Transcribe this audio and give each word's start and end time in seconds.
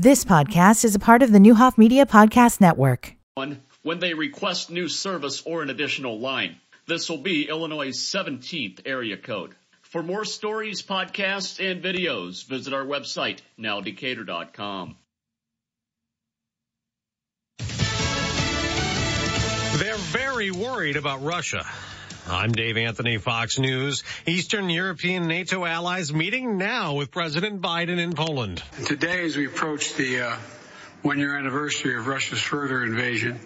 This 0.00 0.24
podcast 0.24 0.84
is 0.84 0.94
a 0.94 1.00
part 1.00 1.24
of 1.24 1.32
the 1.32 1.40
Neuhoff 1.40 1.76
Media 1.76 2.06
Podcast 2.06 2.60
Network. 2.60 3.16
When 3.34 3.98
they 3.98 4.14
request 4.14 4.70
new 4.70 4.86
service 4.86 5.42
or 5.44 5.60
an 5.60 5.70
additional 5.70 6.20
line, 6.20 6.60
this 6.86 7.10
will 7.10 7.18
be 7.18 7.48
Illinois' 7.48 7.98
17th 7.98 8.82
area 8.86 9.16
code. 9.16 9.56
For 9.82 10.00
more 10.00 10.24
stories, 10.24 10.82
podcasts, 10.82 11.58
and 11.58 11.82
videos, 11.82 12.46
visit 12.46 12.72
our 12.74 12.84
website, 12.84 13.40
nowdecatur.com. 13.58 14.94
They're 19.78 19.96
very 19.96 20.52
worried 20.52 20.94
about 20.94 21.24
Russia. 21.24 21.66
I'm 22.30 22.52
Dave 22.52 22.76
Anthony, 22.76 23.16
Fox 23.16 23.58
News. 23.58 24.04
Eastern 24.26 24.68
European 24.68 25.26
NATO 25.26 25.64
allies 25.64 26.12
meeting 26.12 26.58
now 26.58 26.94
with 26.94 27.10
President 27.10 27.62
Biden 27.62 27.98
in 27.98 28.12
Poland. 28.12 28.62
Today, 28.84 29.24
as 29.24 29.36
we 29.36 29.46
approach 29.46 29.94
the 29.94 30.20
uh, 30.20 30.36
one 31.00 31.18
year 31.18 31.38
anniversary 31.38 31.96
of 31.96 32.06
Russia's 32.06 32.42
further 32.42 32.84
invasion, 32.84 33.40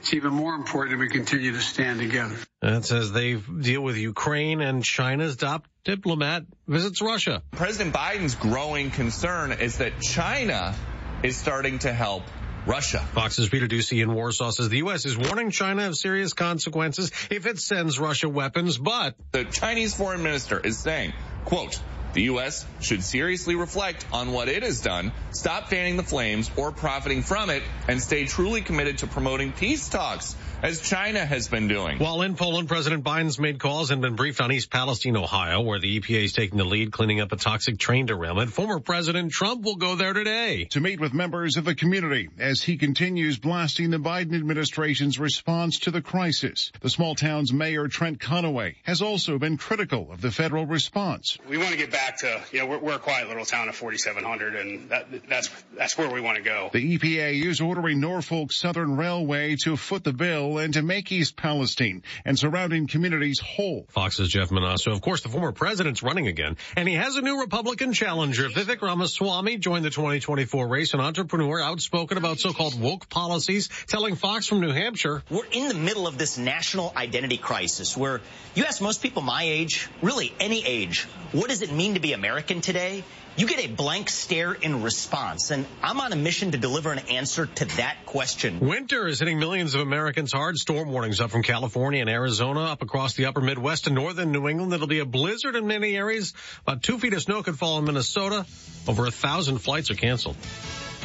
it's 0.00 0.12
even 0.12 0.34
more 0.34 0.54
important 0.54 0.98
that 0.98 1.00
we 1.00 1.08
continue 1.08 1.52
to 1.52 1.60
stand 1.60 2.00
together. 2.00 2.36
That 2.60 2.84
says 2.84 3.12
they 3.12 3.34
deal 3.34 3.80
with 3.80 3.96
Ukraine 3.96 4.60
and 4.60 4.84
China's 4.84 5.36
top 5.36 5.66
diplomat 5.84 6.44
visits 6.66 7.00
Russia. 7.00 7.42
President 7.52 7.94
Biden's 7.94 8.34
growing 8.34 8.90
concern 8.90 9.52
is 9.52 9.78
that 9.78 10.00
China 10.02 10.74
is 11.22 11.36
starting 11.36 11.78
to 11.80 11.92
help 11.92 12.24
Russia. 12.68 12.98
Fox's 13.14 13.48
Peter 13.48 13.66
Doocy 13.66 14.02
in 14.02 14.12
Warsaw 14.12 14.50
says 14.50 14.68
the 14.68 14.76
U.S. 14.78 15.06
is 15.06 15.16
warning 15.16 15.50
China 15.50 15.88
of 15.88 15.96
serious 15.96 16.34
consequences 16.34 17.10
if 17.30 17.46
it 17.46 17.58
sends 17.58 17.98
Russia 17.98 18.28
weapons, 18.28 18.76
but 18.76 19.14
the 19.32 19.44
Chinese 19.46 19.94
foreign 19.94 20.22
minister 20.22 20.60
is 20.60 20.78
saying, 20.78 21.14
quote, 21.46 21.80
the 22.12 22.24
U.S. 22.24 22.66
should 22.80 23.02
seriously 23.02 23.54
reflect 23.54 24.04
on 24.12 24.32
what 24.32 24.48
it 24.48 24.62
has 24.62 24.82
done, 24.82 25.12
stop 25.30 25.68
fanning 25.68 25.96
the 25.96 26.02
flames 26.02 26.50
or 26.56 26.70
profiting 26.70 27.22
from 27.22 27.48
it, 27.48 27.62
and 27.88 28.02
stay 28.02 28.26
truly 28.26 28.60
committed 28.60 28.98
to 28.98 29.06
promoting 29.06 29.52
peace 29.52 29.88
talks 29.88 30.36
as 30.62 30.80
China 30.80 31.24
has 31.24 31.46
been 31.46 31.68
doing. 31.68 31.98
While 31.98 32.22
in 32.22 32.34
Poland, 32.34 32.68
President 32.68 33.04
Biden's 33.04 33.38
made 33.38 33.60
calls 33.60 33.92
and 33.92 34.02
been 34.02 34.16
briefed 34.16 34.40
on 34.40 34.50
East 34.50 34.70
Palestine, 34.70 35.16
Ohio, 35.16 35.60
where 35.60 35.78
the 35.78 36.00
EPA 36.00 36.24
is 36.24 36.32
taking 36.32 36.58
the 36.58 36.64
lead 36.64 36.90
cleaning 36.90 37.20
up 37.20 37.30
a 37.30 37.36
toxic 37.36 37.78
train 37.78 38.06
derailment. 38.06 38.52
Former 38.52 38.80
President 38.80 39.30
Trump 39.30 39.64
will 39.64 39.76
go 39.76 39.94
there 39.94 40.12
today 40.12 40.64
to 40.70 40.80
meet 40.80 40.98
with 40.98 41.14
members 41.14 41.56
of 41.56 41.64
the 41.64 41.76
community 41.76 42.28
as 42.38 42.60
he 42.60 42.76
continues 42.76 43.38
blasting 43.38 43.90
the 43.90 43.98
Biden 43.98 44.34
administration's 44.34 45.18
response 45.18 45.80
to 45.80 45.92
the 45.92 46.02
crisis. 46.02 46.72
The 46.80 46.90
small 46.90 47.14
town's 47.14 47.52
mayor, 47.52 47.86
Trent 47.86 48.18
Conaway, 48.18 48.74
has 48.82 49.00
also 49.00 49.38
been 49.38 49.58
critical 49.58 50.10
of 50.10 50.20
the 50.20 50.32
federal 50.32 50.66
response. 50.66 51.38
We 51.48 51.58
want 51.58 51.70
to 51.70 51.76
get 51.76 51.92
back 51.92 52.18
to, 52.18 52.42
you 52.50 52.60
know, 52.60 52.66
we're, 52.66 52.78
we're 52.78 52.96
a 52.96 52.98
quiet 52.98 53.28
little 53.28 53.44
town 53.44 53.68
of 53.68 53.76
4,700 53.76 54.56
and 54.56 54.90
that, 54.90 55.06
that's, 55.28 55.50
that's 55.76 55.96
where 55.96 56.10
we 56.10 56.20
want 56.20 56.36
to 56.36 56.42
go. 56.42 56.70
The 56.72 56.98
EPA 56.98 57.44
is 57.44 57.60
ordering 57.60 58.00
Norfolk 58.00 58.52
Southern 58.52 58.96
Railway 58.96 59.54
to 59.62 59.76
foot 59.76 60.02
the 60.02 60.12
bill 60.12 60.47
and 60.56 60.72
to 60.72 60.80
make 60.80 61.12
East 61.12 61.36
Palestine 61.36 62.02
and 62.24 62.38
surrounding 62.38 62.86
communities 62.86 63.38
whole. 63.38 63.86
Fox's 63.90 64.30
Jeff 64.30 64.48
Monosso. 64.48 64.92
Of 64.92 65.02
course, 65.02 65.22
the 65.22 65.28
former 65.28 65.52
president's 65.52 66.02
running 66.02 66.26
again, 66.26 66.56
and 66.74 66.88
he 66.88 66.94
has 66.94 67.16
a 67.16 67.20
new 67.20 67.40
Republican 67.40 67.92
challenger. 67.92 68.48
Vivek 68.48 68.80
Ramaswamy 68.80 69.58
joined 69.58 69.84
the 69.84 69.90
2024 69.90 70.66
race, 70.66 70.94
an 70.94 71.00
entrepreneur 71.00 71.60
outspoken 71.60 72.16
about 72.16 72.38
so-called 72.38 72.80
woke 72.80 73.10
policies, 73.10 73.68
telling 73.86 74.16
Fox 74.16 74.46
from 74.46 74.60
New 74.60 74.72
Hampshire. 74.72 75.22
We're 75.28 75.44
in 75.52 75.68
the 75.68 75.74
middle 75.74 76.06
of 76.06 76.16
this 76.16 76.38
national 76.38 76.94
identity 76.96 77.36
crisis 77.36 77.94
where 77.94 78.22
you 78.54 78.64
ask 78.64 78.80
most 78.80 79.02
people 79.02 79.20
my 79.20 79.42
age, 79.42 79.88
really 80.00 80.32
any 80.40 80.64
age, 80.64 81.04
what 81.32 81.48
does 81.48 81.60
it 81.60 81.70
mean 81.70 81.92
to 81.92 82.00
be 82.00 82.14
American 82.14 82.62
today? 82.62 83.04
You 83.38 83.46
get 83.46 83.64
a 83.64 83.68
blank 83.68 84.10
stare 84.10 84.52
in 84.52 84.82
response, 84.82 85.52
and 85.52 85.64
I'm 85.80 86.00
on 86.00 86.12
a 86.12 86.16
mission 86.16 86.50
to 86.50 86.58
deliver 86.58 86.90
an 86.90 86.98
answer 86.98 87.46
to 87.46 87.64
that 87.76 88.04
question. 88.04 88.58
Winter 88.58 89.06
is 89.06 89.20
hitting 89.20 89.38
millions 89.38 89.76
of 89.76 89.80
Americans 89.80 90.32
hard. 90.32 90.58
Storm 90.58 90.90
warnings 90.90 91.20
up 91.20 91.30
from 91.30 91.44
California 91.44 92.00
and 92.00 92.10
Arizona, 92.10 92.64
up 92.64 92.82
across 92.82 93.14
the 93.14 93.26
upper 93.26 93.40
Midwest 93.40 93.86
and 93.86 93.94
northern 93.94 94.32
New 94.32 94.48
England. 94.48 94.72
It'll 94.72 94.88
be 94.88 94.98
a 94.98 95.06
blizzard 95.06 95.54
in 95.54 95.68
many 95.68 95.96
areas. 95.96 96.34
About 96.62 96.82
two 96.82 96.98
feet 96.98 97.12
of 97.12 97.22
snow 97.22 97.44
could 97.44 97.56
fall 97.56 97.78
in 97.78 97.84
Minnesota. 97.84 98.44
Over 98.88 99.06
a 99.06 99.12
thousand 99.12 99.58
flights 99.58 99.92
are 99.92 99.94
canceled. 99.94 100.34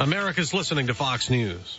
America's 0.00 0.52
listening 0.52 0.88
to 0.88 0.94
Fox 0.94 1.30
News. 1.30 1.78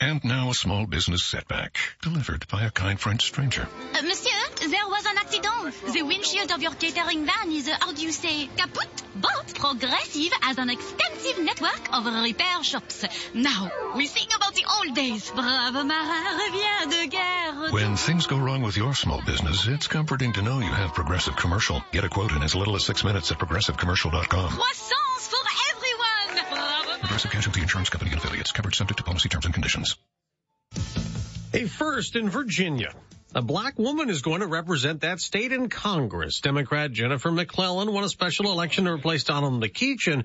And 0.00 0.24
now 0.24 0.50
a 0.50 0.54
small 0.54 0.86
business 0.86 1.24
setback, 1.24 1.78
delivered 2.02 2.46
by 2.48 2.64
a 2.64 2.70
kind 2.70 2.98
French 2.98 3.26
stranger. 3.26 3.62
Uh, 3.62 4.02
monsieur, 4.02 4.68
there 4.68 4.88
was 4.88 5.06
an 5.06 5.18
accident. 5.18 5.94
The 5.94 6.02
windshield 6.02 6.50
of 6.50 6.60
your 6.60 6.72
catering 6.72 7.24
van 7.24 7.52
is, 7.52 7.68
uh, 7.68 7.76
how 7.80 7.92
do 7.92 8.02
you 8.02 8.10
say, 8.10 8.48
kaput? 8.56 8.88
But 9.14 9.54
Progressive 9.54 10.32
has 10.40 10.58
an 10.58 10.70
extensive 10.70 11.44
network 11.44 11.92
of 11.92 12.06
repair 12.06 12.64
shops. 12.64 13.04
Now, 13.34 13.70
we 13.94 14.06
sing 14.06 14.26
about 14.34 14.54
the 14.54 14.64
old 14.76 14.96
days. 14.96 15.30
Brave 15.30 15.86
marin 15.86 16.38
revient 16.42 16.90
de 16.90 17.06
guerre. 17.06 17.70
When 17.72 17.96
things 17.96 18.26
go 18.26 18.38
wrong 18.38 18.62
with 18.62 18.76
your 18.76 18.94
small 18.94 19.22
business, 19.24 19.66
it's 19.68 19.86
comforting 19.86 20.32
to 20.32 20.42
know 20.42 20.58
you 20.58 20.72
have 20.72 20.92
Progressive 20.92 21.36
Commercial. 21.36 21.84
Get 21.92 22.02
a 22.02 22.08
quote 22.08 22.32
in 22.32 22.42
as 22.42 22.56
little 22.56 22.74
as 22.74 22.84
six 22.84 23.04
minutes 23.04 23.30
at 23.30 23.38
progressivecommercial.com. 23.38 24.50
Croissance. 24.50 25.04
Progressive 27.04 27.32
Casualty 27.32 27.60
Insurance 27.60 27.90
Company 27.90 28.12
and 28.12 28.18
affiliates 28.18 28.50
covered 28.50 28.74
subject 28.74 28.96
to 28.96 29.04
policy 29.04 29.28
terms 29.28 29.44
and 29.44 29.52
conditions. 29.52 29.96
A 31.52 31.66
first 31.66 32.16
in 32.16 32.30
Virginia. 32.30 32.94
A 33.34 33.42
black 33.42 33.78
woman 33.78 34.08
is 34.08 34.22
going 34.22 34.40
to 34.40 34.46
represent 34.46 35.02
that 35.02 35.20
state 35.20 35.52
in 35.52 35.68
Congress. 35.68 36.40
Democrat 36.40 36.92
Jennifer 36.92 37.30
McClellan 37.30 37.92
won 37.92 38.04
a 38.04 38.08
special 38.08 38.50
election 38.50 38.86
to 38.86 38.92
replace 38.92 39.24
Donald 39.24 39.62
McEachin 39.62 40.24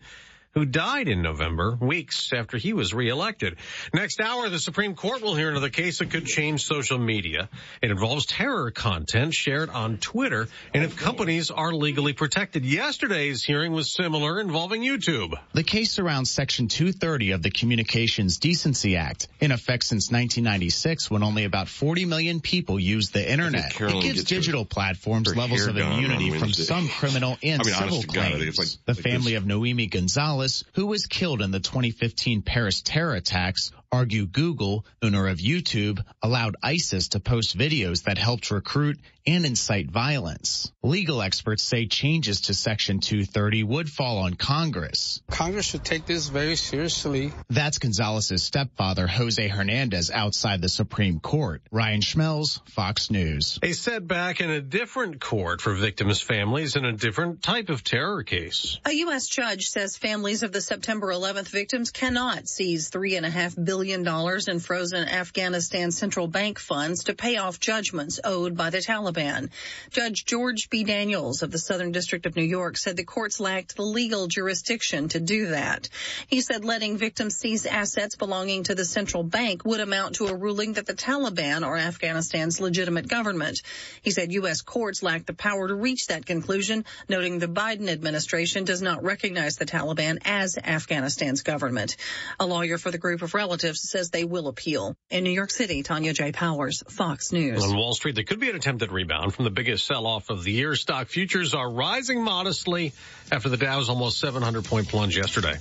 who 0.54 0.66
died 0.66 1.08
in 1.08 1.22
November, 1.22 1.78
weeks 1.80 2.32
after 2.34 2.58
he 2.58 2.74
was 2.74 2.94
reelected. 2.94 3.58
Next 3.94 4.20
hour, 4.20 4.50
the 4.50 4.58
Supreme 4.60 4.96
Court 4.96 5.22
will 5.22 5.36
hear 5.36 5.50
another 5.50 5.70
case 5.70 6.00
that 6.00 6.10
could 6.10 6.26
change 6.26 6.66
social 6.66 6.98
media. 6.98 7.50
It 7.82 7.92
involves 7.92 8.26
terror 8.26 8.72
content 8.72 9.34
shared 9.34 9.70
on 9.70 9.98
Twitter 9.98 10.48
and 10.74 10.84
if 10.84 10.98
companies 10.98 11.52
are 11.52 11.72
legally 11.72 12.14
protected. 12.14 12.66
Yesterday's 12.66 13.44
hearing 13.44 13.74
was 13.74 13.94
similar 13.94 14.40
involving 14.40 14.82
YouTube. 14.82 15.34
The 15.54 15.64
case 15.64 15.92
surrounds 15.92 16.32
Section 16.32 16.68
230 16.68 17.31
of 17.31 17.44
the 17.44 17.52
Communications 17.52 18.40
Decency 18.40 18.96
Act, 18.96 19.28
in 19.40 19.52
effect 19.52 19.84
since 19.84 20.12
1996 20.12 21.12
when 21.12 21.22
only 21.24 21.46
about 21.46 21.68
40 21.68 22.06
million 22.06 22.40
people 22.40 22.80
use 22.80 23.12
the 23.12 23.31
internet. 23.31 23.80
It 23.80 24.02
gives 24.02 24.24
digital 24.24 24.66
platforms 24.66 25.36
levels 25.36 25.68
of 25.68 25.78
immunity 25.78 26.31
from 26.31 26.54
some 26.54 26.88
criminal 26.88 27.38
and 27.44 27.62
I 27.62 27.66
mean, 27.66 27.74
civil 27.76 28.04
claims. 28.04 28.14
God, 28.14 28.58
like, 28.58 28.68
the 28.86 28.94
like 28.94 28.98
family 28.98 29.34
this. 29.34 29.42
of 29.42 29.48
Nohemi 29.48 29.90
Gonzalez 29.90 30.39
who 30.74 30.86
was 30.86 31.06
killed 31.06 31.42
in 31.42 31.52
the 31.52 31.60
2015 31.60 32.42
Paris 32.42 32.82
terror 32.82 33.14
attacks, 33.14 33.72
argue 33.92 34.26
Google, 34.26 34.86
owner 35.02 35.28
of 35.28 35.38
YouTube, 35.38 36.04
allowed 36.22 36.56
ISIS 36.62 37.10
to 37.10 37.20
post 37.20 37.58
videos 37.58 38.04
that 38.04 38.18
helped 38.18 38.52
recruit 38.52 39.00
and 39.26 39.46
incite 39.46 39.90
violence. 39.92 40.72
Legal 40.82 41.22
experts 41.22 41.64
say 41.64 41.86
changes 41.86 42.42
to 42.42 42.54
Section 42.54 43.00
230 43.00 43.64
would 43.64 43.90
fall 43.90 44.20
on 44.20 44.34
Congress. 44.34 45.22
Congress 45.30 45.66
should 45.66 45.84
take 45.84 46.06
this 46.06 46.30
very 46.30 46.56
seriously. 46.56 47.32
That's 47.50 47.80
Gonzalez's 47.80 48.44
stepfather, 48.44 49.08
Jose 49.08 49.48
Hernandez, 49.48 50.10
outside 50.10 50.62
the 50.62 50.69
Supreme 50.69 51.19
Court. 51.19 51.62
Ryan 51.72 52.02
Schmelz, 52.02 52.60
Fox 52.69 53.12
News. 53.12 53.60
A 53.62 53.74
setback 53.74 54.40
in 54.42 54.50
a 54.50 54.62
different 54.62 55.19
court 55.19 55.62
for 55.62 55.74
victims' 55.74 56.22
families 56.22 56.75
in 56.75 56.86
a 56.86 56.94
different 56.94 57.42
type 57.44 57.69
of 57.69 57.84
terror 57.84 58.24
case. 58.24 58.80
A 58.86 58.92
U.S. 58.92 59.28
judge 59.28 59.69
says 59.69 59.98
families 59.98 60.44
of 60.44 60.52
the 60.52 60.62
September 60.62 61.08
11th 61.08 61.50
victims 61.50 61.92
cannot 61.92 62.48
seize 62.48 62.90
three 62.90 63.16
and 63.16 63.25
a 63.25 63.30
half 63.30 63.56
billion 63.56 63.79
billion 63.80 64.06
in 64.50 64.60
frozen 64.60 65.08
Afghanistan 65.08 65.90
central 65.90 66.28
bank 66.28 66.60
funds 66.60 67.06
to 67.06 67.14
pay 67.14 67.38
off 67.38 67.62
judgments 67.62 68.20
owed 68.26 68.58
by 68.58 68.70
the 68.70 68.80
Taliban. 68.80 69.50
Judge 69.92 70.26
George 70.26 70.70
B. 70.70 70.84
Daniels 70.84 71.44
of 71.44 71.52
the 71.52 71.58
Southern 71.58 71.94
District 71.94 72.26
of 72.26 72.36
New 72.36 72.44
York 72.44 72.76
said 72.76 72.98
the 72.98 73.06
courts 73.06 73.40
lacked 73.40 73.78
the 73.78 73.84
legal 73.84 74.28
jurisdiction 74.28 75.08
to 75.08 75.22
do 75.22 75.48
that. 75.48 75.88
He 76.28 76.42
said 76.42 76.66
letting 76.66 76.98
victims 76.98 77.38
seize 77.38 77.66
assets 77.66 78.18
belonging 78.18 78.64
to 78.64 78.76
the 78.76 78.84
central 78.84 79.24
bank 79.24 79.64
would 79.64 79.80
amount 79.80 80.16
to 80.16 80.28
a 80.28 80.36
ruling 80.36 80.74
that 80.74 80.86
the 80.86 80.94
Taliban 80.94 81.66
are 81.66 81.78
Afghanistan's 81.78 82.60
legitimate 82.60 83.08
government. 83.08 83.62
He 84.02 84.12
said 84.12 84.34
U.S. 84.34 84.60
courts 84.60 85.02
lack 85.02 85.25
the 85.25 85.34
power 85.34 85.70
to 85.70 85.75
reach 85.75 86.08
that 86.08 86.25
conclusion, 86.25 86.84
noting 87.08 87.40
the 87.40 87.48
Biden 87.48 87.88
administration 87.88 88.66
does 88.66 88.82
not 88.82 89.04
recognize 89.04 89.56
the 89.56 89.66
Taliban 89.66 90.18
as 90.25 90.58
Afghanistan's 90.58 91.44
government. 91.44 91.96
A 92.42 92.46
lawyer 92.46 92.78
for 92.78 92.92
the 92.92 92.98
group 92.98 93.22
of 93.22 93.34
relatives 93.34 93.69
says 93.77 94.10
they 94.10 94.25
will 94.25 94.48
appeal. 94.48 94.95
In 95.10 95.24
New 95.24 95.31
York 95.31 95.51
City, 95.51 95.83
Tanya 95.83 96.13
J. 96.13 96.31
Powers, 96.31 96.83
Fox 96.89 97.31
News. 97.31 97.63
On 97.63 97.75
Wall 97.75 97.94
Street, 97.94 98.16
there 98.16 98.24
could 98.24 98.39
be 98.39 98.50
an 98.50 98.56
attempted 98.56 98.92
rebound 98.92 99.33
from 99.33 99.45
the 99.45 99.51
biggest 99.51 99.86
sell-off 99.86 100.30
of 100.30 100.44
the 100.44 100.51
year. 100.51 100.75
Stock 100.75 101.07
futures 101.07 101.54
are 101.54 101.71
rising 101.71 102.24
modestly 102.24 102.94
after 103.31 103.50
the 103.50 103.57
Dow's 103.57 103.89
almost 103.89 104.19
700 104.19 104.66
point 104.66 104.88
plunge 104.88 105.18
yesterday. 105.18 105.57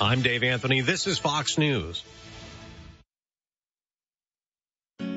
I'm 0.00 0.22
Dave 0.22 0.42
Anthony. 0.42 0.80
This 0.80 1.06
is 1.06 1.18
Fox 1.18 1.56
News. 1.56 2.02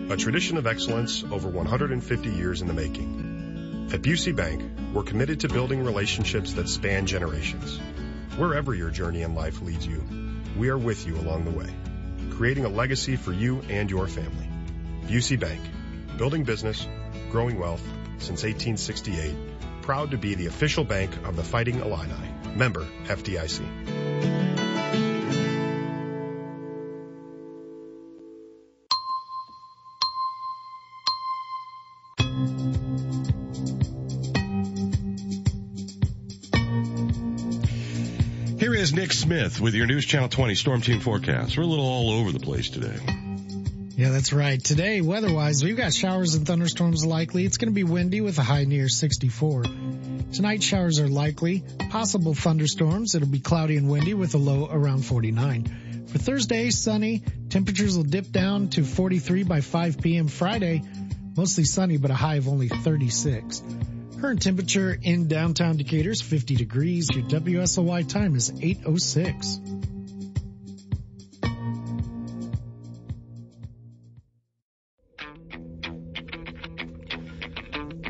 A 0.09 0.15
tradition 0.15 0.57
of 0.57 0.65
excellence 0.65 1.23
over 1.23 1.49
150 1.49 2.29
years 2.29 2.61
in 2.61 2.67
the 2.67 2.73
making. 2.73 3.89
At 3.91 4.01
Busey 4.01 4.35
Bank, 4.35 4.61
we're 4.93 5.03
committed 5.03 5.41
to 5.41 5.49
building 5.49 5.83
relationships 5.83 6.53
that 6.53 6.69
span 6.69 7.05
generations. 7.05 7.79
Wherever 8.37 8.73
your 8.73 8.89
journey 8.89 9.23
in 9.23 9.33
life 9.33 9.61
leads 9.61 9.85
you, 9.85 10.03
we 10.57 10.69
are 10.69 10.77
with 10.77 11.07
you 11.07 11.15
along 11.17 11.45
the 11.45 11.51
way, 11.51 11.73
creating 12.37 12.65
a 12.65 12.69
legacy 12.69 13.15
for 13.15 13.33
you 13.33 13.61
and 13.67 13.89
your 13.89 14.07
family. 14.07 14.47
Busey 15.07 15.39
Bank, 15.39 15.59
building 16.17 16.43
business, 16.43 16.87
growing 17.31 17.57
wealth 17.57 17.81
since 18.19 18.43
1868, 18.43 19.35
proud 19.81 20.11
to 20.11 20.17
be 20.17 20.35
the 20.35 20.45
official 20.45 20.83
bank 20.83 21.11
of 21.25 21.35
the 21.35 21.43
Fighting 21.43 21.79
Illini. 21.79 22.13
Member 22.55 22.85
FDIC. 23.05 23.86
Nick 38.97 39.13
Smith 39.13 39.61
with 39.61 39.75
your 39.75 39.85
News 39.85 40.07
Channel 40.07 40.27
20 40.27 40.55
Storm 40.55 40.81
Team 40.81 40.99
forecast. 41.01 41.55
We're 41.55 41.65
a 41.65 41.67
little 41.67 41.85
all 41.85 42.09
over 42.09 42.31
the 42.31 42.39
place 42.39 42.71
today. 42.71 42.97
Yeah, 43.95 44.09
that's 44.09 44.33
right. 44.33 44.59
Today, 44.59 45.01
weather-wise, 45.01 45.63
we've 45.63 45.77
got 45.77 45.93
showers 45.93 46.33
and 46.33 46.47
thunderstorms 46.47 47.05
likely. 47.05 47.45
It's 47.45 47.57
going 47.57 47.69
to 47.69 47.75
be 47.75 47.83
windy 47.83 48.21
with 48.21 48.39
a 48.39 48.41
high 48.41 48.63
near 48.63 48.89
64. 48.89 49.65
Tonight, 50.33 50.63
showers 50.63 50.99
are 50.99 51.07
likely. 51.07 51.63
Possible 51.91 52.33
thunderstorms. 52.33 53.13
It'll 53.13 53.27
be 53.27 53.39
cloudy 53.39 53.77
and 53.77 53.87
windy 53.87 54.15
with 54.15 54.33
a 54.33 54.39
low 54.39 54.67
around 54.67 55.05
49. 55.05 56.07
For 56.07 56.17
Thursday, 56.17 56.71
sunny. 56.71 57.21
Temperatures 57.49 57.97
will 57.97 58.03
dip 58.03 58.31
down 58.31 58.69
to 58.69 58.83
43 58.83 59.43
by 59.43 59.61
5 59.61 60.01
p.m. 60.01 60.27
Friday. 60.27 60.81
Mostly 61.35 61.65
sunny, 61.65 61.97
but 61.97 62.09
a 62.09 62.15
high 62.15 62.37
of 62.37 62.47
only 62.47 62.67
36. 62.67 63.61
Current 64.19 64.41
temperature 64.41 64.97
in 64.99 65.27
downtown 65.27 65.77
Decatur 65.77 66.09
is 66.09 66.21
50 66.21 66.55
degrees. 66.55 67.07
Your 67.13 67.23
WSOY 67.25 68.09
time 68.09 68.35
is 68.35 68.51
806. 68.51 69.59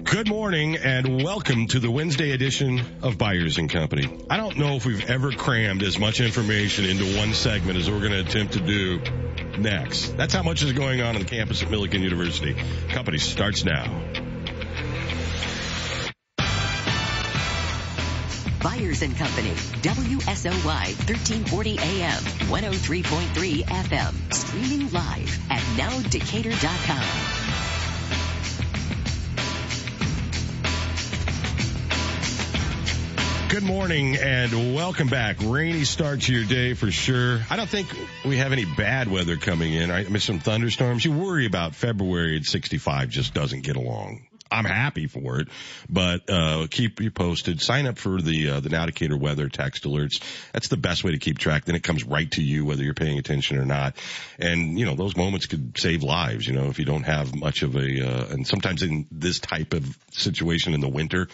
Good 0.05 0.29
morning 0.29 0.77
and 0.77 1.21
welcome 1.21 1.67
to 1.67 1.79
the 1.79 1.91
Wednesday 1.91 2.31
edition 2.31 2.79
of 3.03 3.17
Byers 3.17 3.57
and 3.57 3.69
Company. 3.69 4.09
I 4.29 4.37
don't 4.37 4.57
know 4.57 4.75
if 4.75 4.85
we've 4.85 5.09
ever 5.09 5.33
crammed 5.33 5.83
as 5.83 5.99
much 5.99 6.21
information 6.21 6.85
into 6.85 7.17
one 7.17 7.33
segment 7.33 7.77
as 7.77 7.91
we're 7.91 7.99
going 7.99 8.13
to 8.13 8.21
attempt 8.21 8.53
to 8.53 8.61
do 8.61 9.01
next. 9.59 10.15
That's 10.15 10.33
how 10.33 10.43
much 10.43 10.63
is 10.63 10.71
going 10.71 11.01
on 11.01 11.15
on 11.15 11.21
the 11.21 11.27
campus 11.27 11.61
at 11.61 11.67
Millikin 11.67 11.99
University. 11.99 12.55
Company 12.87 13.17
starts 13.17 13.65
now. 13.65 14.26
Byers 18.77 19.01
and 19.01 19.15
Company, 19.17 19.49
WSOY 19.81 20.63
1340 20.63 21.79
AM, 21.79 22.21
103.3 22.21 23.63
FM, 23.63 24.33
streaming 24.33 24.91
live 24.91 25.39
at 25.49 25.61
nowdecatur.com. 25.77 27.47
Good 33.49 33.63
morning 33.63 34.17
and 34.17 34.75
welcome 34.75 35.07
back. 35.07 35.37
Rainy 35.41 35.83
start 35.83 36.21
to 36.21 36.33
your 36.33 36.45
day 36.45 36.75
for 36.75 36.91
sure. 36.91 37.39
I 37.49 37.55
don't 37.55 37.69
think 37.69 37.87
we 38.25 38.37
have 38.37 38.51
any 38.51 38.65
bad 38.65 39.09
weather 39.09 39.37
coming 39.37 39.73
in. 39.73 39.89
I 39.89 40.03
mean, 40.03 40.19
some 40.19 40.37
thunderstorms. 40.39 41.03
You 41.03 41.13
worry 41.13 41.47
about 41.47 41.73
February 41.73 42.37
at 42.37 42.43
65 42.43 43.09
just 43.09 43.33
doesn't 43.33 43.61
get 43.61 43.75
along. 43.75 44.26
I'm 44.51 44.65
happy 44.65 45.07
for 45.07 45.39
it, 45.39 45.47
but 45.89 46.29
uh, 46.29 46.67
keep 46.69 46.99
you 47.01 47.11
posted. 47.11 47.61
Sign 47.61 47.87
up 47.87 47.97
for 47.97 48.21
the 48.21 48.49
uh, 48.49 48.59
the 48.59 48.69
Now 48.69 48.85
Decatur 48.85 49.17
weather 49.17 49.49
text 49.49 49.83
alerts. 49.83 50.21
That's 50.53 50.67
the 50.67 50.77
best 50.77 51.03
way 51.03 51.11
to 51.11 51.17
keep 51.17 51.37
track. 51.39 51.65
Then 51.65 51.75
it 51.75 51.83
comes 51.83 52.03
right 52.03 52.29
to 52.31 52.41
you 52.41 52.65
whether 52.65 52.83
you're 52.83 52.93
paying 52.93 53.17
attention 53.17 53.57
or 53.57 53.65
not. 53.65 53.95
And 54.39 54.77
you 54.77 54.85
know 54.85 54.95
those 54.95 55.15
moments 55.15 55.45
could 55.45 55.77
save 55.77 56.03
lives. 56.03 56.47
You 56.47 56.53
know 56.53 56.65
if 56.67 56.79
you 56.79 56.85
don't 56.85 57.03
have 57.03 57.35
much 57.35 57.63
of 57.63 57.75
a 57.75 58.07
uh, 58.07 58.27
and 58.33 58.47
sometimes 58.47 58.83
in 58.83 59.07
this 59.11 59.39
type 59.39 59.73
of 59.73 59.97
situation 60.11 60.73
in 60.73 60.81
the 60.81 60.89
winter, 60.89 61.27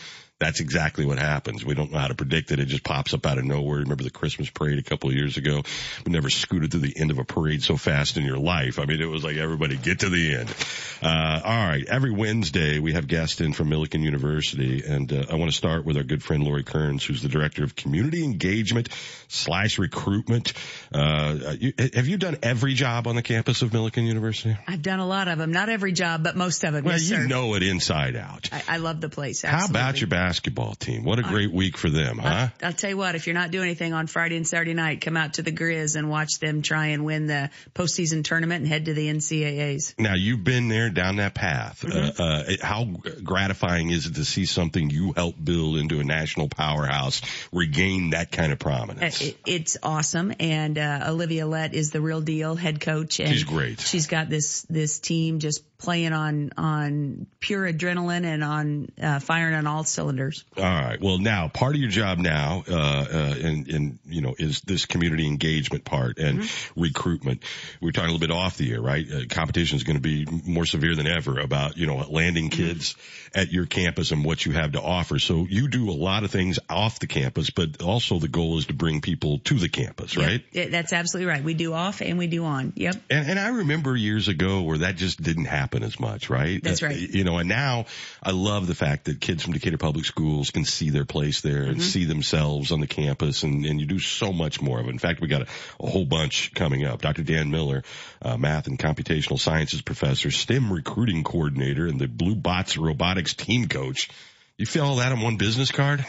that's 0.44 0.60
exactly 0.60 1.06
what 1.06 1.18
happens. 1.18 1.64
We 1.64 1.74
don't 1.74 1.92
know 1.92 1.98
how 1.98 2.08
to 2.08 2.16
predict 2.16 2.52
it. 2.52 2.60
It 2.60 2.68
just 2.68 2.84
pops 2.84 3.14
up 3.14 3.26
out 3.26 3.38
of 3.38 3.46
nowhere. 3.46 3.80
Remember 3.80 4.04
the 4.04 4.10
Christmas 4.10 4.50
parade 4.50 4.78
a 4.78 4.84
couple 4.84 5.10
of 5.10 5.16
years 5.16 5.38
ago? 5.38 5.62
We 6.06 6.12
never 6.12 6.30
scooted 6.30 6.72
to 6.72 6.80
the 6.80 6.94
end 6.98 7.12
of 7.12 7.18
a 7.18 7.24
parade 7.24 7.64
so 7.64 7.78
fast 7.78 8.18
in 8.18 8.26
your 8.26 8.38
life. 8.38 8.78
I 8.78 8.86
mean, 8.86 9.02
it 9.02 9.06
was 9.10 9.24
like 9.24 9.38
everybody 9.38 9.78
get 9.78 10.00
to 10.00 10.10
the 10.10 10.36
end. 10.36 10.54
Uh, 11.02 11.42
all 11.44 11.68
right. 11.68 11.86
Every 11.88 12.12
Wednesday 12.12 12.80
we 12.80 12.94
have 12.94 13.08
guests 13.08 13.40
in 13.40 13.54
from 13.54 13.70
Millikin 13.70 14.02
University 14.02 14.84
and 14.86 15.12
uh, 15.12 15.26
I 15.32 15.36
want 15.36 15.50
to 15.50 15.58
start 15.58 15.86
with 15.86 15.96
our 15.96 16.04
good 16.04 16.22
friend 16.22 16.44
Lori 16.44 16.64
Kearns, 16.64 17.06
who's 17.06 17.22
the 17.22 17.30
director 17.30 17.64
of 17.64 17.76
community 17.76 18.24
engagement 18.24 18.90
slash 19.30 19.80
recruitment. 19.80 20.54
Uh, 20.94 21.56
you, 21.60 21.74
have 21.94 22.08
you 22.08 22.18
done 22.18 22.38
every 22.44 22.74
job 22.74 23.08
on 23.08 23.16
the 23.16 23.22
campus 23.22 23.62
of 23.62 23.72
Millikin 23.72 24.06
University? 24.06 24.58
I've 24.68 24.82
done 24.82 25.00
a 25.00 25.08
lot 25.08 25.30
of 25.30 25.38
them. 25.38 25.52
Not 25.52 25.70
every 25.70 25.94
job, 25.94 26.24
but 26.24 26.36
most 26.36 26.64
of 26.64 26.74
them. 26.74 26.84
Well, 26.84 26.96
yes, 26.96 27.10
you 27.10 27.16
sir. 27.18 27.28
know 27.28 27.56
it 27.56 27.64
inside 27.64 28.16
out. 28.16 28.50
I, 28.52 28.64
I 28.68 28.78
love 28.78 29.00
the 29.00 29.10
place. 29.10 29.42
How 29.42 29.66
about 29.66 30.02
your 30.02 30.10
basketball 30.10 30.33
team? 30.42 31.04
What 31.04 31.20
a 31.20 31.24
great 31.24 31.52
week 31.52 31.78
for 31.78 31.90
them, 31.90 32.18
huh? 32.18 32.50
I'll 32.62 32.74
tell 32.74 32.90
you 32.90 32.98
what, 32.98 33.16
if 33.16 33.28
you're 33.28 33.34
not 33.34 33.52
doing 33.52 33.66
anything 33.66 33.94
on 33.94 34.08
Friday 34.08 34.38
and 34.38 34.48
Saturday 34.48 34.74
night, 34.74 35.02
come 35.02 35.18
out 35.18 35.36
to 35.36 35.42
the 35.42 35.52
Grizz 35.52 35.96
and 35.96 36.10
watch 36.10 36.40
them 36.40 36.62
try 36.62 36.88
and 36.88 37.06
win 37.06 37.28
the 37.28 37.50
postseason 37.74 38.24
tournament 38.24 38.62
and 38.62 38.68
head 38.68 38.86
to 38.86 38.94
the 38.94 39.08
NCAAs. 39.10 39.96
Now 40.00 40.16
you've 40.16 40.44
been 40.44 40.68
there 40.68 40.90
down 40.90 41.18
that 41.18 41.34
path. 41.34 41.82
Mhm. 41.82 42.20
Uh, 42.20 42.24
uh, 42.24 42.44
how 42.62 42.86
gratifying 43.24 43.90
is 43.90 44.06
it 44.06 44.16
to 44.16 44.26
see 44.26 44.46
something 44.46 44.90
you 44.90 45.14
helped 45.16 45.44
build 45.44 45.78
into 45.78 46.00
a 46.00 46.04
national 46.04 46.50
powerhouse 46.50 47.22
regain 47.52 48.12
that 48.12 48.32
kind 48.32 48.52
of 48.52 48.60
prominence? 48.60 49.22
It, 49.22 49.38
it's 49.46 49.78
awesome. 49.84 50.34
And, 50.40 50.78
uh, 50.78 51.06
Olivia 51.08 51.46
Lett 51.46 51.74
is 51.74 51.92
the 51.92 52.02
real 52.02 52.22
deal 52.22 52.56
head 52.56 52.80
coach. 52.80 53.20
And 53.20 53.30
She's 53.30 53.44
great. 53.44 53.80
She's 53.82 54.08
got 54.08 54.30
this, 54.30 54.64
this 54.64 55.00
team 55.00 55.40
just 55.40 55.64
playing 55.78 56.14
on, 56.14 56.52
on 56.58 57.28
pure 57.40 57.72
adrenaline 57.72 58.24
and 58.24 58.44
on, 58.44 58.92
uh, 59.02 59.20
firing 59.20 59.54
on 59.56 59.68
all 59.68 59.84
cylinders. 59.84 60.13
All 60.58 60.64
right. 60.64 61.00
Well, 61.02 61.18
now 61.18 61.48
part 61.48 61.76
of 61.76 61.82
your 61.82 61.90
job 61.90 62.18
now, 62.18 62.64
uh, 62.70 62.74
uh, 62.74 63.36
and, 63.42 63.68
and, 63.68 64.00
you 64.06 64.22
know, 64.22 64.36
is 64.38 64.62
this 64.62 64.86
community 64.86 65.28
engagement 65.28 65.86
part 65.86 66.18
and 66.20 66.40
Mm-hmm. 66.40 66.82
recruitment. 66.82 67.44
We 67.82 67.90
are 67.90 67.92
talking 67.92 68.10
a 68.10 68.14
little 68.14 68.28
bit 68.28 68.34
off 68.34 68.58
the 68.58 68.72
air, 68.74 68.82
right? 68.82 69.06
Uh, 69.12 69.20
competition 69.30 69.78
is 69.78 69.84
going 69.84 69.96
to 69.98 70.02
be 70.02 70.26
more 70.46 70.66
severe 70.66 70.96
than 70.96 71.08
ever 71.08 71.40
about, 71.40 71.78
you 71.78 71.88
know, 71.88 71.98
landing 72.10 72.50
Mm-hmm. 72.50 72.64
kids 72.64 72.96
at 73.36 73.52
your 73.52 73.66
campus 73.66 74.12
and 74.12 74.24
what 74.26 74.46
you 74.46 74.52
have 74.54 74.74
to 74.74 74.82
offer. 74.82 75.18
So 75.20 75.46
you 75.50 75.68
do 75.68 75.90
a 75.90 75.94
lot 75.94 76.24
of 76.24 76.32
things 76.32 76.60
off 76.70 77.00
the 77.00 77.08
campus, 77.08 77.50
but 77.50 77.82
also 77.82 78.20
the 78.20 78.28
goal 78.28 78.58
is 78.58 78.68
to 78.68 78.74
bring 78.74 79.02
people 79.02 79.40
to 79.40 79.56
the 79.56 79.70
campus, 79.70 80.16
right? 80.18 80.44
Yeah, 80.52 80.68
that's 80.70 80.94
absolutely 80.94 81.32
right. 81.32 81.44
We 81.44 81.54
do 81.54 81.74
off 81.74 82.02
and 82.02 82.18
we 82.18 82.28
do 82.28 82.46
on. 82.46 82.74
Yep. 82.76 82.96
And, 83.10 83.30
and 83.32 83.40
I 83.40 83.50
remember 83.50 83.96
years 83.96 84.28
ago 84.28 84.62
where 84.62 84.80
that 84.80 84.96
just 84.98 85.22
didn't 85.22 85.46
happen 85.46 85.84
as 85.84 86.00
much, 86.00 86.30
right? 86.30 86.62
That's 86.64 86.84
Uh, 86.84 86.88
right. 86.88 86.98
You 87.00 87.24
know, 87.24 87.38
and 87.38 87.50
now 87.50 87.86
I 88.22 88.32
love 88.32 88.68
the 88.68 88.76
fact 88.76 89.06
that 89.06 89.20
kids 89.22 89.44
from 89.44 89.54
Decatur 89.54 89.78
Public 89.78 90.03
Schools 90.04 90.52
can 90.52 90.66
see 90.66 90.90
their 90.90 91.06
place 91.06 91.42
there 91.42 91.64
and 91.64 91.78
Mhm. 91.78 91.82
see 91.82 92.06
themselves 92.06 92.72
on 92.72 92.80
the 92.80 92.88
campus 92.88 93.44
and, 93.44 93.66
and 93.66 93.80
you 93.80 93.86
do 93.86 94.00
so 94.00 94.32
much 94.32 94.62
more 94.62 94.80
of 94.80 94.88
it. 94.88 94.92
In 94.92 95.00
fact, 95.00 95.22
we 95.22 95.28
got 95.28 95.44
a, 95.44 95.48
a 95.80 95.90
whole 95.90 96.06
bunch 96.06 96.54
coming 96.54 96.86
up. 96.86 97.02
Dr. 97.02 97.24
Dan 97.24 97.50
Miller, 97.52 97.84
uh, 98.22 98.38
math 98.38 98.68
and 98.68 98.78
computational 98.78 99.40
sciences 99.40 99.82
professor, 99.82 100.30
STEM 100.32 100.72
recruiting 100.72 101.24
coordinator, 101.24 101.88
and 101.88 102.00
the 102.00 102.08
Blue 102.08 102.36
Bots 102.36 102.78
robotics 102.78 103.34
team 103.34 103.68
coach. 103.68 104.10
You 104.58 104.66
feel 104.68 104.86
all 104.86 104.96
that 104.98 105.12
on 105.12 105.22
one 105.22 105.38
business 105.38 105.72
card? 105.72 106.06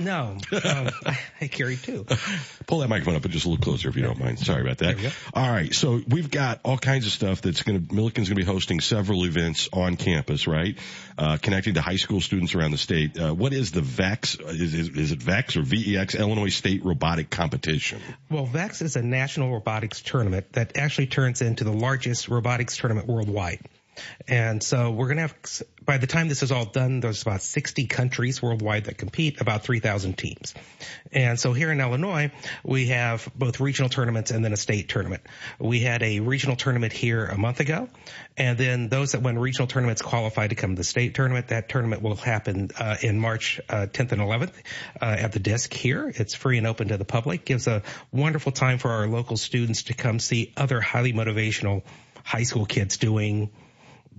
No, 0.00 0.38
um, 0.52 0.90
I, 1.04 1.18
I 1.42 1.46
carry 1.48 1.76
two. 1.76 2.06
Pull 2.66 2.78
that 2.78 2.88
microphone 2.88 3.16
up 3.16 3.28
just 3.28 3.44
a 3.44 3.50
little 3.50 3.62
closer 3.62 3.90
if 3.90 3.96
you 3.96 4.02
don't 4.02 4.18
mind. 4.18 4.38
Sorry 4.38 4.62
about 4.62 4.78
that. 4.78 5.14
All 5.34 5.48
right, 5.48 5.74
so 5.74 6.00
we've 6.08 6.30
got 6.30 6.60
all 6.64 6.78
kinds 6.78 7.04
of 7.04 7.12
stuff 7.12 7.42
that's 7.42 7.62
going 7.62 7.86
to. 7.86 7.94
Millikin's 7.94 8.28
going 8.28 8.28
to 8.28 8.34
be 8.36 8.44
hosting 8.44 8.80
several 8.80 9.26
events 9.26 9.68
on 9.72 9.96
campus, 9.96 10.46
right? 10.46 10.78
Uh, 11.18 11.36
connecting 11.36 11.74
to 11.74 11.82
high 11.82 11.96
school 11.96 12.22
students 12.22 12.54
around 12.54 12.70
the 12.70 12.78
state. 12.78 13.18
Uh, 13.18 13.34
what 13.34 13.52
is 13.52 13.72
the 13.72 13.82
VEX? 13.82 14.36
Is, 14.36 14.72
is, 14.72 14.88
is 14.88 15.12
it 15.12 15.22
VEX 15.22 15.56
or 15.56 15.62
VEX 15.62 16.14
Illinois 16.14 16.48
State 16.48 16.82
Robotic 16.82 17.28
Competition? 17.28 18.00
Well, 18.30 18.46
VEX 18.46 18.80
is 18.80 18.96
a 18.96 19.02
national 19.02 19.52
robotics 19.52 20.00
tournament 20.00 20.52
that 20.54 20.78
actually 20.78 21.08
turns 21.08 21.42
into 21.42 21.64
the 21.64 21.72
largest 21.72 22.28
robotics 22.28 22.78
tournament 22.78 23.06
worldwide. 23.06 23.60
And 24.28 24.62
so 24.62 24.90
we're 24.90 25.06
going 25.06 25.16
to 25.16 25.22
have, 25.22 25.62
by 25.84 25.98
the 25.98 26.06
time 26.06 26.28
this 26.28 26.42
is 26.42 26.52
all 26.52 26.64
done, 26.64 27.00
there's 27.00 27.22
about 27.22 27.42
60 27.42 27.86
countries 27.86 28.42
worldwide 28.42 28.84
that 28.84 28.98
compete, 28.98 29.40
about 29.40 29.62
3,000 29.62 30.16
teams. 30.16 30.54
And 31.12 31.38
so 31.38 31.52
here 31.52 31.72
in 31.72 31.80
Illinois, 31.80 32.30
we 32.62 32.86
have 32.86 33.28
both 33.34 33.60
regional 33.60 33.88
tournaments 33.88 34.30
and 34.30 34.44
then 34.44 34.52
a 34.52 34.56
state 34.56 34.88
tournament. 34.88 35.22
We 35.58 35.80
had 35.80 36.02
a 36.02 36.20
regional 36.20 36.56
tournament 36.56 36.92
here 36.92 37.26
a 37.26 37.36
month 37.36 37.60
ago, 37.60 37.88
and 38.36 38.56
then 38.56 38.88
those 38.88 39.12
that 39.12 39.22
win 39.22 39.38
regional 39.38 39.66
tournaments 39.66 40.02
qualify 40.02 40.46
to 40.48 40.54
come 40.54 40.76
to 40.76 40.80
the 40.80 40.84
state 40.84 41.14
tournament. 41.14 41.48
That 41.48 41.68
tournament 41.68 42.02
will 42.02 42.16
happen 42.16 42.70
uh, 42.78 42.96
in 43.02 43.18
March 43.18 43.60
uh, 43.68 43.86
10th 43.90 44.12
and 44.12 44.20
11th 44.20 44.52
uh, 45.00 45.04
at 45.04 45.32
the 45.32 45.40
disc 45.40 45.72
here. 45.72 46.12
It's 46.14 46.34
free 46.34 46.58
and 46.58 46.66
open 46.66 46.88
to 46.88 46.96
the 46.96 47.04
public. 47.04 47.44
Gives 47.44 47.66
a 47.66 47.82
wonderful 48.12 48.52
time 48.52 48.78
for 48.78 48.90
our 48.90 49.06
local 49.06 49.36
students 49.36 49.84
to 49.84 49.94
come 49.94 50.18
see 50.18 50.52
other 50.56 50.80
highly 50.80 51.12
motivational 51.12 51.82
high 52.24 52.44
school 52.44 52.66
kids 52.66 52.96
doing 52.96 53.50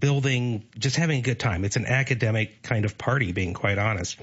building, 0.02 0.66
just 0.78 0.98
having 0.98 1.20
a 1.20 1.22
good 1.22 1.40
time. 1.40 1.64
It's 1.64 1.78
an 1.78 1.86
academic 1.86 2.62
kind 2.62 2.84
of 2.84 2.98
party, 2.98 3.32
being 3.32 3.54
quite 3.54 3.78
honest. 3.78 4.18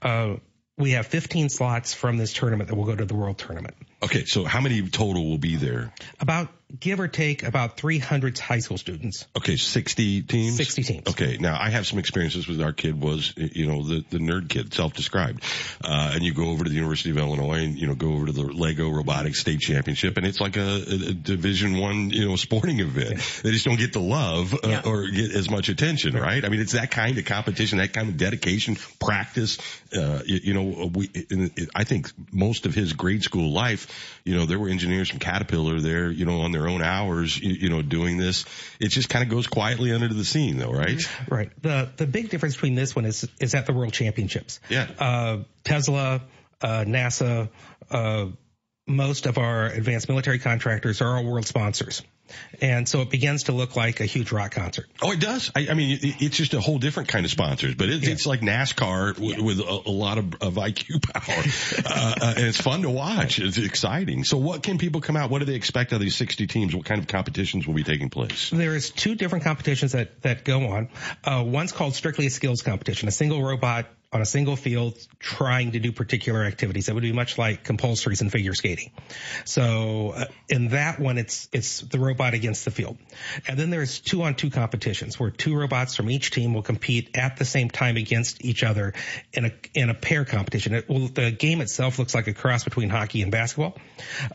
Uh, 0.00 0.36
we 0.78 0.92
have 0.92 1.06
15 1.06 1.48
slots 1.48 1.94
from 1.94 2.16
this 2.16 2.32
tournament 2.32 2.68
that 2.68 2.76
will 2.76 2.84
go 2.84 2.94
to 2.94 3.04
the 3.04 3.14
world 3.14 3.38
tournament. 3.38 3.74
Okay, 4.02 4.24
so 4.24 4.44
how 4.44 4.60
many 4.60 4.88
total 4.88 5.28
will 5.28 5.38
be 5.38 5.56
there? 5.56 5.92
About 6.20 6.48
give 6.78 7.00
or 7.00 7.08
take 7.08 7.42
about 7.42 7.76
300 7.76 8.38
high 8.38 8.58
school 8.58 8.78
students. 8.78 9.26
Okay, 9.36 9.56
60 9.56 10.22
teams? 10.22 10.56
60 10.56 10.82
teams. 10.82 11.08
Okay, 11.08 11.36
now 11.38 11.58
I 11.60 11.70
have 11.70 11.86
some 11.86 11.98
experiences 11.98 12.48
with 12.48 12.60
our 12.60 12.72
kid 12.72 13.00
was, 13.00 13.32
you 13.36 13.66
know, 13.66 13.82
the, 13.82 14.04
the 14.10 14.18
nerd 14.18 14.48
kid, 14.48 14.72
self-described. 14.74 15.42
Uh, 15.82 16.12
and 16.14 16.22
you 16.22 16.34
go 16.34 16.48
over 16.48 16.64
to 16.64 16.70
the 16.70 16.76
University 16.76 17.10
of 17.10 17.18
Illinois 17.18 17.64
and, 17.64 17.76
you 17.76 17.86
know, 17.86 17.94
go 17.94 18.12
over 18.12 18.26
to 18.26 18.32
the 18.32 18.42
Lego 18.42 18.88
Robotics 18.88 19.40
State 19.40 19.60
Championship 19.60 20.16
and 20.16 20.26
it's 20.26 20.40
like 20.40 20.56
a, 20.56 20.82
a 20.82 21.12
Division 21.12 21.78
One, 21.78 22.10
you 22.10 22.28
know, 22.28 22.36
sporting 22.36 22.80
event. 22.80 23.10
Yeah. 23.10 23.42
They 23.42 23.50
just 23.50 23.64
don't 23.64 23.78
get 23.78 23.92
the 23.92 24.00
love 24.00 24.54
uh, 24.54 24.58
yeah. 24.64 24.82
or 24.84 25.06
get 25.08 25.32
as 25.34 25.50
much 25.50 25.68
attention, 25.68 26.16
right. 26.16 26.44
I 26.44 26.48
mean, 26.48 26.60
it's 26.60 26.72
that 26.72 26.90
kind 26.90 27.18
of 27.18 27.24
competition, 27.24 27.78
that 27.78 27.92
kind 27.92 28.08
of 28.08 28.16
dedication, 28.16 28.76
practice. 29.00 29.58
Uh, 29.96 30.22
you, 30.24 30.40
you 30.42 30.54
know, 30.54 30.90
we, 30.92 31.10
I 31.74 31.84
think 31.84 32.10
most 32.32 32.66
of 32.66 32.74
his 32.74 32.92
grade 32.92 33.22
school 33.22 33.52
life, 33.52 34.18
you 34.24 34.34
know, 34.34 34.46
there 34.46 34.58
were 34.58 34.68
engineers 34.68 35.10
from 35.10 35.18
Caterpillar 35.18 35.80
there, 35.80 36.10
you 36.10 36.24
know, 36.24 36.40
on 36.40 36.52
their 36.52 36.63
own 36.68 36.82
hours, 36.82 37.38
you, 37.38 37.52
you 37.52 37.68
know, 37.68 37.82
doing 37.82 38.16
this. 38.16 38.44
It 38.80 38.88
just 38.88 39.08
kind 39.08 39.22
of 39.22 39.30
goes 39.30 39.46
quietly 39.46 39.92
under 39.92 40.08
the 40.08 40.24
scene 40.24 40.58
though, 40.58 40.72
right? 40.72 41.00
Right. 41.28 41.50
The, 41.62 41.90
the 41.96 42.06
big 42.06 42.30
difference 42.30 42.54
between 42.54 42.74
this 42.74 42.94
one 42.94 43.04
is, 43.04 43.28
is 43.40 43.54
at 43.54 43.66
the 43.66 43.72
world 43.72 43.92
championships. 43.92 44.60
Yeah. 44.68 44.88
Uh, 44.98 45.38
Tesla, 45.64 46.22
uh, 46.60 46.84
NASA, 46.86 47.48
uh, 47.90 48.26
most 48.86 49.26
of 49.26 49.38
our 49.38 49.66
advanced 49.66 50.08
military 50.08 50.38
contractors 50.38 51.00
are 51.00 51.16
all 51.16 51.24
world 51.24 51.46
sponsors. 51.46 52.02
And 52.60 52.88
so 52.88 53.00
it 53.00 53.10
begins 53.10 53.44
to 53.44 53.52
look 53.52 53.76
like 53.76 54.00
a 54.00 54.06
huge 54.06 54.32
rock 54.32 54.52
concert. 54.52 54.86
Oh, 55.02 55.12
it 55.12 55.20
does. 55.20 55.50
I, 55.54 55.68
I 55.70 55.74
mean, 55.74 55.98
it, 56.00 56.22
it's 56.22 56.36
just 56.36 56.54
a 56.54 56.60
whole 56.60 56.78
different 56.78 57.08
kind 57.08 57.24
of 57.24 57.30
sponsors, 57.30 57.74
but 57.74 57.88
it, 57.88 58.02
yeah. 58.02 58.10
it's 58.10 58.26
like 58.26 58.40
NASCAR 58.40 59.14
w- 59.14 59.36
yeah. 59.36 59.42
with 59.42 59.60
a, 59.60 59.82
a, 59.86 59.90
lot 59.90 60.18
of, 60.18 60.34
of 60.42 60.54
IQ 60.54 61.02
power. 61.12 61.94
uh, 61.94 62.14
uh, 62.20 62.34
and 62.36 62.46
it's 62.46 62.60
fun 62.60 62.82
to 62.82 62.90
watch. 62.90 63.38
It's 63.38 63.58
exciting. 63.58 64.24
So 64.24 64.38
what 64.38 64.62
can 64.62 64.78
people 64.78 65.00
come 65.00 65.16
out? 65.16 65.30
What 65.30 65.40
do 65.40 65.44
they 65.44 65.54
expect 65.54 65.92
out 65.92 65.96
of 65.96 66.02
these 66.02 66.16
60 66.16 66.46
teams? 66.46 66.74
What 66.74 66.84
kind 66.84 67.00
of 67.00 67.06
competitions 67.06 67.66
will 67.66 67.74
be 67.74 67.84
taking 67.84 68.10
place? 68.10 68.50
There's 68.50 68.90
two 68.90 69.14
different 69.14 69.44
competitions 69.44 69.92
that, 69.92 70.22
that 70.22 70.44
go 70.44 70.66
on. 70.68 70.88
Uh, 71.24 71.44
one's 71.46 71.72
called 71.72 71.94
strictly 71.94 72.26
a 72.26 72.30
skills 72.30 72.62
competition. 72.62 73.08
A 73.08 73.12
single 73.12 73.42
robot 73.42 73.86
on 74.14 74.20
a 74.20 74.26
single 74.26 74.54
field 74.54 74.96
trying 75.18 75.72
to 75.72 75.80
do 75.80 75.90
particular 75.92 76.44
activities. 76.44 76.88
It 76.88 76.94
would 76.94 77.02
be 77.02 77.12
much 77.12 77.36
like 77.36 77.64
compulsories 77.64 78.22
in 78.22 78.30
figure 78.30 78.54
skating. 78.54 78.92
So 79.44 80.10
uh, 80.16 80.24
in 80.48 80.68
that 80.68 81.00
one, 81.00 81.18
it's, 81.18 81.48
it's 81.52 81.80
the 81.80 81.98
robot 81.98 82.32
against 82.32 82.64
the 82.64 82.70
field. 82.70 82.96
And 83.48 83.58
then 83.58 83.70
there's 83.70 83.98
two 83.98 84.22
on 84.22 84.36
two 84.36 84.50
competitions 84.50 85.18
where 85.18 85.30
two 85.30 85.56
robots 85.56 85.96
from 85.96 86.10
each 86.10 86.30
team 86.30 86.54
will 86.54 86.62
compete 86.62 87.16
at 87.16 87.36
the 87.36 87.44
same 87.44 87.68
time 87.68 87.96
against 87.96 88.44
each 88.44 88.62
other 88.62 88.94
in 89.32 89.46
a, 89.46 89.52
in 89.74 89.90
a 89.90 89.94
pair 89.94 90.24
competition. 90.24 90.74
It, 90.74 90.86
the 91.14 91.32
game 91.32 91.60
itself 91.60 91.98
looks 91.98 92.14
like 92.14 92.28
a 92.28 92.34
cross 92.34 92.62
between 92.64 92.90
hockey 92.90 93.22
and 93.22 93.32
basketball. 93.32 93.76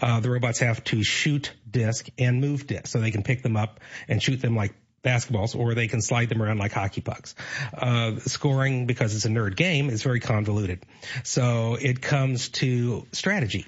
Uh, 0.01 0.19
the 0.19 0.29
robots 0.29 0.59
have 0.59 0.83
to 0.85 1.03
shoot 1.03 1.53
disc 1.69 2.09
and 2.17 2.41
move 2.41 2.67
disc 2.67 2.87
so 2.87 2.99
they 2.99 3.11
can 3.11 3.23
pick 3.23 3.43
them 3.43 3.55
up 3.55 3.79
and 4.07 4.21
shoot 4.21 4.41
them 4.41 4.55
like 4.55 4.73
basketballs 5.03 5.55
or 5.55 5.73
they 5.73 5.87
can 5.87 6.01
slide 6.01 6.29
them 6.29 6.41
around 6.41 6.57
like 6.57 6.71
hockey 6.71 7.01
pucks. 7.01 7.35
Uh, 7.73 8.19
scoring, 8.19 8.85
because 8.85 9.15
it's 9.15 9.25
a 9.25 9.29
nerd 9.29 9.55
game, 9.55 9.89
is 9.89 10.03
very 10.03 10.19
convoluted. 10.19 10.85
So 11.23 11.75
it 11.75 12.01
comes 12.01 12.49
to 12.49 13.07
strategy. 13.11 13.65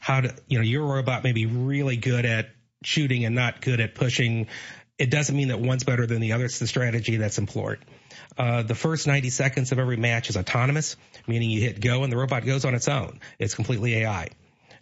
How 0.00 0.20
to, 0.20 0.34
you 0.48 0.58
know, 0.58 0.64
your 0.64 0.86
robot 0.86 1.24
may 1.24 1.32
be 1.32 1.46
really 1.46 1.96
good 1.96 2.24
at 2.24 2.50
shooting 2.82 3.24
and 3.24 3.34
not 3.34 3.60
good 3.60 3.80
at 3.80 3.94
pushing. 3.94 4.48
It 4.98 5.10
doesn't 5.10 5.34
mean 5.34 5.48
that 5.48 5.60
one's 5.60 5.84
better 5.84 6.06
than 6.06 6.20
the 6.20 6.32
other. 6.32 6.44
It's 6.44 6.58
the 6.58 6.66
strategy 6.66 7.16
that's 7.16 7.38
employed. 7.38 7.78
Uh, 8.36 8.62
the 8.62 8.74
first 8.74 9.06
90 9.06 9.30
seconds 9.30 9.72
of 9.72 9.78
every 9.78 9.96
match 9.96 10.28
is 10.28 10.36
autonomous, 10.36 10.96
meaning 11.26 11.50
you 11.50 11.60
hit 11.60 11.80
go 11.80 12.02
and 12.02 12.12
the 12.12 12.16
robot 12.16 12.44
goes 12.44 12.64
on 12.64 12.74
its 12.74 12.88
own. 12.88 13.20
It's 13.38 13.54
completely 13.54 13.96
AI. 13.96 14.28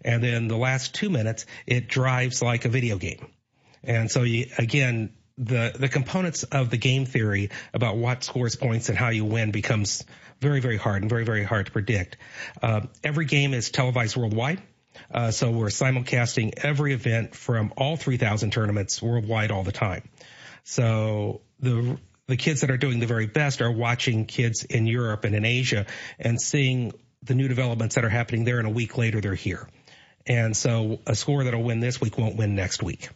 And 0.05 0.23
then 0.23 0.49
the 0.49 0.57
last 0.57 0.95
two 0.95 1.11
minutes, 1.11 1.47
it 1.67 1.89
drives 1.89 2.43
like 2.43 2.65
a 2.65 2.69
video 2.69 2.99
game. 2.99 3.27
And 3.85 4.11
so 4.11 4.23
you, 4.23 4.47
again, 4.59 5.13
the 5.39 5.73
the 5.79 5.89
components 5.89 6.43
of 6.45 6.71
the 6.71 6.77
game 6.77 7.07
theory 7.07 7.51
about 7.73 7.97
what 7.97 8.23
scores 8.25 8.57
points 8.57 8.89
and 8.89 8.99
how 8.99 9.09
you 9.09 9.25
win 9.25 9.51
becomes 9.51 10.05
very 10.41 10.61
very 10.61 10.77
hard 10.77 11.03
and 11.03 11.11
very 11.11 11.25
very 11.25 11.45
hard 11.45 11.67
to 11.67 11.73
predict. 11.73 12.17
Uh, 12.62 12.83
every 13.03 13.25
game 13.25 13.55
is 13.55 13.71
televised 13.71 14.17
worldwide. 14.17 14.62
Uh, 15.11 15.31
so 15.31 15.51
we're 15.51 15.69
simulcasting 15.69 16.53
every 16.59 16.93
event 16.93 17.35
from 17.35 17.73
all 17.79 17.97
3,000 17.97 18.53
tournaments 18.53 19.01
worldwide 19.01 19.51
all 19.51 19.62
the 19.62 19.73
time. 19.73 20.07
So 20.65 21.41
the 21.61 21.99
the 22.27 22.37
kids 22.37 22.61
that 22.61 22.71
are 22.71 22.77
doing 22.77 23.01
the 23.01 23.07
very 23.07 23.27
best 23.27 23.61
are 23.62 23.71
watching 23.71 24.27
kids 24.27 24.65
in 24.65 24.87
Europe 24.87 25.25
and 25.25 25.35
in 25.35 25.45
Asia 25.45 25.87
and 26.19 26.41
seeing 26.41 26.93
the 27.23 27.35
new 27.35 27.49
developments 27.49 27.95
that 27.95 28.05
are 28.05 28.09
happening 28.09 28.45
there, 28.45 28.59
and 28.59 28.67
a 28.67 28.71
week 28.71 28.97
later 28.97 29.21
they're 29.21 29.35
here. 29.35 29.69
And 30.27 30.57
so 30.57 31.01
a 31.07 31.15
score 31.15 31.45
that'll 31.45 31.62
win 31.62 31.81
this 31.81 32.01
week 32.01 32.17
won't 32.19 32.37
win 32.37 32.55
next 32.55 32.83
week. 32.83 33.09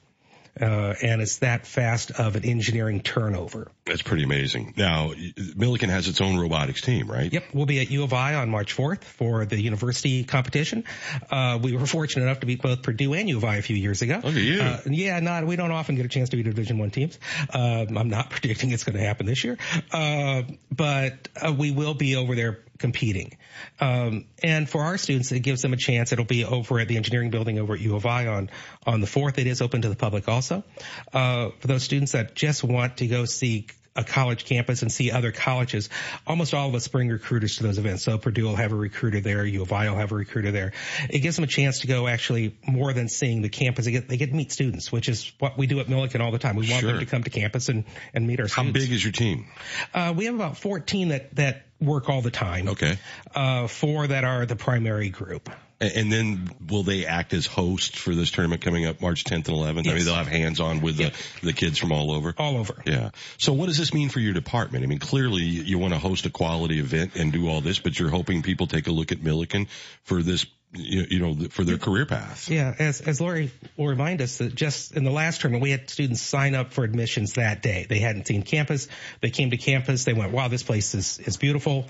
Uh, 0.60 0.94
and 1.02 1.20
it's 1.20 1.38
that 1.38 1.66
fast 1.66 2.12
of 2.12 2.36
an 2.36 2.44
engineering 2.44 3.00
turnover. 3.00 3.70
That's 3.84 4.02
pretty 4.02 4.24
amazing. 4.24 4.74
Now, 4.76 5.12
Millikin 5.12 5.88
has 5.88 6.08
its 6.08 6.20
own 6.20 6.38
robotics 6.38 6.80
team, 6.80 7.10
right? 7.10 7.32
Yep. 7.32 7.44
We'll 7.52 7.66
be 7.66 7.80
at 7.80 7.90
U 7.90 8.04
of 8.04 8.12
I 8.12 8.34
on 8.34 8.50
March 8.50 8.76
4th 8.76 9.04
for 9.04 9.44
the 9.44 9.60
university 9.60 10.24
competition. 10.24 10.84
Uh, 11.30 11.58
we 11.62 11.76
were 11.76 11.86
fortunate 11.86 12.24
enough 12.24 12.40
to 12.40 12.46
beat 12.46 12.62
both 12.62 12.82
Purdue 12.82 13.14
and 13.14 13.28
U 13.28 13.36
of 13.36 13.44
I 13.44 13.56
a 13.56 13.62
few 13.62 13.76
years 13.76 14.02
ago. 14.02 14.14
Look 14.14 14.34
at 14.34 14.42
you. 14.42 14.60
Uh, 14.60 14.80
yeah, 14.86 15.20
not, 15.20 15.46
we 15.46 15.56
don't 15.56 15.70
often 15.70 15.94
get 15.94 16.06
a 16.06 16.08
chance 16.08 16.30
to 16.30 16.36
beat 16.36 16.44
Division 16.44 16.78
One 16.78 16.90
teams. 16.90 17.18
Um, 17.52 17.96
I'm 17.96 18.08
not 18.08 18.30
predicting 18.30 18.70
it's 18.72 18.84
going 18.84 18.98
to 18.98 19.04
happen 19.04 19.26
this 19.26 19.44
year. 19.44 19.58
Uh, 19.92 20.42
but 20.70 21.28
uh, 21.40 21.52
we 21.52 21.70
will 21.70 21.94
be 21.94 22.16
over 22.16 22.34
there 22.34 22.60
competing. 22.78 23.36
Um, 23.80 24.26
and 24.42 24.68
for 24.68 24.82
our 24.82 24.98
students, 24.98 25.32
it 25.32 25.40
gives 25.40 25.62
them 25.62 25.72
a 25.72 25.76
chance. 25.76 26.12
It'll 26.12 26.24
be 26.24 26.44
over 26.44 26.78
at 26.78 26.88
the 26.88 26.96
engineering 26.96 27.30
building 27.30 27.58
over 27.58 27.74
at 27.74 27.80
U 27.80 27.96
of 27.96 28.06
I 28.06 28.26
on, 28.26 28.50
on 28.86 29.00
the 29.00 29.06
4th. 29.06 29.38
It 29.38 29.46
is 29.46 29.62
open 29.62 29.82
to 29.82 29.88
the 29.88 29.96
public 29.96 30.28
also. 30.28 30.64
Uh, 31.12 31.50
for 31.58 31.66
those 31.66 31.82
students 31.82 32.12
that 32.12 32.34
just 32.34 32.64
want 32.64 32.98
to 32.98 33.06
go 33.06 33.24
see 33.24 33.66
a 33.96 34.04
college 34.04 34.44
campus 34.44 34.82
and 34.82 34.92
see 34.92 35.10
other 35.10 35.32
colleges. 35.32 35.88
Almost 36.26 36.54
all 36.54 36.68
of 36.68 36.74
us 36.74 36.88
bring 36.88 37.08
recruiters 37.08 37.56
to 37.56 37.62
those 37.62 37.78
events. 37.78 38.04
So 38.04 38.18
Purdue 38.18 38.44
will 38.44 38.56
have 38.56 38.72
a 38.72 38.76
recruiter 38.76 39.20
there. 39.20 39.44
U 39.44 39.62
of 39.62 39.72
I 39.72 39.88
will 39.90 39.96
have 39.96 40.12
a 40.12 40.14
recruiter 40.14 40.50
there. 40.50 40.72
It 41.08 41.20
gives 41.20 41.36
them 41.36 41.44
a 41.44 41.48
chance 41.48 41.80
to 41.80 41.86
go 41.86 42.06
actually 42.06 42.56
more 42.66 42.92
than 42.92 43.08
seeing 43.08 43.42
the 43.42 43.48
campus. 43.48 43.86
They 43.86 43.92
get, 43.92 44.08
they 44.08 44.16
get 44.16 44.30
to 44.30 44.34
meet 44.34 44.52
students, 44.52 44.92
which 44.92 45.08
is 45.08 45.32
what 45.38 45.58
we 45.58 45.66
do 45.66 45.80
at 45.80 45.86
Millikin 45.86 46.20
all 46.20 46.32
the 46.32 46.38
time. 46.38 46.56
We 46.56 46.68
want 46.70 46.80
sure. 46.80 46.92
them 46.92 47.00
to 47.00 47.06
come 47.06 47.22
to 47.22 47.30
campus 47.30 47.68
and, 47.68 47.84
and 48.14 48.26
meet 48.26 48.40
our 48.40 48.46
How 48.46 48.62
students. 48.62 48.78
How 48.78 48.84
big 48.86 48.92
is 48.92 49.04
your 49.04 49.12
team? 49.12 49.46
Uh, 49.94 50.14
we 50.16 50.26
have 50.26 50.34
about 50.34 50.58
14 50.58 51.08
that, 51.08 51.34
that 51.36 51.66
work 51.80 52.08
all 52.08 52.22
the 52.22 52.30
time. 52.30 52.68
Okay. 52.68 52.98
Uh, 53.34 53.66
four 53.66 54.06
that 54.06 54.24
are 54.24 54.46
the 54.46 54.56
primary 54.56 55.10
group. 55.10 55.50
And 55.78 56.10
then 56.10 56.50
will 56.68 56.84
they 56.84 57.04
act 57.04 57.34
as 57.34 57.44
hosts 57.44 57.98
for 57.98 58.14
this 58.14 58.30
tournament 58.30 58.62
coming 58.62 58.86
up 58.86 59.02
March 59.02 59.24
10th 59.24 59.48
and 59.48 59.56
11th? 59.56 59.84
Yes. 59.84 59.92
I 59.92 59.96
mean, 59.96 60.04
they'll 60.06 60.14
have 60.14 60.26
hands 60.26 60.58
on 60.58 60.80
with 60.80 60.96
the, 60.96 61.12
the 61.42 61.52
kids 61.52 61.78
from 61.78 61.92
all 61.92 62.12
over. 62.12 62.34
All 62.38 62.56
over. 62.56 62.82
Yeah. 62.86 63.10
So 63.36 63.52
what 63.52 63.66
does 63.66 63.76
this 63.76 63.92
mean 63.92 64.08
for 64.08 64.20
your 64.20 64.32
department? 64.32 64.84
I 64.84 64.86
mean, 64.86 65.00
clearly 65.00 65.42
you 65.42 65.78
want 65.78 65.92
to 65.92 65.98
host 65.98 66.24
a 66.24 66.30
quality 66.30 66.78
event 66.78 67.16
and 67.16 67.30
do 67.30 67.48
all 67.48 67.60
this, 67.60 67.78
but 67.78 67.98
you're 67.98 68.08
hoping 68.08 68.42
people 68.42 68.66
take 68.66 68.86
a 68.86 68.92
look 68.92 69.12
at 69.12 69.18
Millikin 69.18 69.68
for 70.02 70.22
this 70.22 70.46
you 70.78 71.20
know, 71.20 71.34
for 71.48 71.64
their 71.64 71.78
career 71.78 72.06
path. 72.06 72.50
Yeah, 72.50 72.74
as 72.78 73.00
as 73.00 73.20
Lori 73.20 73.50
will 73.76 73.86
remind 73.86 74.20
us 74.20 74.38
that 74.38 74.54
just 74.54 74.94
in 74.94 75.04
the 75.04 75.10
last 75.10 75.40
tournament 75.40 75.62
we 75.62 75.70
had 75.70 75.88
students 75.88 76.20
sign 76.20 76.54
up 76.54 76.72
for 76.72 76.84
admissions 76.84 77.34
that 77.34 77.62
day. 77.62 77.86
They 77.88 77.98
hadn't 77.98 78.26
seen 78.26 78.42
campus. 78.42 78.88
They 79.20 79.30
came 79.30 79.50
to 79.50 79.56
campus. 79.56 80.04
They 80.04 80.12
went, 80.12 80.32
"Wow, 80.32 80.48
this 80.48 80.62
place 80.62 80.94
is 80.94 81.18
is 81.20 81.36
beautiful 81.36 81.86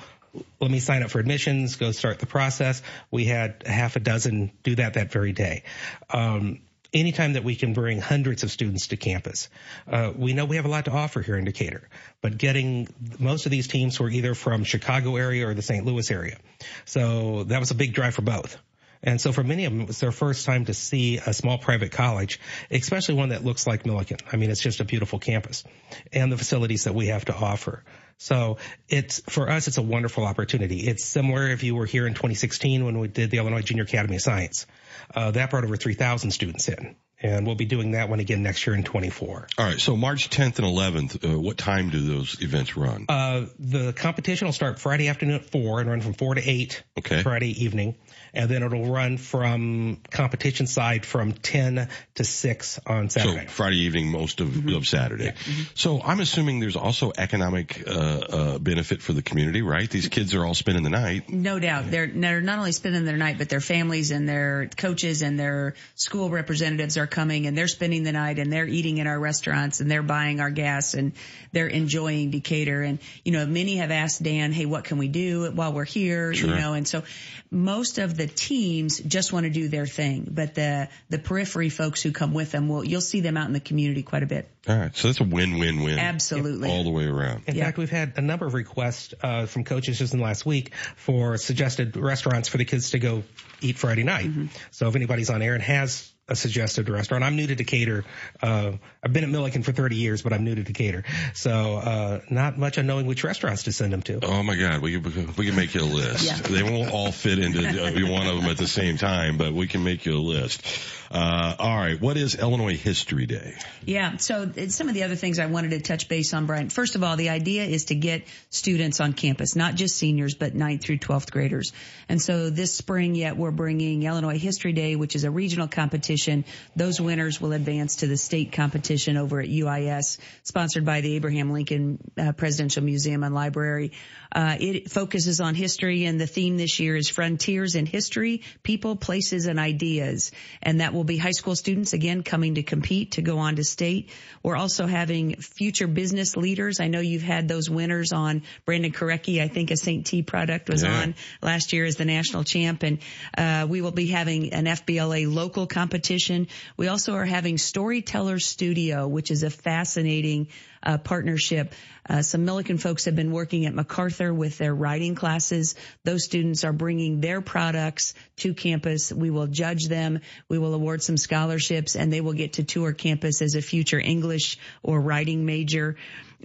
let 0.61 0.71
me 0.71 0.81
sign 0.81 1.03
up 1.03 1.11
for 1.11 1.19
admissions, 1.19 1.77
go 1.77 1.93
start 1.93 2.19
the 2.19 2.27
process. 2.27 2.83
We 3.11 3.25
had 3.25 3.63
half 3.67 3.97
a 3.97 4.01
dozen 4.01 4.53
do 4.63 4.75
that 4.77 4.95
that 4.95 5.13
very 5.13 5.33
day. 5.33 5.63
Um, 6.11 6.61
anytime 6.93 7.35
that 7.35 7.45
we 7.45 7.57
can 7.57 7.73
bring 7.73 8.01
hundreds 8.01 8.43
of 8.43 8.51
students 8.51 8.89
to 8.89 8.97
campus. 8.97 9.49
Uh, 9.91 10.13
we 10.17 10.33
know 10.33 10.45
we 10.45 10.57
have 10.57 10.65
a 10.65 10.69
lot 10.69 10.87
to 10.87 10.91
offer 10.91 11.21
here 11.21 11.37
in 11.37 11.45
Decatur, 11.45 11.89
but 12.21 12.39
getting 12.39 12.89
most 13.19 13.47
of 13.47 13.51
these 13.51 13.69
teams 13.69 13.99
were 14.01 14.09
either 14.09 14.35
from 14.35 14.65
Chicago 14.65 15.17
area 15.17 15.47
or 15.47 15.55
the 15.55 15.63
St. 15.63 15.85
Louis 15.85 16.11
area. 16.11 16.39
So 16.85 17.45
that 17.45 17.61
was 17.61 17.71
a 17.71 17.75
big 17.75 17.93
drive 17.93 18.15
for 18.15 18.23
both. 18.23 18.57
And 19.03 19.21
so 19.21 19.33
for 19.33 19.45
many 19.45 19.67
of 19.67 19.73
them, 19.73 19.83
it's 19.83 20.01
their 20.01 20.13
first 20.13 20.47
time 20.47 20.65
to 20.65 20.75
see 20.75 21.19
a 21.19 21.33
small 21.33 21.59
private 21.59 21.93
college, 21.93 22.41
especially 22.71 23.15
one 23.15 23.29
that 23.29 23.45
looks 23.45 23.67
like 23.67 23.85
Millikin. 23.85 24.21
I 24.33 24.37
mean, 24.37 24.51
it's 24.51 24.61
just 24.61 24.81
a 24.81 24.85
beautiful 24.85 25.19
campus 25.19 25.65
and 26.13 26.33
the 26.33 26.39
facilities 26.39 26.85
that 26.85 26.95
we 26.95 27.09
have 27.09 27.27
to 27.27 27.35
offer. 27.35 27.85
So 28.19 28.59
it's, 28.89 29.21
for 29.29 29.51
us, 29.51 29.69
it's 29.69 29.79
a 29.79 29.83
wonderful 29.83 30.25
opportunity. 30.25 30.89
It's 30.89 31.05
similar 31.05 31.49
if 31.49 31.63
you 31.63 31.75
were 31.75 31.87
here 31.87 32.07
in 32.07 32.15
2016 32.15 32.85
when 32.85 32.99
we 32.99 33.09
did 33.09 33.31
the 33.31 33.39
Illinois 33.39 33.63
Junior 33.63 33.85
Academy 33.85 34.17
of 34.17 34.23
Science. 34.23 34.67
Uh, 35.15 35.31
that 35.33 35.51
brought 35.51 35.65
over 35.65 35.77
3,000 35.77 36.31
students 36.31 36.69
in. 36.69 36.97
And 37.27 37.45
we'll 37.45 37.57
be 37.57 37.65
doing 37.65 37.93
that 37.93 38.09
one 38.09 38.21
again 38.21 38.43
next 38.43 38.67
year 38.67 38.77
in 38.77 38.85
24. 38.85 39.49
All 39.59 39.65
right. 39.65 39.81
So 39.81 39.97
March 39.97 40.31
10th 40.31 40.59
and 40.59 40.67
11th, 40.67 41.35
uh, 41.35 41.39
what 41.39 41.59
time 41.59 41.91
do 41.91 42.01
those 42.01 42.41
events 42.41 42.77
run? 42.77 43.07
Uh, 43.09 43.47
the 43.59 43.93
competition 43.93 44.47
will 44.47 44.53
start 44.53 44.79
Friday 44.79 45.09
afternoon 45.09 45.37
at 45.37 45.51
4 45.51 45.81
and 45.81 45.91
run 45.91 46.01
from 46.01 46.13
4 46.13 46.37
to 46.37 46.49
8 46.49 46.83
okay. 46.99 47.23
Friday 47.23 47.65
evening 47.65 47.97
and 48.37 48.51
then 48.51 48.63
it'll 48.63 48.85
run 48.85 49.17
from 49.17 49.99
competition 50.11 50.67
side 50.67 51.07
from 51.07 51.33
10 51.33 51.89
to 52.17 52.25
6 52.25 52.81
on 52.87 53.09
Saturday. 53.09 53.47
So 53.47 53.53
Friday 53.53 53.79
evening, 53.79 54.11
most 54.11 54.41
of, 54.41 54.49
mm-hmm. 54.49 54.77
of 54.77 54.87
Saturday. 54.87 55.25
Yeah. 55.25 55.33
Mm-hmm. 55.33 55.63
So 55.75 56.03
I'm 56.03 56.21
assuming 56.21 56.61
there's 56.61 56.77
also 56.77 57.13
economic 57.17 57.83
uh, 57.89 57.91
uh, 57.91 58.59
benefit 58.59 59.01
for 59.01 59.15
the 59.15 59.23
community, 59.23 59.63
right? 59.63 59.89
These 59.89 60.09
kids 60.09 60.35
are 60.35 60.45
all 60.45 60.55
spending 60.55 60.85
the 60.85 60.91
night. 60.91 61.31
No 61.31 61.59
doubt. 61.59 61.91
They're, 61.91 62.09
they're 62.09 62.43
not 62.43 62.59
only 62.59 62.73
spending 62.73 63.07
their 63.07 63.17
night, 63.17 63.39
but 63.39 63.49
their 63.49 63.61
families 63.61 64.11
and 64.11 64.29
their 64.29 64.69
coaches 64.77 65.23
and 65.23 65.41
their 65.41 65.75
school 65.95 66.29
representatives 66.29 66.99
are 66.99 67.07
coming 67.17 67.47
and 67.47 67.57
they're 67.57 67.67
spending 67.67 68.03
the 68.05 68.13
night 68.13 68.39
and 68.39 68.53
they're 68.53 68.67
eating 68.67 68.99
in 68.99 69.07
our 69.07 69.19
restaurants 69.19 69.81
and 69.81 69.91
they're 69.91 70.03
buying 70.03 70.41
our 70.41 70.51
gas 70.51 70.95
and 70.95 71.13
they're 71.53 71.67
enjoying 71.67 72.31
Decatur. 72.31 72.83
And, 72.83 72.99
you 73.25 73.33
know, 73.33 73.47
many 73.47 73.77
have 73.77 73.91
asked 73.91 74.23
Dan, 74.23 74.53
hey, 74.53 74.67
what 74.67 74.85
can 74.85 74.99
we 74.99 75.09
do 75.09 75.51
while 75.51 75.73
we're 75.73 75.85
here? 75.85 76.35
Sure. 76.35 76.51
You 76.51 76.55
know, 76.55 76.75
and 76.75 76.87
so 76.87 77.03
most 77.51 77.99
of 77.99 78.17
the 78.17 78.27
teams 78.27 78.99
just 78.99 79.33
want 79.33 79.45
to 79.45 79.51
do 79.51 79.69
their 79.69 79.87
thing, 79.87 80.29
but 80.31 80.55
the 80.55 80.89
the 81.09 81.19
periphery 81.19 81.71
folks 81.71 82.03
who 82.03 82.13
come 82.13 82.35
with 82.35 82.53
them 82.53 82.69
will 82.69 82.85
you'll 82.85 83.01
see 83.01 83.21
them 83.21 83.37
out 83.37 83.47
in 83.47 83.53
the 83.53 83.61
community 83.61 84.03
quite 84.03 84.23
a 84.23 84.27
bit. 84.27 84.51
All 84.69 84.77
right, 84.77 84.97
so 84.97 85.09
that's 85.09 85.21
a 85.21 85.25
win-win-win. 85.25 85.99
Absolutely, 85.99 86.69
all 86.71 86.85
the 86.85 86.91
way 86.91 87.07
around. 87.07 87.45
In 87.47 87.55
yeah. 87.55 87.65
fact, 87.65 87.79
we've 87.79 87.91
had 87.91 88.15
a 88.17 88.21
number 88.21 88.47
of 88.47 88.55
requests 88.55 89.15
uh, 89.23 89.47
from 89.47 89.65
coaches 89.65 89.99
just 89.99 90.13
in 90.13 90.19
the 90.19 90.25
last 90.25 90.45
week 90.45 90.75
for 90.97 91.37
suggested 91.37 91.97
restaurants 91.97 92.49
for 92.49 92.59
the 92.59 92.65
kids 92.65 92.91
to 92.91 92.99
go 92.99 93.23
eat 93.61 93.79
Friday 93.79 94.03
night. 94.03 94.27
Mm-hmm. 94.27 94.47
So 94.73 94.89
if 94.89 94.97
anybody's 94.97 95.31
on 95.31 95.41
air 95.41 95.55
and 95.55 95.63
has 95.63 96.13
a 96.29 96.35
suggested 96.35 96.89
restaurant. 96.89 97.23
I'm 97.23 97.37
new 97.37 97.47
to 97.47 97.55
Decatur. 97.55 98.05
Uh, 98.43 98.73
I've 99.03 99.13
been 99.13 99.25
at 99.25 99.31
Millikin 99.31 99.65
for 99.65 99.73
30 99.73 99.97
years, 99.97 100.23
but 100.23 100.33
I'm 100.33 100.45
new 100.45 100.55
to 100.55 100.63
Decatur. 100.63 101.05
So, 101.35 101.77
uh, 101.77 102.21
not 102.31 102.59
much 102.59 102.79
on 102.79 102.87
knowing 102.87 103.07
which 103.07 103.23
restaurants 103.23 103.65
to 103.65 103.73
send 103.73 103.93
them 103.93 104.03
to. 104.03 104.21
Oh 104.25 104.43
my 104.43 104.57
God. 104.57 104.83
We 104.83 105.01
can, 105.01 105.33
we 105.37 105.47
can 105.47 105.55
make 105.55 105.75
you 105.75 105.83
a 105.83 105.85
list. 105.85 106.25
Yeah. 106.25 106.37
They 106.37 106.63
won't 106.63 106.91
all 106.93 107.13
fit 107.13 107.39
into 107.39 107.61
uh, 107.61 108.11
one 108.11 108.27
of 108.27 108.37
them 108.37 108.51
at 108.51 108.57
the 108.57 108.67
same 108.67 108.97
time, 108.97 109.39
but 109.39 109.53
we 109.53 109.69
can 109.69 109.85
make 109.85 110.05
you 110.05 110.17
a 110.17 110.19
list. 110.19 110.67
Uh, 111.11 111.55
all 111.59 111.77
right. 111.77 112.01
What 112.01 112.17
is 112.17 112.35
Illinois 112.35 112.77
History 112.77 113.27
Day? 113.27 113.55
Yeah. 113.85 114.17
So 114.17 114.51
some 114.69 114.89
of 114.89 114.95
the 114.95 115.05
other 115.05 115.15
things 115.15 115.39
I 115.39 115.47
wanted 115.47 115.71
to 115.71 115.81
touch 115.81 116.09
base 116.09 116.35
on, 116.35 116.47
Brian. 116.47 116.69
First 116.71 116.97
of 116.97 117.03
all, 117.03 117.17
the 117.17 117.31
idea 117.31 117.65
is 117.65 117.87
to 117.87 117.95
get 117.95 118.25
students 118.51 119.01
on 119.01 119.13
campus, 119.13 119.57
not 119.57 119.75
just 119.75 119.97
seniors, 119.97 120.35
but 120.35 120.55
9th 120.55 120.83
through 120.83 120.99
12th 120.99 121.31
graders. 121.31 121.73
And 122.09 122.21
so 122.21 122.51
this 122.51 122.75
spring 122.75 123.15
yet 123.15 123.37
we're 123.37 123.51
bringing 123.51 124.03
Illinois 124.03 124.39
History 124.39 124.73
Day, 124.73 124.97
which 124.97 125.15
is 125.15 125.25
a 125.25 125.31
regional 125.31 125.69
competition. 125.69 126.45
Those 126.75 127.01
winners 127.01 127.41
will 127.41 127.53
advance 127.53 127.97
to 127.97 128.07
the 128.07 128.17
state 128.17 128.53
competition 128.53 129.17
over 129.17 129.41
at 129.41 129.49
UIS, 129.49 130.19
sponsored 130.43 130.85
by 130.85 131.01
the 131.01 131.15
Abraham 131.17 131.53
Lincoln 131.53 131.99
uh, 132.19 132.33
Presidential 132.33 132.83
Museum 132.83 133.23
and 133.23 133.35
Library. 133.35 133.93
Uh, 134.33 134.57
it 134.59 134.91
focuses 134.91 135.41
on 135.41 135.55
history 135.55 136.05
and 136.05 136.21
the 136.21 136.27
theme 136.27 136.57
this 136.57 136.81
year 136.81 136.97
is 136.97 137.09
frontiers 137.09 137.75
in 137.75 137.87
history, 137.87 138.43
people, 138.63 138.97
places, 138.97 139.47
and 139.47 139.59
ideas. 139.59 140.33
And 140.63 140.81
that 140.81 140.93
will 140.93 141.05
be 141.05 141.17
high 141.17 141.33
school 141.33 141.57
students 141.57 141.93
again 141.93 142.23
coming 142.23 142.57
to 142.57 142.63
compete 142.63 143.13
to 143.13 143.23
go 143.23 143.39
on 143.39 143.57
to 143.57 143.65
state. 143.65 144.11
We're 144.43 144.57
also 144.57 144.87
having 144.87 145.37
future 145.37 145.87
business 145.87 146.37
leaders. 146.37 146.81
I 146.81 146.89
know 146.89 147.01
you've 147.01 147.23
had 147.23 147.49
those 147.49 147.71
winners 147.71 148.13
on 148.13 148.43
Brandon 148.65 148.93
Korecki. 148.93 149.41
I 149.43 149.49
think 149.49 149.71
a 149.71 149.77
St. 149.77 150.07
T 150.07 150.23
product 150.23 150.69
was 150.69 150.83
yeah. 150.83 151.01
on 151.01 151.15
last 151.43 151.73
year 151.73 151.85
as 151.85 151.97
the 151.97 152.05
national 152.05 152.45
champ. 152.45 152.83
And, 152.83 152.99
uh, 153.37 153.67
we 153.69 153.81
will 153.81 153.93
be 153.93 154.07
having 154.07 154.53
an 154.53 154.65
FBLA 154.65 155.33
local 155.33 155.67
competition. 155.67 156.49
We 156.77 156.89
also 156.89 157.15
are 157.15 157.25
having 157.25 157.59
Storyteller 157.59 158.39
Studio, 158.39 159.07
which 159.09 159.31
is 159.31 159.43
a 159.43 159.51
fascinating 159.51 160.49
uh, 160.87 160.99
partnership. 160.99 161.75
Uh, 162.09 162.23
some 162.23 162.47
Millikin 162.47 162.81
folks 162.81 163.07
have 163.07 163.17
been 163.17 163.33
working 163.33 163.67
at 163.67 163.75
MacArthur 163.75 164.33
with 164.33 164.57
their 164.57 164.73
writing 164.73 165.17
classes. 165.17 165.75
Those 166.05 166.25
students 166.25 166.63
are 166.63 166.73
bringing 166.73 167.21
their 167.21 167.41
products 167.41 168.15
to 168.37 168.55
campus. 168.55 169.13
We 169.13 169.31
will 169.31 169.49
judge 169.49 169.89
them. 169.89 170.21
We 170.49 170.59
will 170.59 170.73
award 170.73 171.03
some 171.03 171.17
scholarships 171.17 171.97
and 171.97 172.13
they 172.13 172.21
will 172.21 172.35
get 172.35 172.55
to 172.55 172.63
tour 172.63 172.93
campus 172.93 173.43
as 173.43 173.57
a 173.57 173.63
future 173.63 173.99
English 173.99 174.59
or 174.85 175.01
writing 175.01 175.45
major. 175.45 175.97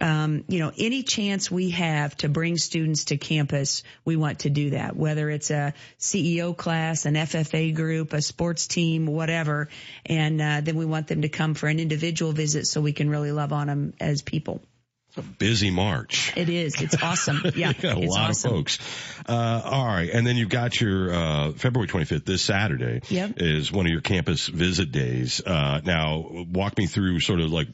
Um, 0.02 0.44
you 0.48 0.60
know, 0.60 0.72
any 0.78 1.04
chance 1.04 1.52
we 1.52 1.70
have 1.72 2.18
to 2.18 2.30
bring 2.30 2.58
students 2.58 3.06
to 3.06 3.18
campus, 3.18 3.84
we 4.04 4.16
want 4.16 4.40
to 4.40 4.50
do 4.50 4.72
that, 4.72 4.96
whether 4.96 5.30
it's 5.30 5.52
a 5.52 5.74
CEO 6.00 6.58
class, 6.58 7.06
an 7.06 7.14
FFA 7.14 7.76
group, 7.76 8.14
a 8.14 8.22
sports 8.22 8.66
team, 8.66 9.06
whatever. 9.06 9.70
And 10.06 10.42
uh, 10.42 10.62
then 10.62 10.76
we 10.76 10.86
want 10.86 11.08
them 11.08 11.22
to 11.22 11.30
come 11.30 11.54
for 11.54 11.68
an 11.68 11.80
individual 11.80 12.32
visit 12.32 12.66
so 12.66 12.82
we 12.82 12.94
can 12.94 13.10
really 13.10 13.32
love 13.32 13.54
on 13.54 13.68
them 13.68 13.94
as 14.00 14.24
people. 14.24 14.62
It's 15.10 15.18
a 15.18 15.30
busy 15.30 15.72
March. 15.72 16.32
It 16.38 16.50
is. 16.50 16.82
It's 16.82 17.02
awesome. 17.04 17.42
Yeah. 17.56 17.74
a 17.84 17.94
lot 17.96 18.30
awesome. 18.30 18.52
of 18.52 18.58
folks. 18.58 18.80
Uh, 19.28 19.62
all 19.66 19.86
right. 19.86 20.10
And 20.10 20.26
then 20.26 20.38
you've 20.38 20.50
got 20.50 20.80
your, 20.80 21.14
uh, 21.14 21.52
February 21.52 21.90
25th, 21.90 22.26
this 22.26 22.42
Saturday 22.42 23.02
yep. 23.10 23.34
is 23.38 23.72
one 23.72 23.86
of 23.86 23.92
your 23.92 24.02
campus 24.02 24.48
visit 24.48 24.92
days. 24.92 25.42
Uh, 25.46 25.82
now 25.84 26.26
walk 26.50 26.78
me 26.78 26.88
through 26.88 27.20
sort 27.20 27.42
of 27.42 27.52
like, 27.52 27.68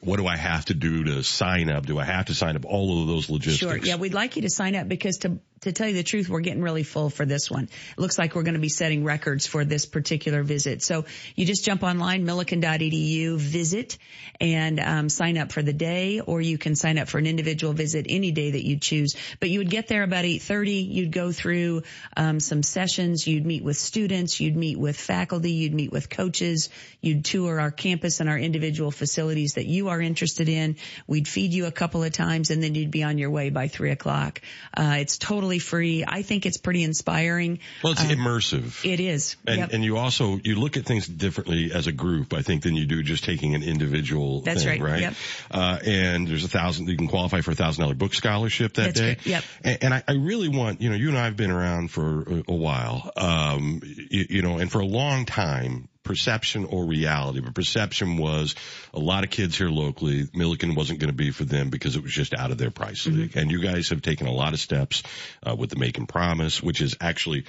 what 0.00 0.18
do 0.18 0.26
I 0.26 0.36
have 0.36 0.64
to 0.66 0.74
do 0.74 1.04
to 1.04 1.22
sign 1.22 1.68
up? 1.68 1.86
Do 1.86 1.98
I 1.98 2.04
have 2.04 2.26
to 2.26 2.34
sign 2.34 2.56
up? 2.56 2.64
All 2.64 3.02
of 3.02 3.08
those 3.08 3.30
logistics. 3.30 3.58
Sure. 3.58 3.76
Yeah, 3.76 3.96
we'd 3.96 4.14
like 4.14 4.36
you 4.36 4.42
to 4.42 4.50
sign 4.50 4.76
up 4.76 4.88
because 4.88 5.18
to 5.18 5.38
to 5.62 5.72
tell 5.72 5.88
you 5.88 5.94
the 5.94 6.02
truth, 6.02 6.28
we're 6.28 6.40
getting 6.40 6.62
really 6.62 6.82
full 6.82 7.10
for 7.10 7.24
this 7.24 7.50
one. 7.50 7.64
It 7.64 7.98
looks 7.98 8.18
like 8.18 8.34
we're 8.34 8.42
going 8.42 8.54
to 8.54 8.60
be 8.60 8.68
setting 8.68 9.04
records 9.04 9.46
for 9.46 9.64
this 9.64 9.86
particular 9.86 10.42
visit. 10.42 10.82
So 10.82 11.04
you 11.34 11.46
just 11.46 11.64
jump 11.64 11.82
online, 11.82 12.24
millikin.edu, 12.24 13.36
visit, 13.38 13.98
and 14.40 14.78
um, 14.78 15.08
sign 15.08 15.38
up 15.38 15.52
for 15.52 15.62
the 15.62 15.72
day, 15.72 16.20
or 16.20 16.40
you 16.40 16.58
can 16.58 16.76
sign 16.76 16.98
up 16.98 17.08
for 17.08 17.18
an 17.18 17.26
individual 17.26 17.72
visit 17.72 18.06
any 18.08 18.30
day 18.30 18.52
that 18.52 18.64
you 18.64 18.78
choose. 18.78 19.16
But 19.40 19.50
you 19.50 19.58
would 19.58 19.70
get 19.70 19.88
there 19.88 20.02
about 20.02 20.24
8.30. 20.24 20.88
You'd 20.88 21.12
go 21.12 21.32
through 21.32 21.82
um, 22.16 22.40
some 22.40 22.62
sessions. 22.62 23.26
You'd 23.26 23.46
meet 23.46 23.64
with 23.64 23.76
students. 23.76 24.40
You'd 24.40 24.56
meet 24.56 24.78
with 24.78 24.96
faculty. 24.96 25.52
You'd 25.52 25.74
meet 25.74 25.90
with 25.90 26.08
coaches. 26.08 26.70
You'd 27.00 27.24
tour 27.24 27.58
our 27.60 27.70
campus 27.70 28.20
and 28.20 28.28
our 28.28 28.38
individual 28.38 28.90
facilities 28.90 29.54
that 29.54 29.66
you 29.66 29.88
are 29.88 30.00
interested 30.00 30.48
in. 30.48 30.76
We'd 31.06 31.26
feed 31.26 31.52
you 31.52 31.66
a 31.66 31.72
couple 31.72 32.04
of 32.04 32.12
times, 32.12 32.50
and 32.50 32.62
then 32.62 32.74
you'd 32.74 32.90
be 32.90 33.02
on 33.02 33.18
your 33.18 33.30
way 33.30 33.50
by 33.50 33.68
3 33.68 33.90
o'clock. 33.90 34.40
Uh, 34.74 34.96
it's 35.00 35.18
totally 35.18 35.47
totally 35.48 35.58
free. 35.58 36.04
I 36.06 36.22
think 36.22 36.44
it's 36.44 36.58
pretty 36.58 36.82
inspiring. 36.82 37.60
Well, 37.82 37.92
it's 37.92 38.02
um, 38.02 38.08
immersive. 38.08 38.84
It 38.84 39.00
is. 39.00 39.36
And, 39.46 39.58
yep. 39.58 39.70
and 39.72 39.82
you 39.82 39.96
also, 39.96 40.38
you 40.42 40.56
look 40.56 40.76
at 40.76 40.84
things 40.84 41.06
differently 41.06 41.70
as 41.72 41.86
a 41.86 41.92
group, 41.92 42.34
I 42.34 42.42
think, 42.42 42.62
than 42.62 42.74
you 42.74 42.86
do 42.86 43.02
just 43.02 43.24
taking 43.24 43.54
an 43.54 43.62
individual 43.62 44.42
That's 44.42 44.64
thing, 44.64 44.82
right. 44.82 44.92
right? 44.92 45.00
Yep. 45.00 45.14
Uh, 45.50 45.78
and 45.84 46.28
there's 46.28 46.44
a 46.44 46.48
thousand, 46.48 46.88
you 46.88 46.96
can 46.96 47.08
qualify 47.08 47.40
for 47.40 47.52
a 47.52 47.54
thousand 47.54 47.82
dollar 47.82 47.94
book 47.94 48.14
scholarship 48.14 48.74
that 48.74 48.94
That's 48.94 49.00
day. 49.00 49.08
Right. 49.08 49.26
Yep. 49.26 49.44
And, 49.64 49.78
and 49.82 49.94
I, 49.94 50.04
I, 50.06 50.12
really 50.12 50.48
want, 50.48 50.82
you 50.82 50.90
know, 50.90 50.96
you 50.96 51.08
and 51.08 51.18
I 51.18 51.24
have 51.24 51.36
been 51.36 51.50
around 51.50 51.90
for 51.90 52.22
a, 52.22 52.44
a 52.48 52.54
while, 52.54 53.10
um, 53.16 53.80
you, 53.82 54.26
you 54.28 54.42
know, 54.42 54.58
and 54.58 54.70
for 54.70 54.80
a 54.80 54.86
long 54.86 55.24
time, 55.24 55.88
perception 56.08 56.64
or 56.64 56.86
reality. 56.86 57.40
But 57.40 57.54
perception 57.54 58.16
was 58.16 58.54
a 58.94 58.98
lot 58.98 59.24
of 59.24 59.30
kids 59.30 59.58
here 59.58 59.68
locally, 59.68 60.24
Millikin 60.24 60.74
wasn't 60.74 61.00
going 61.00 61.10
to 61.10 61.16
be 61.16 61.30
for 61.32 61.44
them 61.44 61.68
because 61.68 61.96
it 61.96 62.02
was 62.02 62.12
just 62.12 62.32
out 62.32 62.50
of 62.50 62.56
their 62.56 62.70
price 62.70 63.06
mm-hmm. 63.06 63.18
league. 63.18 63.36
And 63.36 63.50
you 63.50 63.60
guys 63.60 63.90
have 63.90 64.00
taken 64.00 64.26
a 64.26 64.32
lot 64.32 64.54
of 64.54 64.58
steps 64.58 65.02
uh, 65.46 65.54
with 65.54 65.68
the 65.68 65.76
Making 65.76 66.06
Promise, 66.06 66.62
which 66.62 66.80
is 66.80 66.96
actually 66.98 67.44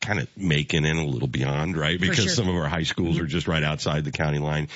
kind 0.00 0.20
of 0.20 0.28
making 0.36 0.84
in 0.84 0.96
a 0.98 1.04
little 1.04 1.26
beyond, 1.26 1.76
right? 1.76 1.98
Because 2.00 2.26
sure. 2.26 2.28
some 2.28 2.48
of 2.48 2.54
our 2.54 2.68
high 2.68 2.84
schools 2.84 3.16
mm-hmm. 3.16 3.24
are 3.24 3.28
just 3.28 3.48
right 3.48 3.64
outside 3.64 4.04
the 4.04 4.12
county 4.12 4.38
line. 4.38 4.68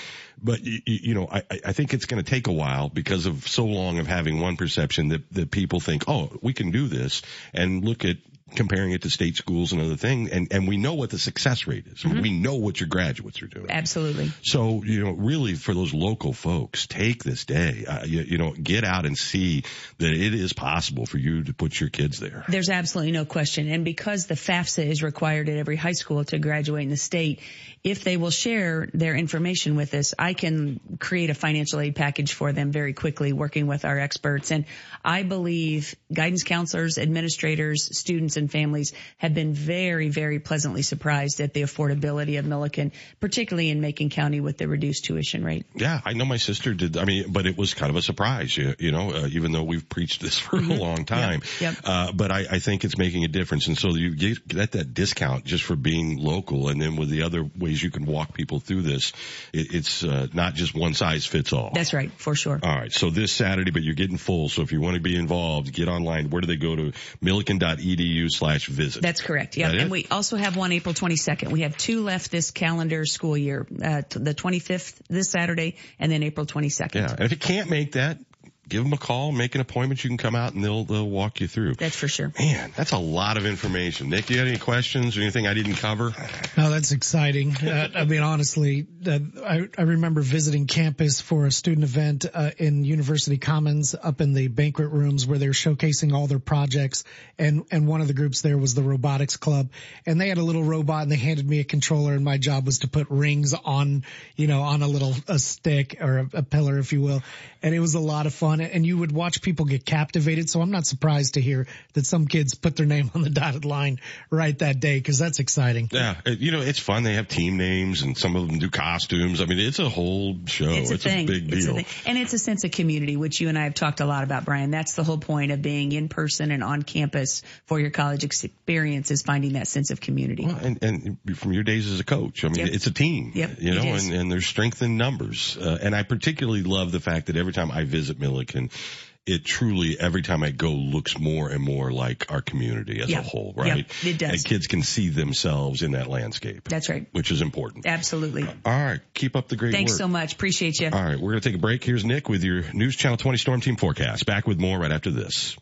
But 0.42 0.64
you, 0.64 0.80
you 0.84 1.14
know, 1.14 1.28
I, 1.30 1.42
I 1.66 1.72
think 1.72 1.94
it's 1.94 2.06
going 2.06 2.22
to 2.22 2.28
take 2.28 2.48
a 2.48 2.52
while 2.52 2.88
because 2.88 3.26
of 3.26 3.46
so 3.46 3.64
long 3.64 4.00
of 4.00 4.08
having 4.08 4.40
one 4.40 4.56
perception 4.56 5.08
that 5.08 5.30
that 5.32 5.52
people 5.52 5.78
think, 5.78 6.08
oh, 6.08 6.37
we 6.42 6.52
can 6.52 6.72
do 6.72 6.88
this, 6.88 7.22
and 7.54 7.84
look 7.84 8.04
at 8.04 8.16
comparing 8.54 8.92
it 8.92 9.02
to 9.02 9.11
state 9.11 9.37
schools 9.37 9.72
and 9.72 9.80
other 9.80 9.96
things, 9.96 10.30
and 10.30 10.48
and 10.52 10.68
we 10.68 10.76
know 10.76 10.94
what 10.94 11.11
the 11.11 11.18
success 11.18 11.66
rate 11.66 11.87
is. 11.87 12.02
Mm-hmm. 12.02 12.20
We 12.20 12.38
know 12.38 12.56
what 12.56 12.80
your 12.80 12.88
graduates 12.88 13.42
are 13.42 13.46
doing. 13.46 13.70
Absolutely. 13.70 14.30
So 14.42 14.82
you 14.84 15.04
know, 15.04 15.12
really 15.12 15.54
for 15.54 15.74
those 15.74 15.94
local 15.94 16.32
folks, 16.32 16.87
take 16.87 17.24
this 17.24 17.44
day. 17.44 17.84
Uh, 17.87 18.04
you, 18.04 18.20
you 18.20 18.38
know, 18.38 18.52
get 18.52 18.84
out 18.84 19.06
and 19.06 19.16
see 19.16 19.64
that 19.98 20.12
it 20.12 20.34
is 20.34 20.52
possible 20.52 21.06
for 21.06 21.18
you 21.18 21.44
to 21.44 21.54
put 21.54 21.78
your 21.78 21.90
kids 21.90 22.18
there. 22.18 22.44
There's 22.48 22.70
absolutely 22.70 23.12
no 23.12 23.24
question. 23.24 23.68
And 23.68 23.84
because 23.84 24.26
the 24.26 24.34
FAFSA 24.34 24.87
is 24.87 25.02
required 25.02 25.48
at 25.48 25.56
every 25.56 25.76
high 25.76 25.92
school 25.92 26.24
to 26.24 26.38
graduate 26.38 26.84
in 26.84 26.90
the 26.90 26.96
state, 26.96 27.40
if 27.84 28.02
they 28.04 28.16
will 28.16 28.30
share 28.30 28.88
their 28.92 29.14
information 29.14 29.76
with 29.76 29.94
us, 29.94 30.14
I 30.18 30.34
can 30.34 30.80
create 30.98 31.30
a 31.30 31.34
financial 31.34 31.80
aid 31.80 31.94
package 31.94 32.32
for 32.32 32.52
them 32.52 32.72
very 32.72 32.92
quickly 32.92 33.32
working 33.32 33.66
with 33.66 33.84
our 33.84 33.98
experts. 33.98 34.50
And 34.50 34.64
I 35.04 35.22
believe 35.22 35.94
guidance 36.12 36.42
counselors, 36.42 36.98
administrators, 36.98 37.96
students 37.96 38.37
and 38.38 38.51
families 38.51 38.92
have 39.18 39.35
been 39.35 39.53
very, 39.53 40.09
very 40.09 40.38
pleasantly 40.38 40.83
surprised 40.83 41.40
at 41.40 41.53
the 41.53 41.62
affordability 41.62 42.38
of 42.38 42.44
Millikin, 42.46 42.92
particularly 43.20 43.70
in 43.70 43.81
Macon 43.81 44.09
County 44.09 44.40
with 44.40 44.57
the 44.59 44.68
reduced 44.68 45.05
tuition 45.05 45.44
rate. 45.44 45.66
Yeah, 45.74 46.01
I 46.05 46.14
know 46.14 46.24
my 46.24 46.38
sister 46.38 46.72
did. 46.74 46.96
I 46.96 47.05
mean, 47.05 47.33
but 47.33 47.46
it 47.46 47.59
was 47.59 47.74
kind 47.74 47.90
of 47.90 47.96
a 47.96 48.03
surprise, 48.03 48.57
you, 48.57 48.74
you 48.79 48.92
know, 48.92 49.11
uh, 49.11 49.29
even 49.31 49.53
though 49.53 49.64
we've 49.64 49.88
preached 49.88 50.20
this 50.20 50.38
for 50.38 50.57
a 50.57 50.61
long 50.61 51.05
time. 51.05 51.42
Yep. 51.61 51.77
Uh, 51.85 52.12
but 52.12 52.31
I, 52.31 52.46
I 52.51 52.59
think 52.59 52.85
it's 52.85 52.96
making 52.96 53.24
a 53.24 53.29
difference. 53.29 53.66
And 53.66 53.77
so 53.77 53.94
you 53.94 54.14
get, 54.14 54.46
get 54.46 54.72
that 54.72 54.94
discount 54.94 55.44
just 55.44 55.64
for 55.64 55.77
being 55.77 56.18
local. 56.18 56.68
And 56.68 56.81
then 56.81 56.96
with 56.96 57.11
the 57.11 57.22
other 57.22 57.48
ways 57.59 57.83
you 57.83 57.90
can 57.90 58.07
walk 58.07 58.35
people 58.35 58.61
through 58.61 58.83
this, 58.83 59.12
it, 59.53 59.74
it's 59.74 60.05
uh, 60.05 60.29
not 60.33 60.55
just 60.55 60.74
one 60.74 60.94
size 60.94 61.27
fits 61.27 61.53
all. 61.53 61.70
That's 61.74 61.92
right, 61.92 62.11
for 62.12 62.35
sure. 62.35 62.59
All 62.62 62.74
right. 62.74 62.92
So 62.92 63.11
this 63.11 63.33
Saturday, 63.33 63.70
but 63.70 63.83
you're 63.83 63.94
getting 63.94 64.16
full. 64.16 64.48
So 64.48 64.62
if 64.62 64.72
you 64.72 64.81
want 64.81 64.94
to 64.94 65.01
be 65.01 65.16
involved, 65.16 65.72
get 65.72 65.88
online. 65.88 66.31
Where 66.31 66.40
do 66.40 66.46
they 66.46 66.57
go 66.57 66.77
to? 66.77 66.92
Millikin.edu 67.22 68.28
slash 68.31 68.67
visit. 68.67 69.03
That's 69.03 69.21
correct. 69.21 69.57
Yeah. 69.57 69.71
That 69.71 69.81
And 69.81 69.91
we 69.91 70.07
also 70.11 70.37
have 70.37 70.57
one 70.57 70.73
April 70.73 70.95
22nd. 70.95 71.51
We 71.51 71.62
have 71.62 71.77
two 71.77 72.03
left 72.03 72.31
this 72.31 72.51
calendar 72.51 73.05
school 73.05 73.37
year, 73.37 73.67
uh, 73.71 74.03
the 74.11 74.35
25th 74.35 75.01
this 75.09 75.31
Saturday 75.31 75.77
and 75.99 76.11
then 76.11 76.23
April 76.23 76.47
22nd. 76.47 76.95
Yeah. 76.95 77.11
And 77.11 77.21
if 77.21 77.31
you 77.31 77.37
can't 77.37 77.71
make 77.71 77.93
that, 77.93 78.19
give 78.68 78.83
them 78.83 78.92
a 78.92 78.98
call, 78.98 79.33
make 79.33 79.54
an 79.54 79.61
appointment. 79.61 80.02
You 80.04 80.11
can 80.11 80.18
come 80.18 80.35
out 80.35 80.54
and 80.54 80.62
they'll, 80.62 80.85
they'll 80.85 81.09
walk 81.09 81.40
you 81.40 81.48
through. 81.48 81.74
That's 81.74 81.96
for 81.96 82.09
sure. 82.09 82.33
Man, 82.38 82.72
that's 82.76 82.92
a 82.92 82.98
lot 82.98 83.37
of 83.37 83.46
information. 83.46 84.11
Nick, 84.11 84.26
do 84.26 84.35
you 84.35 84.40
got 84.40 84.48
any 84.48 84.59
questions 84.59 85.16
or 85.16 85.22
anything 85.22 85.46
I 85.46 85.54
didn't 85.54 85.76
cover? 85.76 86.12
No, 86.57 86.70
that's 86.70 86.92
exciting. 86.92 87.57
Uh, 87.57 87.88
I 87.94 88.04
mean, 88.04 88.22
honestly, 88.22 88.87
uh, 89.07 89.18
I, 89.44 89.68
I 89.76 89.83
remember 89.83 90.20
visiting 90.20 90.66
campus 90.66 91.20
for 91.20 91.46
a 91.46 91.50
student 91.50 91.85
event 91.85 92.26
uh, 92.33 92.50
in 92.59 92.85
University 92.85 93.38
Commons 93.38 93.94
up 94.00 94.20
in 94.20 94.35
the 94.35 94.48
banquet 94.48 94.90
rooms 94.90 95.26
where 95.26 95.38
they're 95.38 95.50
showcasing 95.50 96.12
all 96.12 96.26
their 96.26 96.38
projects. 96.38 97.04
And, 97.38 97.64
and 97.70 97.87
one 97.87 98.00
of 98.00 98.09
the 98.09 98.14
groups 98.14 98.42
there 98.42 98.59
was 98.59 98.74
the 98.74 98.83
robotics 98.83 99.37
club 99.37 99.70
and 100.07 100.20
they 100.20 100.28
had 100.28 100.38
a 100.38 100.42
little 100.42 100.64
robot 100.64 101.02
and 101.02 101.12
they 101.12 101.16
handed 101.16 101.48
me 101.48 101.61
a 101.61 101.64
controller 101.64 102.14
and 102.14 102.24
my 102.24 102.38
job 102.38 102.66
was 102.66 102.81
to 102.81 102.88
put 102.88 103.09
rings 103.11 103.54
on, 103.54 104.04
you 104.37 104.46
know, 104.46 104.62
on 104.62 104.83
a 104.83 104.88
little, 104.88 105.14
a 105.26 105.38
stick 105.38 105.98
or 106.00 106.18
a, 106.18 106.38
a 106.38 106.42
pillar, 106.42 106.78
if 106.78 106.92
you 106.92 107.00
will. 107.00 107.22
And 107.62 107.74
it 107.74 107.81
was 107.81 107.94
a 107.94 108.00
lot 108.00 108.26
of 108.26 108.35
fun 108.35 108.58
and 108.61 108.87
you 108.87 108.99
would 108.99 109.12
watch 109.12 109.42
people 109.42 109.64
get 109.66 109.85
captivated. 109.85 110.49
So 110.51 110.61
I'm 110.61 110.71
not 110.71 110.87
surprised 110.87 111.35
to 111.35 111.40
hear 111.40 111.66
that 111.94 112.07
some 112.07 112.27
kids 112.27 112.55
put 112.55 112.77
their 112.77 112.87
name 112.87 113.11
on 113.14 113.23
the 113.23 113.31
dotted 113.40 113.64
line 113.64 114.01
right 114.31 114.57
that 114.59 114.81
day 114.81 114.99
because 114.99 115.18
that's 115.18 115.38
exciting. 115.38 115.88
Yeah, 115.92 116.16
you 116.27 116.53
know, 116.53 116.61
it's 116.61 116.79
fun. 116.79 117.03
They 117.03 117.14
have 117.14 117.29
team 117.29 117.57
names 117.57 118.03
and 118.03 118.16
some 118.16 118.37
of 118.37 118.47
them 118.49 118.59
do 118.59 118.71
costumes. 118.71 119.40
I 119.40 119.47
mean, 119.47 119.59
it's 119.59 119.79
a 119.79 119.88
whole 119.88 120.37
show. 120.47 120.71
It's 120.71 120.90
a 120.90 120.99
thing. 120.99 121.27
big 121.27 121.53
It's 121.53 121.64
a 121.64 121.73
deal. 121.73 121.75
thing. 121.77 121.87
And 122.07 122.18
it's 122.18 122.33
a 122.33 122.38
sense 122.38 122.64
of 122.64 122.71
community, 122.71 123.16
which 123.16 123.40
you 123.40 123.49
and 123.49 123.59
I 123.59 123.64
have 123.64 123.75
talked 123.75 124.01
a 124.01 124.07
lot 124.07 124.25
about, 124.25 124.44
Brian. 124.44 124.71
That's 124.71 124.94
the 124.94 125.05
whole 125.05 125.18
point 125.18 125.53
of 125.53 125.62
being 125.62 125.92
in 125.92 126.09
person 126.09 126.51
and 126.51 126.62
on 126.64 126.83
campus 126.83 127.42
for 127.66 127.79
your 127.81 127.90
college 127.90 128.25
experience 128.25 129.11
is 129.11 129.23
finding 129.23 129.55
that 129.55 129.68
sense 129.68 129.90
of 129.90 130.01
community. 130.01 130.47
Well, 130.47 130.57
and, 130.61 130.79
and 130.83 131.18
from 131.37 131.53
your 131.53 131.62
days 131.62 131.90
as 131.90 132.01
a 132.01 132.05
coach, 132.05 132.44
I 132.44 132.49
mean, 132.49 132.57
Yep. 132.59 132.68
it's 132.75 132.87
a 132.87 132.92
team, 132.92 133.33
Yep, 133.35 133.51
you 133.61 133.75
know, 133.75 133.83
and, 133.83 134.12
and 134.12 134.33
there's 134.33 134.47
strength 134.47 134.83
in 134.83 134.97
numbers. 134.97 135.57
Uh, 135.61 135.79
and 135.81 135.94
I 135.94 136.03
particularly 136.03 136.62
love 136.62 136.90
the 136.92 137.01
fact 137.01 137.27
that 137.27 137.37
every 137.37 137.53
time 137.53 137.71
I 137.71 137.85
visit 137.85 138.18
Millikin, 138.18 138.47
it 138.54 139.44
truly, 139.44 139.98
every 140.00 140.22
time 140.22 140.42
I 140.42 140.50
go, 140.50 140.70
looks 140.72 141.18
more 141.18 141.50
and 141.50 141.62
more 141.62 141.92
like 141.92 142.30
our 142.32 142.40
community 142.40 143.00
as 143.02 143.11
Yeah. 143.11 143.18
a 143.18 143.22
whole, 143.22 143.52
Yeah, 143.58 143.72
right? 143.72 143.87
it 144.02 144.18
does. 144.18 144.30
And 144.30 144.44
kids 144.44 144.66
can 144.66 144.82
see 144.82 145.11
themselves 145.11 145.82
in 145.82 145.92
that 145.92 146.08
landscape. 146.08 146.66
That's 146.68 146.88
right. 146.88 147.06
Which 147.12 147.30
is 147.30 147.42
important. 147.42 147.84
Absolutely. 147.87 148.44
All 148.44 148.52
right. 148.64 149.00
Keep 149.12 149.37
up 149.37 149.48
the 149.48 149.56
great 149.56 149.72
Thanks 149.72 149.92
work. 149.92 149.98
so 149.98 150.08
much. 150.08 150.32
Appreciate 150.32 150.80
you. 150.80 150.88
All 150.90 150.92
right. 151.04 151.20
We're 151.20 151.32
going 151.32 151.40
to 151.42 151.48
take 151.48 151.56
a 151.56 151.61
break. 151.61 151.84
Here's 151.84 152.06
Nick 152.06 152.28
with 152.30 152.42
your 152.42 152.64
News 152.72 152.96
Channel 152.96 153.18
20 153.18 153.37
Storm 153.37 153.61
Team 153.61 153.76
forecast. 153.76 154.24
Back 154.24 154.46
with 154.46 154.58
more 154.58 154.78
right 154.78 154.92
after 154.92 155.11
this. 155.11 155.56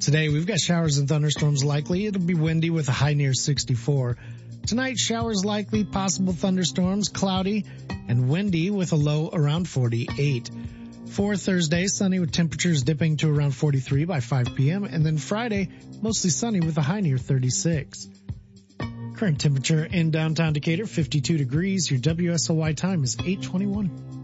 Today 0.00 0.28
we've 0.28 0.46
got 0.46 0.58
showers 0.60 0.98
and 0.98 1.08
thunderstorms 1.08 1.64
likely. 1.64 2.06
It'll 2.06 2.20
be 2.20 2.34
windy 2.34 2.70
with 2.70 2.88
a 2.88 2.92
high 2.92 3.14
near 3.14 3.32
64. 3.34 4.16
Tonight 4.66 4.98
showers 4.98 5.44
likely, 5.44 5.84
possible 5.84 6.32
thunderstorms, 6.32 7.08
cloudy 7.08 7.66
and 8.08 8.28
windy 8.28 8.70
with 8.70 8.90
a 8.90 8.96
low 8.96 9.30
around 9.32 9.68
48. 9.68 10.50
For 11.10 11.36
Thursday, 11.36 11.86
sunny 11.86 12.18
with 12.18 12.32
temperatures 12.32 12.82
dipping 12.82 13.16
to 13.18 13.32
around 13.32 13.52
43 13.52 14.06
by 14.06 14.18
5 14.18 14.56
p.m. 14.56 14.82
and 14.82 15.06
then 15.06 15.18
Friday, 15.18 15.68
mostly 16.02 16.30
sunny 16.30 16.58
with 16.58 16.76
a 16.78 16.82
high 16.82 16.98
near 16.98 17.16
36. 17.16 18.08
Current 19.14 19.40
temperature 19.40 19.84
in 19.84 20.10
downtown 20.10 20.52
Decatur, 20.52 20.86
52 20.86 21.38
degrees. 21.38 21.88
Your 21.88 22.00
WSOY 22.00 22.76
time 22.76 23.04
is 23.04 23.16
821. 23.20 24.16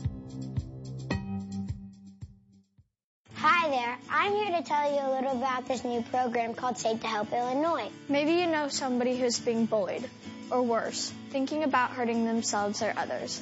Hi 3.37 3.71
there. 3.71 3.97
I'm 4.11 4.33
here 4.33 4.61
to 4.61 4.63
tell 4.63 4.93
you 4.93 5.01
a 5.01 5.11
little 5.15 5.39
about 5.39 5.67
this 5.67 5.85
new 5.85 6.03
program 6.03 6.55
called 6.55 6.79
Safe 6.79 7.01
to 7.01 7.07
Help 7.07 7.33
Illinois. 7.33 7.91
Maybe 8.09 8.33
you 8.33 8.47
know 8.47 8.69
somebody 8.69 9.17
who's 9.17 9.41
being 9.41 9.67
bullied, 9.67 10.09
or 10.53 10.63
worse, 10.63 11.13
thinking 11.31 11.65
about 11.65 11.93
hurting 11.93 12.27
themselves 12.27 12.83
or 12.83 12.93
others. 12.97 13.41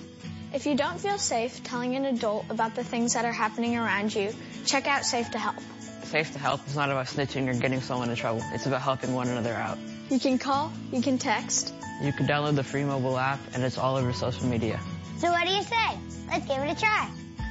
If 0.54 0.66
you 0.66 0.74
don't 0.74 0.98
feel 0.98 1.18
safe 1.18 1.62
telling 1.64 1.94
an 1.96 2.04
adult 2.04 2.46
about 2.50 2.74
the 2.74 2.84
things 2.84 3.14
that 3.14 3.24
are 3.24 3.32
happening 3.32 3.76
around 3.76 4.14
you, 4.14 4.32
check 4.64 4.86
out 4.86 5.04
Safe 5.04 5.30
to 5.32 5.38
Help. 5.38 5.56
Safe 6.04 6.32
to 6.32 6.38
help 6.38 6.66
is 6.66 6.74
not 6.74 6.90
about 6.90 7.06
snitching 7.06 7.48
or 7.48 7.54
getting 7.54 7.80
someone 7.80 8.10
in 8.10 8.16
trouble. 8.16 8.42
It's 8.52 8.66
about 8.66 8.82
helping 8.82 9.14
one 9.14 9.28
another 9.28 9.52
out. 9.52 9.78
You 10.08 10.18
can 10.18 10.38
call, 10.38 10.72
you 10.90 11.02
can 11.02 11.18
text. 11.18 11.72
You 12.02 12.12
can 12.12 12.26
download 12.26 12.56
the 12.56 12.64
free 12.64 12.84
mobile 12.84 13.16
app 13.16 13.38
and 13.54 13.62
it's 13.62 13.78
all 13.78 13.96
over 13.96 14.12
social 14.12 14.46
media. 14.46 14.80
So 15.18 15.30
what 15.30 15.46
do 15.46 15.52
you 15.52 15.62
say? 15.62 15.98
Let's 16.28 16.46
give 16.46 16.58
it 16.58 16.76
a 16.76 16.80
try. 16.80 17.10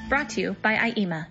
Brought 0.10 0.32
to 0.32 0.42
you 0.42 0.56
by 0.62 0.76
IEMA. 0.76 1.28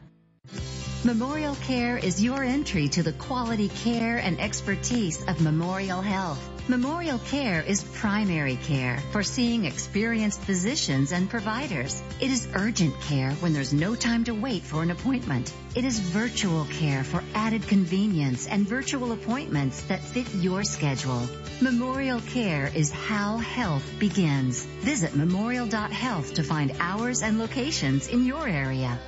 Memorial 1.04 1.54
Care 1.56 1.98
is 1.98 2.22
your 2.22 2.42
entry 2.42 2.88
to 2.88 3.02
the 3.02 3.12
quality 3.12 3.68
care 3.68 4.16
and 4.16 4.40
expertise 4.40 5.22
of 5.26 5.40
Memorial 5.40 6.00
Health. 6.00 6.57
Memorial 6.70 7.18
Care 7.18 7.62
is 7.62 7.82
primary 7.82 8.56
care, 8.56 8.98
for 9.10 9.22
seeing 9.22 9.64
experienced 9.64 10.42
physicians 10.42 11.12
and 11.12 11.30
providers. 11.30 12.02
It 12.20 12.30
is 12.30 12.46
urgent 12.54 13.00
care 13.00 13.30
when 13.40 13.54
there's 13.54 13.72
no 13.72 13.94
time 13.94 14.24
to 14.24 14.34
wait 14.34 14.64
for 14.64 14.82
an 14.82 14.90
appointment. 14.90 15.50
It 15.74 15.86
is 15.86 15.98
virtual 15.98 16.66
care 16.66 17.04
for 17.04 17.24
added 17.34 17.66
convenience 17.66 18.46
and 18.46 18.68
virtual 18.68 19.12
appointments 19.12 19.80
that 19.84 20.04
fit 20.04 20.26
your 20.34 20.62
schedule. 20.62 21.22
Memorial 21.62 22.20
Care 22.20 22.70
is 22.74 22.90
how 22.90 23.38
health 23.38 23.90
begins. 23.98 24.62
Visit 24.80 25.16
memorial.health 25.16 26.34
to 26.34 26.42
find 26.42 26.72
hours 26.80 27.22
and 27.22 27.38
locations 27.38 28.08
in 28.08 28.26
your 28.26 28.46
area. 28.46 28.98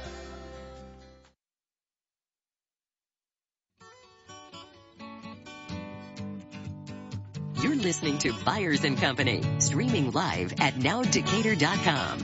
You're 7.62 7.76
listening 7.76 8.16
to 8.20 8.32
Byers 8.32 8.84
and 8.84 8.96
Company, 8.96 9.42
streaming 9.58 10.12
live 10.12 10.54
at 10.60 10.74
nowdecatur.com. 10.76 12.18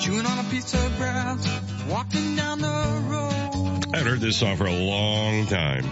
Chewing 0.00 0.26
on 0.26 0.38
a 0.44 0.48
piece 0.50 0.74
of 0.74 0.96
grass, 0.96 1.86
walking 1.88 2.34
down 2.34 2.58
the 2.58 3.04
road. 3.06 3.94
I've 3.94 4.04
heard 4.04 4.18
this 4.18 4.38
song 4.38 4.56
for 4.56 4.66
a 4.66 4.72
long 4.72 5.46
time. 5.46 5.88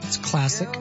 It's 0.00 0.16
classic. 0.16 0.74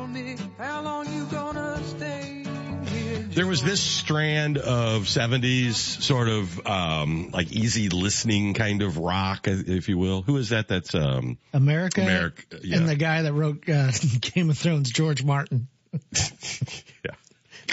There 3.35 3.45
was 3.47 3.61
this 3.61 3.81
strand 3.81 4.57
of 4.57 5.03
70s 5.03 5.73
sort 5.75 6.29
of, 6.29 6.65
um, 6.65 7.29
like 7.31 7.51
easy 7.51 7.89
listening 7.89 8.53
kind 8.53 8.81
of 8.81 8.97
rock, 8.97 9.47
if 9.47 9.89
you 9.89 9.97
will. 9.97 10.21
Who 10.21 10.37
is 10.37 10.49
that? 10.49 10.67
That's, 10.67 10.95
um, 10.95 11.37
America, 11.53 12.01
America, 12.01 12.43
yeah. 12.63 12.77
and 12.77 12.87
the 12.87 12.95
guy 12.95 13.23
that 13.23 13.33
wrote 13.33 13.69
uh, 13.69 13.91
Game 14.21 14.49
of 14.49 14.57
Thrones, 14.57 14.89
George 14.89 15.23
Martin. 15.23 15.67
yeah. 17.03 17.11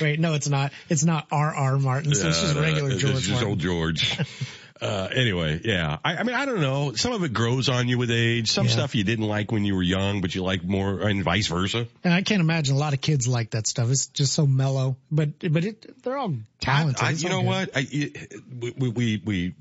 Wait, 0.00 0.18
no, 0.18 0.34
it's 0.34 0.48
not. 0.48 0.72
It's 0.88 1.04
not 1.04 1.26
R. 1.30 1.54
R. 1.54 1.78
Martin. 1.78 2.14
So 2.14 2.28
it's 2.28 2.40
just 2.40 2.56
Uh, 2.56 2.60
regular 2.60 2.90
it's 2.92 3.00
George 3.02 3.14
just 3.14 3.30
Martin. 3.30 3.48
old 3.48 3.58
George. 3.58 4.18
Uh, 4.82 5.08
anyway, 5.14 5.60
yeah. 5.64 5.98
I, 6.04 6.16
I 6.16 6.22
mean, 6.24 6.34
I 6.34 6.44
don't 6.44 6.60
know. 6.60 6.92
Some 6.94 7.12
of 7.12 7.22
it 7.22 7.32
grows 7.32 7.68
on 7.68 7.86
you 7.88 7.98
with 7.98 8.10
age. 8.10 8.50
Some 8.50 8.66
Yeah. 8.66 8.72
stuff 8.72 8.94
you 8.96 9.04
didn't 9.04 9.26
like 9.28 9.52
when 9.52 9.64
you 9.64 9.76
were 9.76 9.82
young, 9.82 10.20
but 10.20 10.34
you 10.34 10.42
like 10.42 10.64
more, 10.64 11.00
and 11.06 11.22
vice 11.22 11.46
versa. 11.46 11.86
And 12.02 12.12
I 12.12 12.22
can't 12.22 12.40
imagine 12.40 12.74
a 12.74 12.78
lot 12.78 12.92
of 12.92 13.00
kids 13.00 13.28
like 13.28 13.50
that 13.52 13.68
stuff. 13.68 13.90
It's 13.90 14.06
just 14.08 14.32
so 14.32 14.44
mellow, 14.46 14.96
but 15.10 15.38
but 15.38 15.64
it 15.64 16.02
they're 16.02 16.16
all 16.18 16.34
talented. 16.60 17.02
I, 17.02 17.10
It's 17.12 17.22
you 17.22 17.30
all 17.30 17.42
know 17.44 17.50
good. 17.64 17.68
what? 17.68 17.76
I, 17.76 17.86
it- 17.90 18.42
we, 18.76 18.88
we, 18.88 19.22
we, 19.24 19.54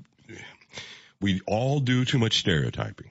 we 1.20 1.40
all 1.46 1.78
do 1.80 2.04
too 2.04 2.18
much 2.18 2.38
stereotyping. 2.40 3.10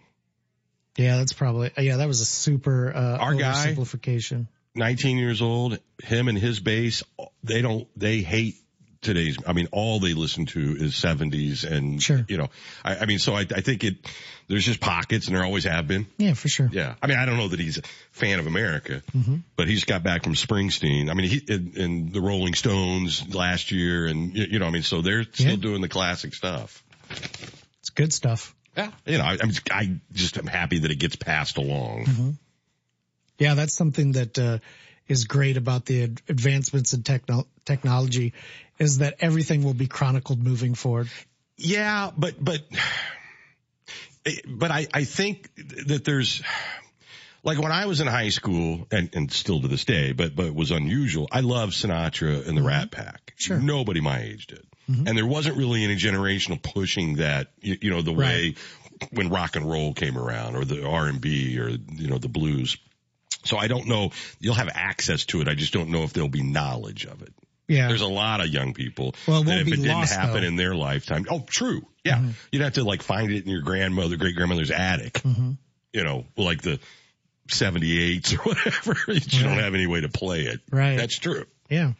Yeah, 0.97 1.17
that's 1.17 1.33
probably 1.33 1.71
yeah. 1.77 1.95
That 1.97 2.07
was 2.09 2.19
a 2.19 2.25
super 2.25 2.91
uh, 2.93 3.17
Our 3.17 3.35
guy- 3.35 3.73
oversimplification. 3.73 4.47
19 4.75 5.17
years 5.17 5.41
old, 5.41 5.79
him 6.03 6.27
and 6.29 6.37
his 6.37 6.59
base. 6.61 7.03
they 7.43 7.61
don't, 7.61 7.87
they 7.97 8.19
hate 8.21 8.55
today's, 9.01 9.37
I 9.47 9.53
mean, 9.53 9.67
all 9.71 9.99
they 9.99 10.13
listen 10.13 10.45
to 10.47 10.59
is 10.59 10.93
70s 10.93 11.63
and, 11.69 12.01
Sure. 12.01 12.23
you 12.27 12.37
know, 12.37 12.49
I, 12.85 12.97
I 12.97 13.05
mean, 13.05 13.19
so 13.19 13.33
I, 13.33 13.41
I 13.41 13.61
think 13.61 13.83
it, 13.83 13.95
there's 14.47 14.65
just 14.65 14.79
pockets 14.79 15.27
and 15.27 15.35
there 15.35 15.43
always 15.43 15.63
have 15.63 15.87
been. 15.87 16.05
Yeah, 16.17 16.33
for 16.33 16.47
sure. 16.49 16.69
Yeah. 16.71 16.95
I 17.01 17.07
mean, 17.07 17.17
I 17.17 17.25
don't 17.25 17.37
know 17.37 17.47
that 17.47 17.59
he's 17.59 17.77
a 17.79 17.81
fan 18.11 18.39
of 18.39 18.47
America, 18.47 19.01
hmm 19.11 19.37
but 19.55 19.67
he's 19.67 19.85
got 19.85 20.01
back 20.03 20.23
from 20.23 20.33
Springsteen. 20.33 21.09
I 21.09 21.13
mean, 21.13 21.29
he, 21.29 21.41
and, 21.49 21.77
and 21.77 22.13
the 22.13 22.21
Rolling 22.21 22.53
Stones 22.55 23.33
last 23.33 23.71
year 23.71 24.05
and, 24.07 24.35
you, 24.35 24.59
know, 24.59 24.65
I 24.67 24.71
mean, 24.71 24.83
so 24.83 25.01
they're 25.01 25.23
still 25.23 25.51
Yeah. 25.51 25.55
doing 25.55 25.81
the 25.81 25.89
classic 25.89 26.33
stuff. 26.33 26.83
It's 27.79 27.89
good 27.89 28.11
stuff. 28.13 28.55
Yeah. 28.77 28.91
You 29.05 29.17
know, 29.17 29.25
I, 29.25 29.37
just, 29.37 29.71
I 29.71 29.97
just 30.13 30.37
am 30.37 30.47
happy 30.47 30.79
that 30.79 30.91
it 30.91 30.99
gets 30.99 31.15
passed 31.15 31.57
along. 31.57 32.05
hmm 32.05 32.29
Yeah, 33.39 33.55
that's 33.55 33.73
something 33.73 34.13
that 34.13 34.37
uh, 34.39 34.59
is 35.07 35.25
great 35.25 35.57
about 35.57 35.85
the 35.85 36.03
advancements 36.29 36.93
in 36.93 37.03
techno- 37.03 37.47
technology 37.65 38.33
is 38.81 38.97
that 38.97 39.17
everything 39.19 39.63
will 39.63 39.73
be 39.73 39.87
chronicled 39.87 40.43
moving 40.43 40.73
forward. 40.73 41.09
Yeah, 41.57 42.11
but 42.17 42.43
but 42.43 42.61
but 44.47 44.71
I 44.71 44.87
I 44.93 45.03
think 45.03 45.49
that 45.87 46.03
there's 46.03 46.41
like 47.43 47.59
when 47.59 47.71
I 47.71 47.85
was 47.85 48.01
in 48.01 48.07
high 48.07 48.29
school 48.29 48.87
and 48.91 49.09
and 49.13 49.31
still 49.31 49.61
to 49.61 49.67
this 49.67 49.85
day, 49.85 50.13
but 50.13 50.35
but 50.35 50.47
it 50.47 50.55
was 50.55 50.71
unusual. 50.71 51.27
I 51.31 51.41
loved 51.41 51.73
Sinatra 51.73 52.47
and 52.47 52.57
the 52.57 52.61
mm-hmm. 52.61 52.67
Rat 52.67 52.91
Pack. 52.91 53.33
Sure. 53.37 53.59
Nobody 53.59 54.01
my 54.01 54.21
age 54.21 54.47
did. 54.47 54.65
Mm-hmm. 54.89 55.07
And 55.07 55.17
there 55.17 55.25
wasn't 55.25 55.57
really 55.57 55.83
any 55.83 55.95
generational 55.95 56.61
pushing 56.61 57.17
that, 57.17 57.51
you, 57.61 57.77
you 57.81 57.89
know, 57.91 58.01
the 58.01 58.11
way 58.11 58.55
when 59.11 59.29
rock 59.29 59.55
and 59.55 59.69
roll 59.69 59.93
came 59.93 60.17
around 60.17 60.55
or 60.55 60.65
the 60.65 60.85
R&B 60.85 61.59
or, 61.59 61.69
you 61.69 62.07
know, 62.07 62.17
the 62.17 62.27
blues. 62.27 62.77
So 63.45 63.57
I 63.57 63.67
don't 63.67 63.87
know. 63.87 64.11
You'll 64.39 64.55
have 64.55 64.69
access 64.73 65.25
to 65.25 65.41
it. 65.41 65.47
I 65.47 65.55
just 65.55 65.73
don't 65.73 65.89
know 65.89 66.03
if 66.03 66.13
there'll 66.13 66.29
be 66.29 66.43
knowledge 66.43 67.05
of 67.05 67.21
it. 67.21 67.33
Yeah. 67.71 67.87
There's 67.87 68.01
a 68.01 68.07
lot 68.07 68.41
of 68.41 68.47
young 68.47 68.73
people 68.73 69.15
Well, 69.27 69.41
it 69.41 69.47
won't 69.47 69.59
if 69.61 69.65
be 69.65 69.71
it 69.73 69.75
didn't 69.77 69.91
lost, 69.91 70.13
happen 70.13 70.41
though. 70.41 70.47
in 70.47 70.55
their 70.57 70.75
lifetime. 70.75 71.25
Oh, 71.29 71.43
true. 71.47 71.81
Yeah. 72.03 72.17
Mm-hmm. 72.17 72.29
You'd 72.51 72.61
have 72.63 72.73
to 72.73 72.83
like 72.83 73.01
find 73.01 73.31
it 73.31 73.45
in 73.45 73.49
your 73.49 73.61
grandmother, 73.61 74.17
great 74.17 74.35
grandmother's 74.35 74.71
attic, 74.71 75.13
Mm-hmm. 75.13 75.51
you 75.93 76.03
know, 76.03 76.25
like 76.35 76.61
the 76.61 76.79
78s 77.47 78.33
or 78.37 78.43
whatever. 78.43 78.95
you 79.11 79.43
don't 79.43 79.57
have 79.59 79.73
any 79.73 79.87
way 79.87 80.01
to 80.01 80.09
play 80.09 80.41
it. 80.41 80.59
Right. 80.71 80.97
That's 80.97 81.17
true. 81.17 81.45
Yeah. 81.69 81.93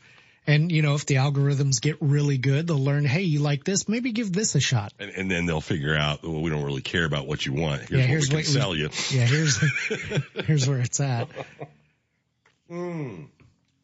And 0.47 0.71
you 0.71 0.81
know, 0.81 0.95
if 0.95 1.05
the 1.05 1.15
algorithms 1.15 1.79
get 1.81 1.97
really 2.01 2.37
good, 2.37 2.67
they'll 2.67 2.77
learn, 2.83 3.05
hey, 3.05 3.21
you 3.21 3.39
like 3.39 3.63
this, 3.63 3.87
maybe 3.87 4.11
give 4.11 4.33
this 4.33 4.55
a 4.55 4.59
shot. 4.59 4.91
And, 4.99 5.11
and 5.11 5.29
then 5.31 5.45
they'll 5.45 5.61
figure 5.61 5.95
out, 5.95 6.23
well, 6.23 6.41
we 6.41 6.49
don't 6.49 6.63
really 6.63 6.81
care 6.81 7.05
about 7.05 7.27
what 7.27 7.45
you 7.45 7.53
want. 7.53 7.81
Here's 7.83 7.91
yeah, 7.91 7.97
what 7.99 8.09
here's 8.09 8.29
we 8.29 8.35
what 8.35 8.43
can 8.45 8.53
sell 8.53 8.75
you. 8.75 8.89
Yeah, 9.11 9.25
here's 9.25 9.63
here's 10.45 10.67
where 10.67 10.79
it's 10.79 10.99
at. 10.99 11.27
Mm. 12.69 13.27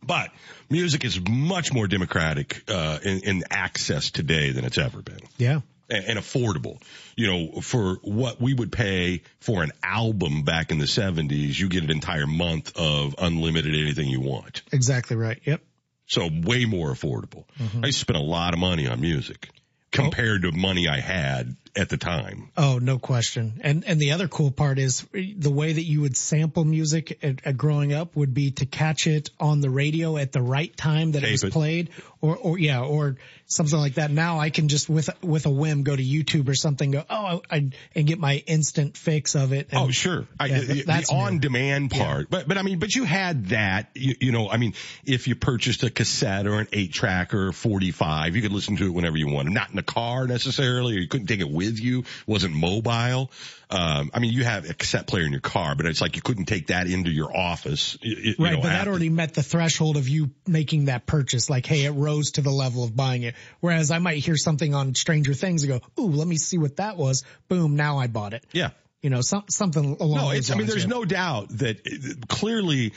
But 0.07 0.31
music 0.69 1.03
is 1.05 1.19
much 1.29 1.73
more 1.73 1.87
democratic 1.87 2.63
uh, 2.69 2.99
in, 3.03 3.19
in 3.19 3.43
access 3.51 4.09
today 4.09 4.51
than 4.51 4.65
it's 4.65 4.77
ever 4.77 5.01
been. 5.01 5.19
Yeah. 5.37 5.59
and, 5.89 6.05
and 6.05 6.19
affordable. 6.19 6.81
You 7.15 7.27
know, 7.27 7.61
for 7.61 7.95
what 8.03 8.39
we 8.41 8.53
would 8.53 8.71
pay 8.71 9.21
for 9.39 9.63
an 9.63 9.71
album 9.83 10.43
back 10.43 10.71
in 10.71 10.77
the 10.77 10.85
70s, 10.85 11.59
you 11.59 11.67
get 11.69 11.83
an 11.83 11.91
entire 11.91 12.27
month 12.27 12.71
of 12.77 13.15
unlimited 13.19 13.75
anything 13.75 14.07
you 14.07 14.21
want. 14.21 14.61
Exactly 14.71 15.15
right. 15.17 15.39
Yep. 15.43 15.61
So 16.07 16.29
way 16.31 16.65
more 16.65 16.91
affordable. 16.91 17.43
Mhm. 17.59 17.85
I 17.85 17.89
spent 17.89 18.17
a 18.17 18.21
lot 18.21 18.53
of 18.53 18.59
money 18.59 18.87
on 18.87 19.01
music 19.01 19.49
compared 19.91 20.43
to 20.43 20.51
money 20.51 20.87
I 20.87 20.99
had 21.01 21.55
at 21.77 21.89
the 21.89 21.97
time. 21.97 22.49
Oh, 22.57 22.79
no 22.79 22.97
question. 22.99 23.61
And 23.63 23.83
and 23.85 23.99
the 23.99 24.11
other 24.11 24.27
cool 24.27 24.51
part 24.51 24.79
is 24.79 25.05
the 25.13 25.51
way 25.51 25.73
that 25.73 25.83
you 25.83 26.01
would 26.01 26.17
sample 26.17 26.65
music 26.65 27.19
at, 27.23 27.45
at 27.45 27.57
growing 27.57 27.93
up 27.93 28.15
would 28.15 28.33
be 28.33 28.51
to 28.51 28.65
catch 28.65 29.07
it 29.07 29.29
on 29.39 29.61
the 29.61 29.69
radio 29.69 30.17
at 30.17 30.31
the 30.31 30.41
right 30.41 30.75
time 30.75 31.13
that 31.13 31.23
it 31.23 31.31
was 31.31 31.43
it. 31.43 31.53
played, 31.53 31.89
or 32.21 32.35
or 32.35 32.57
yeah, 32.57 32.81
or 32.81 33.17
something 33.45 33.79
like 33.79 33.95
that. 33.95 34.11
Now 34.11 34.39
I 34.39 34.49
can 34.49 34.67
just 34.67 34.89
with 34.89 35.09
with 35.23 35.45
a 35.45 35.49
whim 35.49 35.83
go 35.83 35.95
to 35.95 36.03
YouTube 36.03 36.49
or 36.49 36.55
something, 36.55 36.91
go 36.91 37.03
oh, 37.09 37.41
I, 37.49 37.69
and 37.95 38.07
get 38.07 38.19
my 38.19 38.43
instant 38.45 38.97
fix 38.97 39.35
of 39.35 39.53
it. 39.53 39.69
Oh, 39.71 39.77
and, 39.77 39.87
oh, 39.89 39.91
sure. 39.91 40.27
I, 40.39 40.47
Yeah, 40.47 40.59
the 40.59 40.83
that's 40.83 41.09
the 41.09 41.15
new. 41.15 41.21
on 41.21 41.39
demand 41.39 41.91
part. 41.91 42.29
But, 42.29 42.47
but 42.47 42.57
I 42.57 42.61
mean, 42.63 42.79
but 42.79 42.95
you 42.95 43.03
had 43.03 43.47
that, 43.47 43.89
you, 43.93 44.15
you 44.19 44.31
know, 44.31 44.49
I 44.49 44.57
mean, 44.57 44.73
if 45.05 45.27
you 45.27 45.35
purchased 45.35 45.83
a 45.83 45.89
cassette 45.89 46.47
or 46.47 46.59
an 46.59 46.67
eight 46.73 46.93
track 46.93 47.33
or 47.33 47.51
45, 47.51 48.35
you 48.35 48.41
could 48.41 48.51
listen 48.51 48.77
to 48.77 48.85
it 48.85 48.93
whenever 48.93 49.17
you 49.17 49.27
wanted. 49.27 49.53
Not 49.53 49.69
in 49.69 49.75
the 49.75 49.83
car 49.83 50.27
necessarily, 50.27 50.97
or 50.97 50.99
you 50.99 51.07
couldn't 51.07 51.27
take 51.27 51.39
it 51.39 51.49
with 51.49 51.66
you. 51.73 52.03
Wasn't 52.25 52.53
mobile. 52.53 53.31
Um, 53.69 54.11
I 54.13 54.19
mean, 54.19 54.31
you 54.31 54.43
have 54.43 54.69
a 54.69 54.73
cassette 54.73 55.07
player 55.07 55.25
in 55.25 55.31
your 55.31 55.41
car, 55.41 55.75
but 55.75 55.85
it's 55.85 55.99
like 55.99 56.15
you 56.15 56.21
couldn't 56.21 56.45
take 56.45 56.67
that 56.67 56.87
into 56.87 57.09
your 57.09 57.35
office. 57.35 57.97
you 58.01 58.35
Right, 58.39 58.53
know, 58.53 58.61
but 58.61 58.69
that 58.69 58.87
already 58.87 59.09
met 59.09 59.33
the 59.33 59.43
threshold 59.43 59.97
of 59.97 60.07
you 60.07 60.31
making 60.45 60.85
that 60.85 61.05
purchase. 61.05 61.49
Like, 61.49 61.65
hey, 61.65 61.83
it 61.83 61.91
rose 61.91 62.31
to 62.31 62.41
the 62.41 62.49
level 62.49 62.83
of 62.83 62.95
buying 62.95 63.23
it. 63.23 63.35
Whereas 63.59 63.91
I 63.91 63.99
might 63.99 64.19
hear 64.19 64.37
something 64.37 64.73
on 64.73 64.95
Stranger 64.95 65.33
Things 65.33 65.63
and 65.63 65.81
go, 65.81 66.01
ooh, 66.01 66.07
let 66.07 66.27
me 66.27 66.37
see 66.37 66.57
what 66.57 66.77
that 66.77 66.97
was. 66.97 67.23
Boom, 67.49 67.75
now 67.75 67.97
I 67.97 68.07
bought 68.07 68.33
it. 68.33 68.45
Yeah. 68.53 68.69
You 69.01 69.09
know, 69.09 69.21
some, 69.21 69.43
something 69.49 69.97
along 69.99 70.17
No, 70.17 70.29
those 70.29 70.39
it's, 70.39 70.51
I 70.51 70.55
mean, 70.55 70.67
there's 70.67 70.87
no 70.87 71.05
doubt 71.05 71.49
that 71.57 71.85
uh, 71.85 72.25
clearly 72.27 72.93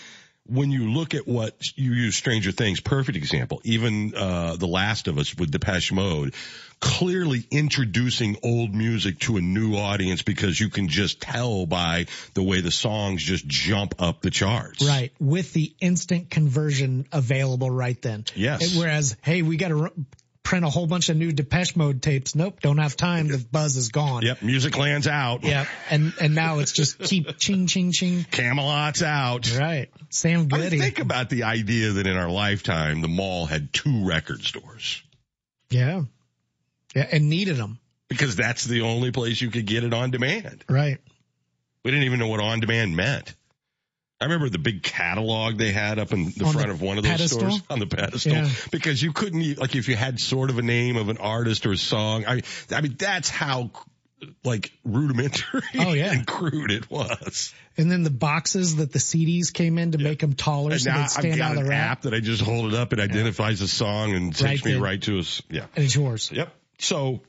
when 0.50 0.70
you 0.70 0.90
look 0.90 1.14
at 1.14 1.28
what 1.28 1.54
you 1.76 1.92
use 1.92 2.16
Stranger 2.16 2.50
Things, 2.50 2.80
perfect 2.80 3.16
example, 3.16 3.60
even, 3.64 4.14
uh, 4.14 4.56
The 4.56 4.66
Last 4.66 5.06
of 5.06 5.18
Us 5.18 5.34
with 5.36 5.50
Depeche 5.50 5.92
Mode, 5.92 6.34
clearly 6.80 7.46
introducing 7.50 8.36
old 8.42 8.74
music 8.74 9.18
to 9.20 9.36
a 9.36 9.40
new 9.40 9.76
audience 9.76 10.22
because 10.22 10.58
you 10.58 10.70
can 10.70 10.88
just 10.88 11.20
tell 11.20 11.66
by 11.66 12.06
the 12.34 12.42
way 12.42 12.62
the 12.62 12.70
songs 12.70 13.22
just 13.22 13.46
jump 13.46 13.94
up 14.02 14.22
the 14.22 14.30
charts. 14.30 14.84
Right, 14.84 15.12
with 15.20 15.52
the 15.52 15.72
instant 15.80 16.30
conversion 16.30 17.06
available 17.12 17.70
right 17.70 18.00
then. 18.02 18.24
Yes. 18.34 18.76
Whereas, 18.76 19.16
hey, 19.22 19.42
we 19.42 19.56
got 19.56 19.68
to 19.68 19.92
print 20.42 20.64
a 20.64 20.68
whole 20.68 20.86
bunch 20.86 21.08
of 21.08 21.16
new 21.16 21.32
Depeche 21.32 21.76
Mode 21.76 22.02
tapes. 22.02 22.34
Nope, 22.34 22.60
don't 22.60 22.78
have 22.78 22.96
time. 22.96 23.28
The 23.28 23.38
buzz 23.38 23.76
is 23.76 23.88
gone. 23.88 24.22
Yep. 24.22 24.42
Music 24.42 24.76
lands 24.76 25.06
out. 25.06 25.44
Yeah, 25.44 25.66
and 25.90 26.12
and 26.20 26.34
now 26.34 26.58
it's 26.58 26.72
just 26.72 26.98
keep 26.98 27.36
ching 27.38 27.66
ching 27.66 27.92
ching. 27.92 28.24
Camelot's 28.30 29.02
out. 29.02 29.56
Right. 29.56 29.90
Sam 30.08 30.48
Goody. 30.48 30.78
I 30.78 30.80
think 30.80 30.98
about 30.98 31.30
the 31.30 31.44
idea 31.44 31.92
that 31.92 32.06
in 32.06 32.16
our 32.16 32.30
lifetime, 32.30 33.00
the 33.00 33.08
mall 33.08 33.46
had 33.46 33.72
two 33.72 34.06
record 34.06 34.42
stores 34.42 35.02
yeah. 35.70 36.02
Yeah, 36.94 37.06
and 37.12 37.30
needed 37.30 37.56
them. 37.56 37.78
because 38.08 38.34
that's 38.34 38.64
the 38.64 38.82
only 38.82 39.12
place 39.12 39.40
you 39.40 39.50
could 39.50 39.66
get 39.66 39.84
it 39.84 39.94
on 39.94 40.10
demand. 40.10 40.64
Right. 40.68 40.98
We 41.84 41.92
didn't 41.92 42.04
even 42.04 42.18
know 42.18 42.26
what 42.26 42.40
on 42.40 42.60
demand 42.60 42.96
meant. 42.96 43.34
I 44.20 44.24
remember 44.24 44.48
the 44.50 44.58
big 44.58 44.82
catalog 44.82 45.56
they 45.56 45.72
had 45.72 45.98
up 45.98 46.12
in 46.12 46.26
the 46.30 46.44
On 46.44 46.52
front 46.52 46.66
the 46.68 46.74
of 46.74 46.82
one 46.82 46.98
of 46.98 47.04
those 47.04 47.12
pedestal? 47.12 47.38
stores 47.38 47.62
on 47.70 47.78
the 47.78 47.86
pedestal 47.86 48.32
Yeah. 48.32 48.48
because 48.70 49.02
you 49.02 49.12
couldn't 49.12 49.58
like 49.58 49.74
if 49.74 49.88
you 49.88 49.96
had 49.96 50.20
sort 50.20 50.50
of 50.50 50.58
a 50.58 50.62
name 50.62 50.96
of 50.96 51.08
an 51.08 51.16
artist 51.18 51.64
or 51.66 51.72
a 51.72 51.76
song. 51.78 52.24
I 52.26 52.34
mean, 52.36 52.42
I 52.70 52.80
mean 52.82 52.96
that's 52.98 53.30
how 53.30 53.70
like 54.44 54.70
rudimentary 54.84 55.62
Oh, 55.78 55.94
yeah. 55.94 56.12
and 56.12 56.26
crude 56.26 56.70
it 56.70 56.90
was. 56.90 57.54
And 57.78 57.90
then 57.90 58.02
the 58.02 58.10
boxes 58.10 58.76
that 58.76 58.92
the 58.92 58.98
CDs 58.98 59.50
came 59.52 59.78
in 59.78 59.92
to 59.92 59.98
make 59.98 60.18
them 60.18 60.34
taller 60.34 60.72
And 60.72 60.80
so 60.82 60.90
now 60.90 61.06
they'd 61.22 61.30
I've 61.32 61.38
got 61.38 61.52
out 61.52 61.56
of 61.56 61.62
the 61.64 61.70
rack. 61.70 61.90
app 61.92 62.02
that 62.02 62.12
I 62.12 62.20
just 62.20 62.42
hold 62.42 62.70
it 62.72 62.78
up. 62.78 62.92
It 62.92 63.00
identifies 63.00 63.60
the 63.60 63.68
song 63.68 64.12
and 64.14 64.34
takes 64.36 64.42
Right 64.60 64.64
me 64.66 64.72
then. 64.72 64.82
right 64.82 65.02
to 65.02 65.18
us. 65.20 65.40
Yeah. 65.48 65.64
And 65.74 65.86
it's 65.86 65.94
yours. 65.94 66.30
Yep. 66.30 66.52
So 66.78 67.22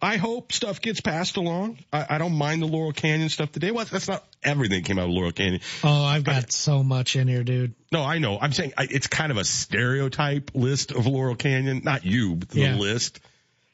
I 0.00 0.16
hope 0.16 0.52
stuff 0.52 0.80
gets 0.80 1.00
passed 1.00 1.36
along. 1.36 1.78
I, 1.92 2.06
I 2.10 2.18
don't 2.18 2.34
mind 2.34 2.62
the 2.62 2.66
Laurel 2.66 2.92
Canyon 2.92 3.28
stuff 3.28 3.50
today. 3.50 3.72
Well, 3.72 3.84
that's 3.84 4.06
not 4.08 4.24
everything 4.44 4.84
came 4.84 4.98
out 4.98 5.06
of 5.06 5.10
Laurel 5.10 5.32
Canyon. 5.32 5.60
Oh, 5.82 6.04
I've 6.04 6.22
got 6.24 6.52
so 6.52 6.82
much 6.84 7.16
in 7.16 7.26
here, 7.26 7.42
dude. 7.42 7.74
No, 7.90 8.04
I 8.04 8.18
know. 8.18 8.38
I'm 8.40 8.52
saying 8.52 8.74
I, 8.78 8.86
it's 8.88 9.08
kind 9.08 9.32
of 9.32 9.38
a 9.38 9.44
stereotype 9.44 10.52
list 10.54 10.92
of 10.92 11.06
Laurel 11.06 11.34
Canyon. 11.34 11.82
Not 11.84 12.04
you, 12.04 12.36
but 12.36 12.48
the 12.48 12.60
Yeah. 12.60 12.76
list. 12.76 13.20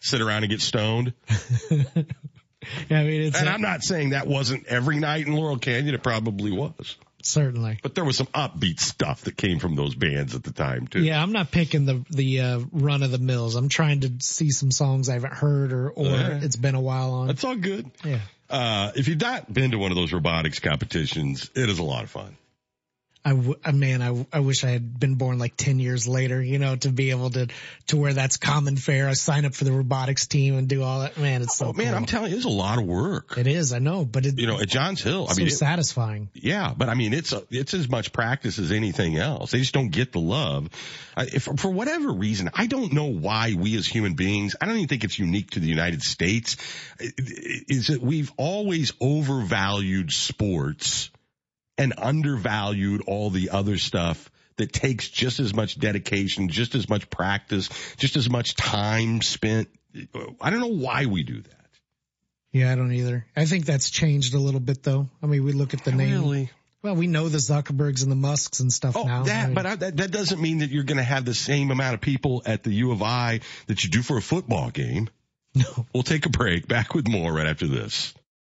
Sit 0.00 0.20
around 0.20 0.44
and 0.44 0.50
get 0.50 0.60
stoned. 0.60 1.12
Yeah, 2.88 3.00
I 3.00 3.04
mean, 3.04 3.22
it's 3.22 3.38
And 3.38 3.48
I'm 3.48 3.60
not 3.60 3.82
saying 3.82 4.10
that 4.10 4.26
wasn't 4.26 4.66
every 4.66 4.98
night 4.98 5.26
in 5.26 5.34
Laurel 5.34 5.58
Canyon. 5.58 5.94
It 5.94 6.02
probably 6.02 6.50
was. 6.50 6.96
Certainly. 7.26 7.78
But 7.82 7.94
there 7.94 8.04
was 8.04 8.16
some 8.16 8.26
upbeat 8.28 8.80
stuff 8.80 9.22
that 9.22 9.36
came 9.36 9.58
from 9.58 9.74
those 9.76 9.94
bands 9.94 10.34
at 10.34 10.42
the 10.44 10.52
time 10.52 10.86
too. 10.86 11.02
Yeah, 11.02 11.22
I'm 11.22 11.32
not 11.32 11.50
picking 11.50 11.86
the 11.86 12.04
the 12.10 12.40
uh, 12.40 12.60
run 12.72 13.02
of 13.02 13.10
the 13.10 13.18
mills. 13.18 13.54
I'm 13.54 13.68
trying 13.68 14.00
to 14.00 14.12
see 14.20 14.50
some 14.50 14.70
songs 14.70 15.08
I 15.08 15.14
haven't 15.14 15.34
heard 15.34 15.72
or 15.72 15.90
or 15.90 16.06
Yeah. 16.06 16.40
it's 16.42 16.56
been 16.56 16.74
a 16.74 16.80
while 16.80 17.12
on. 17.12 17.26
That's 17.28 17.44
all 17.44 17.56
good. 17.56 17.90
Yeah. 18.04 18.20
Uh, 18.50 18.92
if 18.94 19.08
you've 19.08 19.20
not 19.20 19.52
been 19.52 19.70
to 19.72 19.78
one 19.78 19.90
of 19.90 19.96
those 19.96 20.12
robotics 20.12 20.60
competitions, 20.60 21.50
it 21.54 21.68
is 21.68 21.78
a 21.78 21.82
lot 21.82 22.04
of 22.04 22.10
fun. 22.10 22.36
I, 23.26 23.30
w- 23.30 23.56
man, 23.72 24.02
I, 24.02 24.26
I 24.32 24.40
wish 24.40 24.64
I 24.64 24.68
had 24.68 25.00
been 25.00 25.14
born 25.14 25.38
like 25.38 25.56
10 25.56 25.78
years 25.78 26.06
later, 26.06 26.42
you 26.42 26.58
know, 26.58 26.76
to 26.76 26.90
be 26.90 27.08
able 27.10 27.30
to, 27.30 27.48
to 27.86 27.96
where 27.96 28.12
that's 28.12 28.36
common 28.36 28.76
fare. 28.76 29.08
I 29.08 29.14
sign 29.14 29.46
up 29.46 29.54
for 29.54 29.64
the 29.64 29.72
robotics 29.72 30.26
team 30.26 30.58
and 30.58 30.68
do 30.68 30.82
all 30.82 31.00
that. 31.00 31.16
Man, 31.16 31.40
it's 31.40 31.56
so 31.56 31.68
oh, 31.68 31.72
man, 31.72 31.86
cool. 31.86 31.96
I'm 31.96 32.04
telling 32.04 32.32
you, 32.32 32.36
it's 32.36 32.44
a 32.44 32.50
lot 32.50 32.78
of 32.78 32.84
work. 32.84 33.38
It 33.38 33.46
is, 33.46 33.72
I 33.72 33.78
know, 33.78 34.04
but 34.04 34.26
it, 34.26 34.38
you 34.38 34.46
know, 34.46 34.60
at 34.60 34.68
Johns 34.68 35.02
Hill, 35.02 35.26
I 35.28 35.32
so 35.32 35.38
mean, 35.38 35.46
it, 35.46 35.52
satisfying. 35.52 36.28
Yeah, 36.34 36.74
but 36.76 36.90
I 36.90 36.94
mean, 36.94 37.14
it's 37.14 37.32
a, 37.32 37.42
it's 37.50 37.72
as 37.72 37.88
much 37.88 38.12
practice 38.12 38.58
as 38.58 38.70
anything 38.70 39.16
else. 39.16 39.52
They 39.52 39.60
just 39.60 39.72
don't 39.72 39.90
get 39.90 40.12
the 40.12 40.20
love. 40.20 40.68
I, 41.16 41.24
if, 41.24 41.44
for 41.44 41.70
whatever 41.70 42.12
reason, 42.12 42.50
I 42.52 42.66
don't 42.66 42.92
know 42.92 43.06
why 43.06 43.54
we 43.58 43.74
as 43.78 43.86
human 43.86 44.14
beings, 44.14 44.54
I 44.60 44.66
don't 44.66 44.76
even 44.76 44.88
think 44.88 45.02
it's 45.02 45.18
unique 45.18 45.52
to 45.52 45.60
the 45.60 45.68
United 45.68 46.02
States, 46.02 46.58
is 47.00 47.86
that 47.86 48.02
we've 48.02 48.32
always 48.36 48.92
overvalued 49.00 50.12
sports 50.12 51.10
and 51.78 51.94
undervalued 51.96 53.02
all 53.06 53.30
the 53.30 53.50
other 53.50 53.78
stuff 53.78 54.30
that 54.56 54.72
takes 54.72 55.08
just 55.08 55.40
as 55.40 55.54
much 55.54 55.78
dedication, 55.78 56.48
just 56.48 56.74
as 56.74 56.88
much 56.88 57.10
practice, 57.10 57.68
just 57.96 58.16
as 58.16 58.30
much 58.30 58.54
time 58.54 59.20
spent. 59.22 59.68
I 60.40 60.50
don't 60.50 60.60
know 60.60 60.68
why 60.68 61.06
we 61.06 61.22
do 61.22 61.40
that. 61.40 61.64
Yeah, 62.52 62.70
I 62.70 62.76
don't 62.76 62.92
either. 62.92 63.26
I 63.36 63.46
think 63.46 63.64
that's 63.64 63.90
changed 63.90 64.34
a 64.34 64.38
little 64.38 64.60
bit 64.60 64.82
though. 64.82 65.08
I 65.22 65.26
mean, 65.26 65.44
we 65.44 65.52
look 65.52 65.74
at 65.74 65.84
the 65.84 65.92
name. 65.92 66.12
Really? 66.12 66.50
Well, 66.82 66.94
we 66.94 67.06
know 67.06 67.28
the 67.30 67.38
Zuckerbergs 67.38 68.02
and 68.02 68.12
the 68.12 68.16
Musks 68.16 68.60
and 68.60 68.70
stuff 68.72 68.94
oh, 68.96 69.04
now. 69.04 69.22
That, 69.22 69.42
I 69.42 69.46
mean, 69.46 69.54
but 69.54 69.66
I, 69.66 69.74
that, 69.76 69.96
that 69.96 70.10
doesn't 70.10 70.40
mean 70.40 70.58
that 70.58 70.70
you're 70.70 70.84
going 70.84 70.98
to 70.98 71.02
have 71.02 71.24
the 71.24 71.34
same 71.34 71.70
amount 71.70 71.94
of 71.94 72.00
people 72.00 72.42
at 72.44 72.62
the 72.62 72.70
U 72.72 72.92
of 72.92 73.02
I 73.02 73.40
that 73.66 73.82
you 73.82 73.90
do 73.90 74.02
for 74.02 74.18
a 74.18 74.22
football 74.22 74.70
game. 74.70 75.08
No. 75.54 75.86
We'll 75.92 76.02
take 76.02 76.26
a 76.26 76.28
break. 76.28 76.68
Back 76.68 76.94
with 76.94 77.08
more 77.08 77.32
right 77.32 77.46
after 77.46 77.66
this. 77.66 78.12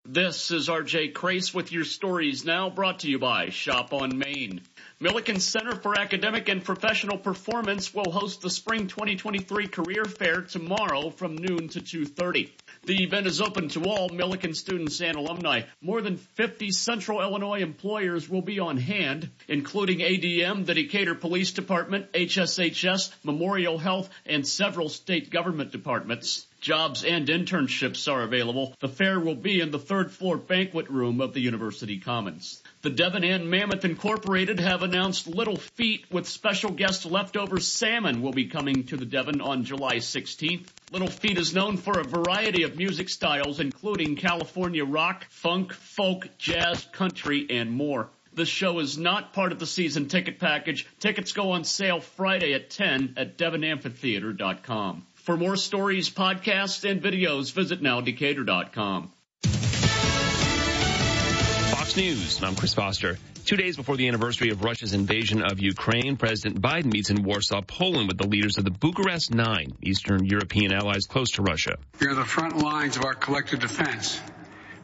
This 0.09 0.53
is 0.53 0.69
RJ 0.69 1.15
Crace 1.15 1.53
with 1.53 1.73
your 1.73 1.83
stories 1.83 2.45
now 2.45 2.71
brought 2.71 3.01
to 3.01 3.11
you 3.11 3.19
by 3.19 3.49
Shop 3.49 3.93
on 3.93 4.17
Main. 4.17 4.61
Millikin 5.01 5.41
Center 5.41 5.75
for 5.75 5.99
Academic 5.99 6.49
and 6.49 6.63
Professional 6.63 7.19
Performance 7.19 7.93
will 7.93 8.13
host 8.13 8.41
the 8.41 8.49
Spring 8.49 8.87
2023 8.87 9.67
Career 9.67 10.05
Fair 10.05 10.43
tomorrow 10.43 11.11
from 11.11 11.35
noon 11.35 11.69
to 11.71 11.81
2.30. 11.81 12.53
The 12.85 13.03
event 13.03 13.27
is 13.27 13.41
open 13.41 13.69
to 13.71 13.83
all 13.83 14.09
Millikin 14.09 14.55
students 14.55 15.01
and 15.01 15.17
alumni. 15.17 15.63
More 15.81 16.01
than 16.01 16.19
50 16.19 16.71
Central 16.71 17.21
Illinois 17.21 17.59
employers 17.59 18.29
will 18.29 18.43
be 18.43 18.61
on 18.61 18.77
hand, 18.77 19.29
including 19.49 19.99
ADM, 19.99 20.67
the 20.67 20.75
Decatur 20.75 21.17
Police 21.17 21.51
Department, 21.51 22.13
HSHS, 22.13 23.13
Memorial 23.25 23.77
Health, 23.77 24.09
and 24.25 24.47
several 24.47 24.89
state 24.89 25.31
government 25.31 25.73
departments. 25.73 26.46
Jobs 26.61 27.05
and 27.05 27.29
internships 27.29 28.11
are 28.11 28.23
available. 28.23 28.75
The 28.81 28.89
fair 28.89 29.21
will 29.21 29.35
be 29.35 29.61
in 29.61 29.71
the 29.71 29.79
third 29.79 30.11
floor 30.11 30.37
banquet 30.37 30.89
room 30.91 31.21
of 31.21 31.35
the 31.35 31.41
University 31.41 31.99
Commons. 31.99 32.63
The 32.83 32.91
Devon 32.91 33.25
and 33.25 33.51
Mammoth 33.51 33.85
Incorporated 33.85 34.61
have 34.61 34.83
announced 34.83 35.27
Little 35.27 35.57
Feat 35.57 36.07
with 36.11 36.29
special 36.29 36.71
guest 36.71 37.05
leftover 37.07 37.61
salmon 37.61 38.23
will 38.23 38.33
be 38.33 38.47
coming 38.47 38.85
to 38.85 38.97
the 38.97 39.05
Devon 39.05 39.41
on 39.41 39.65
July 39.65 39.97
16th. 39.97 40.67
Little 40.93 41.09
Feat 41.09 41.39
is 41.39 41.55
known 41.55 41.77
for 41.77 42.01
a 42.01 42.05
variety 42.05 42.63
of 42.63 42.77
music 42.77 43.09
styles 43.09 43.61
including 43.61 44.17
California 44.17 44.85
rock, 44.85 45.27
funk, 45.31 45.73
folk, 45.73 46.29
jazz, 46.39 46.87
country, 46.93 47.47
and 47.51 47.71
more. 47.71 48.09
The 48.37 48.45
show 48.45 48.81
is 48.81 48.99
not 48.99 49.33
part 49.33 49.53
of 49.53 49.59
the 49.59 49.67
season 49.67 50.09
ticket 50.09 50.39
package. 50.39 50.87
Tickets 51.01 51.33
go 51.33 51.53
on 51.53 51.65
sale 51.65 52.01
Friday 52.01 52.53
at 52.53 52.69
10 52.69 53.15
at 53.17 53.39
devonamphitheater.com. 53.39 55.07
For 55.27 55.37
more 55.37 55.57
stories, 55.57 56.09
podcasts, 56.09 56.89
and 56.89 57.03
videos, 57.03 57.53
visit 57.53 57.83
nowdecatur.com. 57.83 59.11
Fox 61.73 61.97
News. 61.97 62.41
I'm 62.45 62.55
Chris 62.55 62.75
Foster. 62.75 63.19
Two 63.45 63.57
days 63.57 63.77
before 63.77 63.97
the 63.97 64.07
anniversary 64.07 64.51
of 64.51 64.63
Russia's 64.63 64.93
invasion 64.93 65.43
of 65.43 65.59
Ukraine, 65.59 66.17
President 66.17 66.63
Biden 66.63 66.93
meets 66.93 67.11
in 67.11 67.25
Warsaw, 67.25 67.63
Poland 67.63 68.07
with 68.07 68.19
the 68.19 68.29
leaders 68.29 68.57
of 68.57 68.65
the 68.65 68.71
Bucharest 68.71 69.35
Nine, 69.35 69.73
Eastern 69.83 70.25
European 70.25 70.73
allies 70.73 71.07
close 71.07 71.33
to 71.33 71.43
Russia. 71.43 71.77
You're 72.01 72.15
the 72.15 72.25
front 72.25 72.59
lines 72.59 72.97
of 72.97 73.05
our 73.05 73.15
collective 73.15 73.59
defense, 73.59 74.21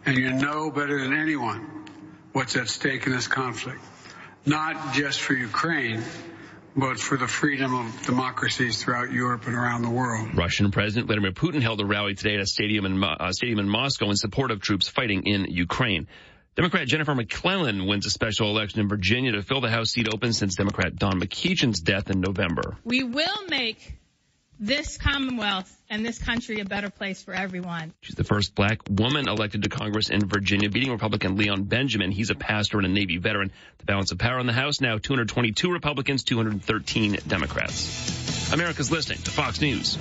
and 0.05 0.16
you 0.18 0.33
know 0.33 0.72
better 0.72 1.00
than 1.00 1.12
anyone 1.12 1.87
what's 2.33 2.57
at 2.57 2.66
stake 2.66 3.07
in 3.07 3.12
this 3.12 3.28
conflict. 3.28 3.81
Not 4.44 4.92
just 4.92 5.20
for 5.20 5.35
Ukraine, 5.35 6.02
but 6.76 6.98
for 6.98 7.16
the 7.16 7.28
freedom 7.28 7.74
of 7.74 8.06
democracies 8.06 8.82
throughout 8.82 9.12
Europe 9.12 9.46
and 9.46 9.54
around 9.54 9.82
the 9.82 9.90
world. 9.90 10.35
Russian 10.35 10.70
President 10.70 11.06
Vladimir 11.06 11.32
Putin 11.32 11.62
held 11.62 11.80
a 11.80 11.85
rally 11.85 12.14
today 12.14 12.35
at 12.35 12.40
a 12.40 12.46
stadium 12.46 12.87
in, 12.87 13.02
uh, 13.02 13.32
stadium 13.32 13.58
in 13.58 13.68
Moscow 13.68 14.11
in 14.11 14.16
support 14.16 14.50
of 14.50 14.61
troops 14.61 14.88
fighting 14.88 15.26
in 15.26 15.46
Ukraine. 15.50 16.06
Democrat 16.54 16.87
Jennifer 16.87 17.14
McClellan 17.14 17.87
wins 17.87 18.04
a 18.04 18.11
special 18.11 18.50
election 18.50 18.80
in 18.80 18.88
Virginia 18.88 19.32
to 19.32 19.42
fill 19.42 19.62
the 19.62 19.70
House 19.70 19.90
seat 19.90 20.08
open 20.12 20.35
since 20.35 20.54
Democrat 20.54 20.96
Don 20.96 21.18
McEachin's 21.18 21.80
death 21.80 22.11
in 22.11 22.20
November. 22.20 22.76
We 22.85 23.04
will 23.04 23.46
make 23.48 23.96
this 24.62 24.96
Commonwealth 24.96 25.77
and 25.90 26.07
this 26.07 26.18
country 26.18 26.61
a 26.61 26.64
better 26.64 26.88
place 26.88 27.20
for 27.20 27.35
everyone. 27.35 27.92
She's 28.01 28.14
the 28.14 28.22
first 28.22 28.55
black 28.55 28.79
woman 28.88 29.29
elected 29.29 29.64
to 29.64 29.68
Congress 29.68 30.09
in 30.09 30.29
Virginia, 30.29 30.70
beating 30.70 30.92
Republican 30.92 31.37
Leon 31.37 31.64
Benjamin. 31.64 32.12
He's 32.12 32.31
a 32.31 32.37
pastor 32.37 32.79
and 32.79 32.87
a 32.87 32.88
Navy 32.88 33.18
veteran. 33.18 33.51
The 33.79 33.85
balance 33.87 34.12
of 34.12 34.18
power 34.18 34.38
in 34.38 34.46
the 34.46 34.53
House 34.53 34.81
now 34.81 34.98
222 34.98 35.72
Republicans, 35.72 36.22
213 36.22 37.18
Democrats. 37.27 38.53
America's 38.53 38.92
listening 38.92 39.18
to 39.18 39.33
Fox 39.33 39.61
News. 39.61 39.98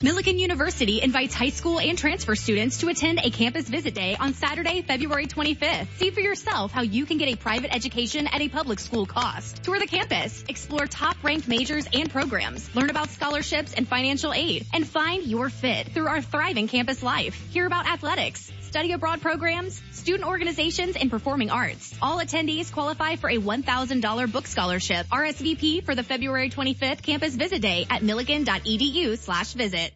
Millikin 0.00 0.38
University 0.38 1.02
invites 1.02 1.34
high 1.34 1.48
school 1.48 1.80
and 1.80 1.98
transfer 1.98 2.36
students 2.36 2.78
to 2.78 2.88
attend 2.88 3.18
a 3.20 3.30
campus 3.30 3.68
visit 3.68 3.94
day 3.94 4.14
on 4.14 4.32
Saturday, 4.32 4.80
February 4.82 5.26
25th. 5.26 5.88
See 5.96 6.10
for 6.10 6.20
yourself 6.20 6.70
how 6.70 6.82
you 6.82 7.04
can 7.04 7.18
get 7.18 7.28
a 7.28 7.34
private 7.34 7.74
education 7.74 8.28
at 8.28 8.40
a 8.40 8.48
public 8.48 8.78
school 8.78 9.06
cost. 9.06 9.60
Tour 9.64 9.80
the 9.80 9.88
campus, 9.88 10.44
explore 10.46 10.86
top 10.86 11.16
ranked 11.24 11.48
majors 11.48 11.88
and 11.92 12.08
programs, 12.08 12.72
learn 12.76 12.90
about 12.90 13.10
scholarships 13.10 13.74
and 13.74 13.88
financial 13.88 14.32
aid, 14.32 14.66
and 14.72 14.86
find 14.86 15.24
your 15.24 15.50
fit 15.50 15.88
through 15.88 16.06
our 16.06 16.22
thriving 16.22 16.68
campus 16.68 17.02
life. 17.02 17.34
Hear 17.50 17.66
about 17.66 17.88
athletics, 17.88 18.52
study 18.68 18.92
abroad 18.92 19.20
programs, 19.20 19.82
student 19.92 20.28
organizations, 20.28 20.96
and 20.96 21.10
performing 21.10 21.50
arts. 21.50 21.94
All 22.00 22.18
attendees 22.18 22.72
qualify 22.72 23.16
for 23.16 23.28
a 23.30 23.38
$1,000 23.38 24.32
book 24.32 24.46
scholarship. 24.46 25.06
RSVP 25.08 25.84
for 25.84 25.94
the 25.94 26.02
February 26.02 26.50
25th 26.50 27.02
campus 27.02 27.34
visit 27.34 27.62
day 27.62 27.86
at 27.90 28.02
millikin.edu 28.02 29.18
slash 29.18 29.52
visit. 29.54 29.92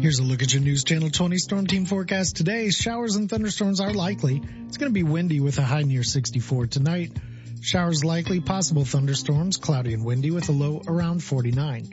Here's 0.00 0.18
a 0.18 0.22
look 0.22 0.42
at 0.42 0.54
your 0.54 0.62
News 0.62 0.82
Channel 0.82 1.10
20 1.10 1.36
Storm 1.36 1.66
Team 1.66 1.84
forecast 1.84 2.34
today. 2.34 2.70
Showers 2.70 3.16
and 3.16 3.28
thunderstorms 3.28 3.82
are 3.82 3.92
likely. 3.92 4.42
It's 4.66 4.78
going 4.78 4.88
to 4.88 4.94
be 4.94 5.02
windy 5.02 5.40
with 5.40 5.58
a 5.58 5.62
high 5.62 5.82
near 5.82 6.02
64 6.02 6.68
tonight. 6.68 7.12
Showers 7.60 8.02
likely, 8.02 8.40
possible 8.40 8.86
thunderstorms, 8.86 9.58
cloudy 9.58 9.92
and 9.92 10.02
windy 10.02 10.30
with 10.30 10.48
a 10.48 10.52
low 10.52 10.80
around 10.86 11.22
49. 11.22 11.92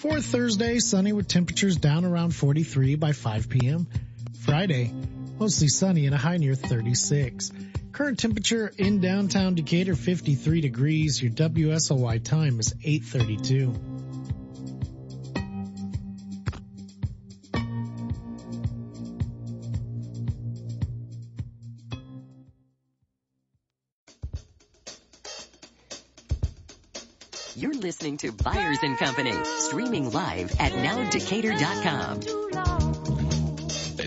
For 0.00 0.18
Thursday, 0.18 0.78
sunny 0.78 1.12
with 1.12 1.28
temperatures 1.28 1.76
down 1.76 2.06
around 2.06 2.34
43 2.34 2.94
by 2.94 3.12
5 3.12 3.50
p.m. 3.50 3.86
Friday, 4.46 4.94
mostly 5.38 5.68
sunny 5.68 6.06
and 6.06 6.14
a 6.14 6.18
high 6.18 6.38
near 6.38 6.54
36. 6.54 7.52
Current 7.92 8.18
temperature 8.18 8.72
in 8.78 9.02
downtown 9.02 9.56
Decatur 9.56 9.94
53 9.94 10.62
degrees. 10.62 11.22
Your 11.22 11.32
WSOY 11.32 12.24
time 12.24 12.60
is 12.60 12.74
832. 12.82 13.74
Listening 27.90 28.18
to 28.18 28.30
Byers 28.30 28.78
and 28.84 28.96
Company, 28.96 29.32
streaming 29.58 30.12
live 30.12 30.52
at 30.60 30.70
nowdecatur.com. 30.70 32.20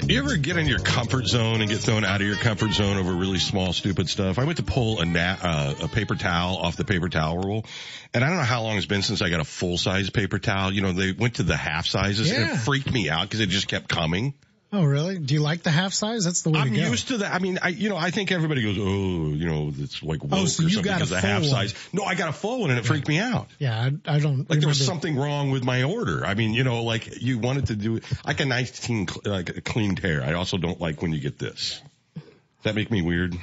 You 0.08 0.20
ever 0.20 0.38
get 0.38 0.56
in 0.56 0.68
your 0.68 0.80
comfort 0.80 1.28
zone 1.28 1.60
and 1.60 1.70
get 1.70 1.80
thrown 1.80 2.06
out 2.06 2.22
of 2.22 2.28
your 2.28 2.38
comfort 2.38 2.72
zone 2.72 2.96
over 2.96 3.12
really 3.12 3.40
small, 3.40 3.74
stupid 3.74 4.08
stuff? 4.08 4.40
I 4.40 4.46
went 4.46 4.60
to 4.60 4.64
pull 4.64 5.02
a, 5.02 5.06
na- 5.06 5.36
uh, 5.44 5.76
a 5.82 5.88
paper 5.90 6.16
towel 6.16 6.56
off 6.56 6.78
the 6.78 6.86
paper 6.86 7.10
towel 7.10 7.40
roll, 7.40 7.66
and 8.14 8.24
I 8.24 8.30
don't 8.30 8.38
know 8.38 8.44
how 8.44 8.64
long 8.64 8.78
it's 8.78 8.86
been 8.86 9.02
since 9.02 9.22
I 9.22 9.30
got 9.30 9.42
a 9.42 9.44
full 9.44 9.78
size 9.78 10.10
paper 10.10 10.40
towel. 10.40 10.72
You 10.72 10.80
know, 10.80 10.94
they 10.94 11.12
went 11.12 11.36
to 11.36 11.44
the 11.44 11.58
half 11.58 11.86
sizes, 11.86 12.32
and 12.32 12.52
it 12.52 12.56
freaked 12.56 12.90
me 12.90 13.10
out 13.10 13.24
because 13.24 13.42
it 13.42 13.50
just 13.50 13.68
kept 13.68 13.90
coming. 13.90 14.34
Oh, 14.76 14.84
really? 14.84 15.20
Do 15.20 15.36
you 15.36 15.40
like 15.40 15.62
the 15.62 15.70
half 15.70 15.94
size? 15.94 16.26
That's 16.26 16.42
the 16.42 16.50
way 16.50 16.60
I'm 16.60 16.74
to 16.74 16.76
go. 16.80 16.88
used 16.90 17.10
to 17.10 17.18
that. 17.20 17.32
I 17.32 17.38
mean, 17.38 17.60
I 17.62 17.68
you 17.70 17.90
know, 17.90 17.96
I 17.96 18.10
think 18.10 18.32
everybody 18.32 18.64
goes, 18.64 18.76
oh, 18.80 19.28
you 19.36 19.46
know, 19.46 19.72
it's 19.78 20.02
like 20.02 20.24
woke 20.24 20.34
Oh, 20.34 20.46
so 20.46 20.64
or 20.64 20.68
you 20.68 20.74
something 20.74 20.92
because 20.94 21.10
full 21.10 21.20
half 21.20 21.42
one. 21.42 21.50
size. 21.52 21.76
No, 21.94 22.04
I 22.04 22.16
got 22.16 22.30
a 22.30 22.34
full 22.34 22.62
one, 22.62 22.72
and 22.72 22.80
it 22.80 22.86
freaked 22.86 23.08
me 23.08 23.20
out. 23.20 23.50
yeah, 23.60 23.90
I, 24.06 24.16
I 24.16 24.20
don't. 24.20 24.50
Like 24.50 24.60
there 24.60 24.68
was 24.68 24.84
something 24.84 25.16
wrong 25.16 25.52
with 25.52 25.64
my 25.64 25.84
order. 25.84 26.26
I 26.26 26.34
mean, 26.34 26.54
you 26.56 26.64
know, 26.64 26.84
like 26.84 27.22
you 27.22 27.38
wanted 27.38 27.68
to 27.68 27.76
do 27.76 28.00
like 28.26 28.40
a 28.40 28.46
nice 28.46 28.84
clean, 28.84 29.08
like 29.24 29.50
a 29.50 29.62
clean 29.62 29.96
tear. 29.96 30.24
I 30.24 30.34
also 30.34 30.58
don't 30.58 30.82
like 30.82 31.02
when 31.04 31.14
you 31.14 31.20
get 31.20 31.38
this. 31.38 31.80
Does 32.16 32.24
that 32.64 32.76
make 32.76 32.90
me 32.90 33.02
weird? 33.04 33.36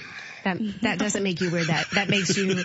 That 0.44 0.59
that 0.83 0.98
doesn't 0.98 1.22
make 1.22 1.40
you 1.40 1.50
weird. 1.50 1.66
That 1.68 1.90
that 1.92 2.09
makes 2.09 2.37
you 2.37 2.64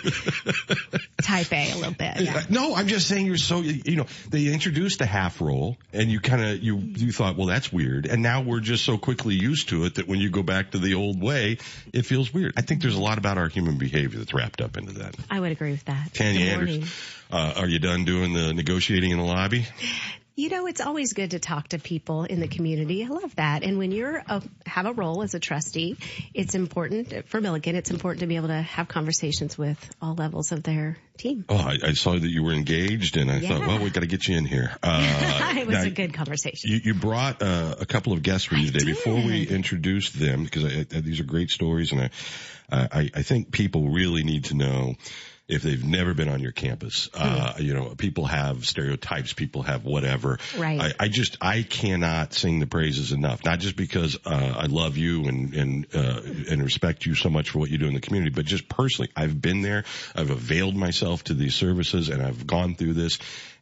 type 1.22 1.52
A 1.52 1.72
a 1.72 1.74
little 1.76 1.92
bit. 1.92 2.20
Yeah. 2.20 2.42
No, 2.48 2.74
I'm 2.74 2.88
just 2.88 3.08
saying 3.08 3.26
you're 3.26 3.36
so 3.36 3.60
you 3.60 3.96
know 3.96 4.06
they 4.28 4.52
introduced 4.52 4.98
the 4.98 5.06
half 5.06 5.40
roll 5.40 5.76
and 5.92 6.10
you 6.10 6.20
kind 6.20 6.44
of 6.44 6.62
you 6.62 6.76
you 6.78 7.12
thought 7.12 7.36
well 7.36 7.46
that's 7.46 7.72
weird 7.72 8.06
and 8.06 8.22
now 8.22 8.42
we're 8.42 8.60
just 8.60 8.84
so 8.84 8.98
quickly 8.98 9.34
used 9.34 9.70
to 9.70 9.84
it 9.84 9.96
that 9.96 10.08
when 10.08 10.20
you 10.20 10.30
go 10.30 10.42
back 10.42 10.72
to 10.72 10.78
the 10.78 10.94
old 10.94 11.20
way 11.20 11.58
it 11.92 12.02
feels 12.02 12.32
weird. 12.32 12.54
I 12.56 12.62
think 12.62 12.82
there's 12.82 12.96
a 12.96 13.00
lot 13.00 13.18
about 13.18 13.38
our 13.38 13.48
human 13.48 13.78
behavior 13.78 14.18
that's 14.18 14.34
wrapped 14.34 14.60
up 14.60 14.76
into 14.76 14.92
that. 14.94 15.16
I 15.30 15.40
would 15.40 15.52
agree 15.52 15.72
with 15.72 15.84
that. 15.86 16.14
Tanya 16.14 16.56
Andricks, 16.56 16.88
uh, 17.30 17.54
are 17.56 17.68
you 17.68 17.78
done 17.78 18.04
doing 18.04 18.32
the 18.32 18.52
negotiating 18.52 19.10
in 19.10 19.18
the 19.18 19.24
lobby? 19.24 19.66
You 20.38 20.50
know, 20.50 20.66
it's 20.66 20.82
always 20.82 21.14
good 21.14 21.30
to 21.30 21.38
talk 21.38 21.68
to 21.68 21.78
people 21.78 22.24
in 22.24 22.40
the 22.40 22.46
community. 22.46 23.02
I 23.02 23.08
love 23.08 23.34
that. 23.36 23.62
And 23.62 23.78
when 23.78 23.90
you're 23.90 24.16
a, 24.16 24.42
have 24.66 24.84
a 24.84 24.92
role 24.92 25.22
as 25.22 25.32
a 25.32 25.40
trustee, 25.40 25.96
it's 26.34 26.54
important 26.54 27.26
for 27.28 27.40
Millikin. 27.40 27.72
It's 27.72 27.90
important 27.90 28.20
to 28.20 28.26
be 28.26 28.36
able 28.36 28.48
to 28.48 28.60
have 28.60 28.86
conversations 28.86 29.56
with 29.56 29.78
all 30.02 30.14
levels 30.14 30.52
of 30.52 30.62
their 30.62 30.98
team. 31.16 31.46
Oh, 31.48 31.56
I, 31.56 31.78
I 31.82 31.92
saw 31.94 32.12
that 32.12 32.28
you 32.28 32.42
were 32.42 32.52
engaged, 32.52 33.16
and 33.16 33.30
I 33.30 33.38
yeah. 33.38 33.48
thought, 33.48 33.66
well, 33.66 33.78
we 33.82 33.88
got 33.88 34.02
to 34.02 34.06
get 34.06 34.28
you 34.28 34.36
in 34.36 34.44
here. 34.44 34.76
Uh, 34.86 35.54
it 35.56 35.66
was 35.66 35.76
now, 35.76 35.84
a 35.84 35.90
good 35.90 36.12
conversation. 36.12 36.70
You, 36.70 36.80
you 36.84 36.94
brought 36.94 37.42
uh, 37.42 37.76
a 37.80 37.86
couple 37.86 38.12
of 38.12 38.22
guests 38.22 38.50
with 38.50 38.60
you 38.60 38.70
today. 38.70 38.84
Before 38.84 39.14
we 39.14 39.46
introduce 39.48 40.10
them, 40.10 40.44
because 40.44 40.64
I, 40.64 40.80
I, 40.80 41.00
these 41.00 41.18
are 41.18 41.24
great 41.24 41.50
stories, 41.50 41.92
and 41.92 42.10
I, 42.70 43.10
I 43.14 43.22
think 43.22 43.52
people 43.52 43.88
really 43.88 44.22
need 44.22 44.46
to 44.46 44.54
know 44.54 44.94
if 45.48 45.62
they've 45.62 45.84
never 45.84 46.12
been 46.12 46.28
on 46.28 46.40
your 46.40 46.52
campus. 46.52 47.08
Uh, 47.14 47.54
you 47.58 47.72
know, 47.72 47.94
people 47.96 48.24
have 48.26 48.66
stereotypes, 48.66 49.32
people 49.32 49.62
have 49.62 49.84
whatever. 49.84 50.38
Right. 50.58 50.80
I, 50.80 51.04
I 51.04 51.08
just, 51.08 51.36
I 51.40 51.62
cannot 51.62 52.34
sing 52.34 52.58
the 52.58 52.66
praises 52.66 53.12
enough. 53.12 53.44
Not 53.44 53.60
just 53.60 53.76
because, 53.76 54.18
uh, 54.26 54.54
I 54.56 54.66
love 54.66 54.96
you 54.96 55.26
and, 55.26 55.54
and, 55.54 55.86
uh, 55.94 56.20
and 56.50 56.62
respect 56.62 57.06
you 57.06 57.14
so 57.14 57.30
much 57.30 57.50
for 57.50 57.60
what 57.60 57.70
you 57.70 57.78
do 57.78 57.86
in 57.86 57.94
the 57.94 58.00
community, 58.00 58.34
but 58.34 58.44
just 58.44 58.68
personally, 58.68 59.10
I've 59.14 59.40
been 59.40 59.62
there. 59.62 59.84
I've 60.16 60.30
availed 60.30 60.74
myself 60.74 61.22
to 61.24 61.34
these 61.34 61.54
services 61.54 62.08
and 62.08 62.22
I've 62.22 62.46
gone 62.46 62.74
through 62.74 62.94
this 62.94 63.18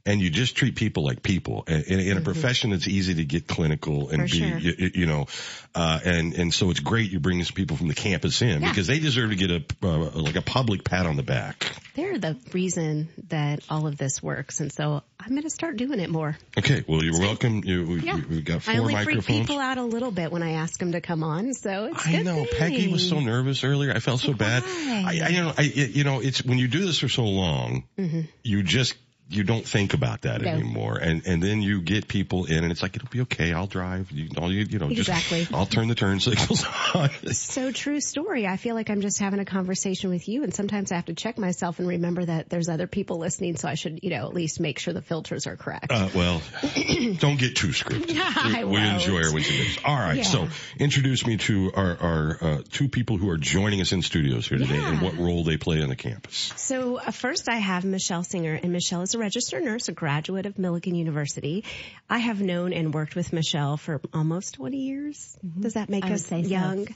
and 0.07 0.21
you 0.21 0.29
just 0.29 0.55
treat 0.55 0.77
people 0.77 1.03
like 1.03 1.23
people. 1.23 1.65
In, 1.67 1.83
in, 1.83 2.01
in 2.01 2.11
a 2.11 2.15
mm-hmm. 2.17 2.25
profession, 2.25 2.73
it's 2.73 2.87
easy 2.87 3.15
to 3.15 3.25
get 3.25 3.47
clinical 3.47 4.11
and 4.11 4.29
For 4.29 4.37
be, 4.37 4.51
sure. 4.51 4.59
you, 4.59 4.91
you, 4.95 5.07
know, 5.07 5.27
uh, 5.75 5.99
and 6.05 6.35
and 6.35 6.53
so 6.53 6.71
it's 6.71 6.81
great 6.81 7.11
you 7.11 7.21
bring 7.21 7.39
these 7.39 7.51
people 7.51 7.77
from 7.77 7.89
the 7.89 7.95
campus 7.95 8.43
in 8.43 8.61
Yeah. 8.61 8.69
because 8.69 8.87
they 8.87 8.99
deserve 8.99 9.31
to 9.31 9.37
get 9.37 9.51
a 9.51 9.65
uh, 9.83 10.11
like 10.15 10.37
a 10.37 10.43
public 10.43 10.85
pat 10.85 11.07
on 11.07 11.17
the 11.17 11.23
back. 11.23 11.73
They're 11.95 12.19
the 12.19 12.37
reason 12.53 13.09
that 13.29 13.61
all 13.71 13.87
of 13.87 13.97
this 13.97 14.23
works. 14.23 14.61
And 14.61 14.71
so 14.73 15.03
I'm 15.19 15.31
going 15.31 15.43
to 15.43 15.51
start 15.51 15.77
doing 15.77 16.01
it 16.01 16.11
more. 16.11 16.37
Okay, 16.59 16.85
well 16.87 17.03
you're 17.03 17.19
welcome. 17.19 17.63
You, 17.65 17.87
we, 17.87 18.01
Yeah. 18.01 18.21
we, 18.29 18.43
got 18.43 18.57
I 18.69 18.77
four 18.77 18.91
only 18.91 19.05
freak 19.05 19.25
people 19.25 19.59
out 19.59 19.79
a 19.79 19.85
little 19.85 20.11
bit 20.11 20.31
when 20.31 20.43
I 20.43 20.53
ask 20.53 20.79
them 20.79 20.93
to 20.93 21.01
come 21.01 21.23
on. 21.23 21.55
So 21.55 21.87
it's 21.87 22.07
I 22.07 22.23
know 22.23 22.45
thing. 22.45 22.49
Peggy 22.59 22.93
was 22.93 23.09
so 23.09 23.21
nervous 23.21 23.65
earlier. 23.65 23.93
I 23.93 24.01
felt 24.01 24.21
so 24.21 24.35
bad. 24.35 24.65
I, 24.67 25.21
I 25.25 25.29
you 25.29 25.41
know 25.41 25.53
I 25.57 25.63
you 25.63 26.05
know 26.05 26.21
it's 26.21 26.45
when 26.45 26.59
you 26.59 26.69
do 26.69 26.85
this 26.85 26.99
for 26.99 27.09
so 27.09 27.25
long, 27.25 27.85
Mhm. 27.99 28.29
you 28.43 28.63
just 28.63 28.95
you 29.31 29.43
don't 29.43 29.67
think 29.67 29.95
about 29.95 30.23
that 30.23 30.43
No. 30.43 30.51
anymore, 30.51 30.99
and 30.99 31.27
and 31.27 31.43
then 31.43 31.63
you 31.63 31.81
get 31.81 32.09
people 32.09 32.45
in, 32.45 32.63
and 32.63 32.71
it's 32.71 32.83
like 32.83 32.95
it'll 32.95 33.09
be 33.09 33.23
okay. 33.23 33.53
I'll 33.55 33.67
drive. 33.67 34.11
You, 34.13 34.29
all 34.37 34.53
you, 34.53 34.65
you 34.69 34.79
know, 34.79 34.89
Exactly. 34.89 35.41
just 35.41 35.53
I'll 35.55 35.65
turn 35.67 35.89
the 35.89 35.95
turn 35.95 36.21
signals 36.21 36.65
on. 36.95 37.11
So 37.33 37.73
true 37.73 38.01
story. 38.01 38.47
I 38.47 38.57
feel 38.59 38.75
like 38.75 38.91
I'm 38.91 39.01
just 39.01 39.19
having 39.21 39.41
a 39.41 39.45
conversation 39.47 40.11
with 40.11 40.29
you 40.29 40.43
and 40.45 40.55
sometimes 40.55 40.93
I 40.93 40.97
have 40.97 41.07
to 41.07 41.15
check 41.15 41.39
myself 41.39 41.79
and 41.79 41.89
remember 41.89 42.25
that 42.25 42.49
there's 42.51 42.69
other 42.69 42.87
people 42.87 43.19
listening 43.19 43.57
so 43.57 43.67
I 43.69 43.75
should, 43.75 44.01
you 44.03 44.11
know, 44.11 44.27
at 44.27 44.35
least 44.35 44.61
make 44.61 44.79
sure 44.79 44.93
the 44.93 45.01
filters 45.03 45.47
are 45.47 45.57
correct. 45.57 45.91
Uh, 45.91 46.09
well, 46.15 46.43
don't 47.19 47.39
get 47.39 47.57
too 47.57 47.69
scripted. 47.69 48.17
I 48.37 48.65
we, 48.65 48.73
we 48.73 48.87
enjoy 48.89 49.23
our 49.23 49.31
days. 49.33 49.79
All 49.85 49.97
right, 49.97 50.19
Yeah. 50.19 50.23
so 50.25 50.49
introduce 50.79 51.27
me 51.27 51.39
to 51.39 51.73
our, 51.75 51.97
our 51.99 52.39
uh, 52.41 52.63
two 52.71 52.89
people 52.89 53.17
who 53.17 53.31
are 53.31 53.39
joining 53.39 53.81
us 53.81 53.93
in 53.93 54.03
studios 54.03 54.47
here 54.49 54.59
today, 54.59 54.79
and 54.85 55.01
what 55.01 55.17
role 55.17 55.45
they 55.45 55.57
play 55.57 55.83
on 55.83 55.89
the 55.89 55.97
campus. 55.97 56.53
So 56.57 56.99
uh, 56.99 57.11
first 57.11 57.49
I 57.49 57.57
have 57.57 57.85
Michelle 57.85 58.23
Singer 58.23 58.59
and 58.63 58.73
Michelle 58.73 59.03
is 59.03 59.14
a 59.15 59.19
registered 59.19 59.63
nurse, 59.65 59.89
a 59.89 59.93
graduate 59.93 60.47
of 60.47 60.55
Millikin 60.57 60.97
University. 60.97 61.65
I 62.09 62.19
have 62.19 62.41
known 62.41 62.73
and 62.73 62.93
worked 62.93 63.15
with 63.17 63.33
Michelle 63.33 63.77
for 63.77 64.01
almost 64.13 64.55
20 64.55 64.77
years. 64.77 65.37
Does 65.59 65.75
that 65.75 65.89
make 65.89 66.05
Mm-hmm. 66.05 66.13
I 66.13 66.15
us 66.15 66.27
say 66.27 66.43
so. 66.43 66.49
young? 66.49 66.89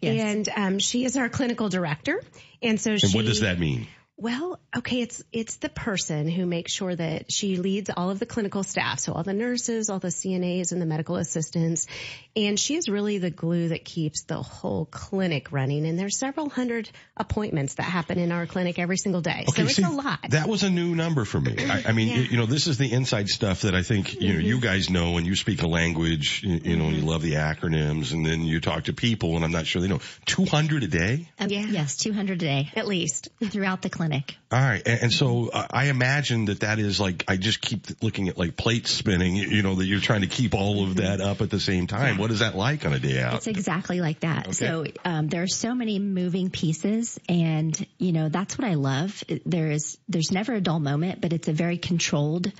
Yes. 0.00 0.24
And 0.24 0.48
um, 0.56 0.78
she 0.78 1.04
is 1.04 1.16
our 1.16 1.28
clinical 1.28 1.68
director. 1.68 2.22
And 2.62 2.80
so 2.80 2.96
she 2.96 3.06
And 3.08 3.14
what 3.14 3.24
does 3.26 3.40
that 3.40 3.58
mean? 3.58 3.86
Well, 4.16 4.60
okay, 4.76 5.00
it's 5.00 5.24
it's 5.32 5.56
the 5.56 5.68
person 5.68 6.28
who 6.28 6.46
makes 6.46 6.70
sure 6.72 6.94
that 6.94 7.32
she 7.32 7.56
leads 7.56 7.90
all 7.94 8.10
of 8.10 8.20
the 8.20 8.26
clinical 8.26 8.62
staff, 8.62 9.00
so 9.00 9.12
all 9.12 9.24
the 9.24 9.34
nurses, 9.34 9.90
all 9.90 9.98
the 9.98 10.08
CNAs 10.08 10.70
and 10.70 10.80
the 10.80 10.86
medical 10.86 11.16
assistants, 11.16 11.88
and 12.36 12.58
she 12.58 12.76
is 12.76 12.88
really 12.88 13.18
the 13.18 13.30
glue 13.30 13.68
that 13.70 13.84
keeps 13.84 14.22
the 14.22 14.40
whole 14.40 14.84
clinic 14.86 15.50
running. 15.50 15.84
And 15.84 15.98
there's 15.98 16.16
several 16.16 16.48
hundred 16.48 16.88
appointments 17.16 17.74
that 17.74 17.82
happen 17.82 18.20
in 18.20 18.30
our 18.30 18.46
clinic 18.46 18.78
every 18.78 18.98
single 18.98 19.20
day, 19.20 19.46
Okay, 19.48 19.62
so 19.62 19.66
it's 19.66 19.74
see, 19.74 19.82
a 19.82 19.90
lot. 19.90 20.20
That 20.30 20.48
was 20.48 20.62
a 20.62 20.70
new 20.70 20.94
number 20.94 21.24
for 21.24 21.40
me. 21.40 21.56
I, 21.68 21.82
I 21.88 21.92
mean, 21.92 22.06
Yeah. 22.08 22.14
you, 22.18 22.22
you 22.22 22.36
know, 22.36 22.46
this 22.46 22.68
is 22.68 22.78
the 22.78 22.92
inside 22.92 23.28
stuff 23.28 23.62
that 23.62 23.74
I 23.74 23.82
think 23.82 24.20
you 24.20 24.32
know 24.34 24.38
you 24.38 24.60
guys 24.60 24.90
know, 24.90 25.16
and 25.18 25.26
you 25.26 25.34
speak 25.34 25.62
a 25.62 25.66
language. 25.66 26.40
You, 26.44 26.60
you 26.62 26.76
know, 26.76 26.88
you 26.88 27.02
love 27.02 27.22
the 27.22 27.32
acronyms, 27.34 28.12
and 28.12 28.24
then 28.24 28.42
you 28.42 28.60
talk 28.60 28.84
to 28.84 28.92
people, 28.92 29.34
and 29.34 29.44
I'm 29.44 29.52
not 29.52 29.66
sure 29.66 29.82
they 29.82 29.88
know. 29.88 30.00
Two 30.24 30.44
hundred 30.44 30.84
a 30.84 30.88
day. 30.88 31.28
Uh, 31.40 31.46
Yes, 31.48 31.96
200 31.96 32.34
a 32.34 32.36
day. 32.36 32.70
At 32.76 32.86
least. 32.86 33.28
Throughout 33.42 33.82
the 33.82 33.90
clinic. 33.90 34.13
All 34.52 34.60
right, 34.60 34.82
and, 34.86 35.02
and 35.02 35.12
so 35.12 35.48
uh, 35.48 35.66
I 35.70 35.86
imagine 35.86 36.44
that 36.46 36.60
that 36.60 36.78
is 36.78 37.00
like 37.00 37.24
I 37.26 37.36
just 37.36 37.60
keep 37.60 38.02
looking 38.02 38.28
at 38.28 38.38
like 38.38 38.56
plates 38.56 38.90
spinning. 38.90 39.34
You, 39.34 39.48
you 39.48 39.62
know 39.62 39.74
that 39.76 39.84
you're 39.86 40.00
trying 40.00 40.20
to 40.20 40.26
keep 40.26 40.54
all 40.54 40.84
of 40.84 40.96
that 40.96 41.20
up 41.20 41.40
at 41.40 41.50
the 41.50 41.58
same 41.60 41.86
time. 41.86 42.18
What 42.18 42.30
is 42.30 42.38
that 42.38 42.56
like 42.56 42.86
on 42.86 42.92
a 42.92 42.98
day 42.98 43.20
out? 43.20 43.34
It's 43.34 43.46
exactly 43.46 44.00
like 44.00 44.20
that. 44.20 44.48
Okay. 44.48 44.52
So 44.52 44.84
um, 45.04 45.28
there 45.28 45.42
are 45.42 45.48
so 45.48 45.74
many 45.74 45.98
moving 45.98 46.50
pieces, 46.50 47.18
and 47.28 47.86
you 47.98 48.12
know 48.12 48.28
that's 48.28 48.56
what 48.56 48.66
I 48.68 48.74
love. 48.74 49.24
There 49.44 49.70
is 49.70 49.98
there's 50.08 50.30
never 50.30 50.54
a 50.54 50.60
dull 50.60 50.80
moment, 50.80 51.20
but 51.20 51.32
it's 51.32 51.48
a 51.48 51.52
very 51.52 51.78
controlled 51.78 52.52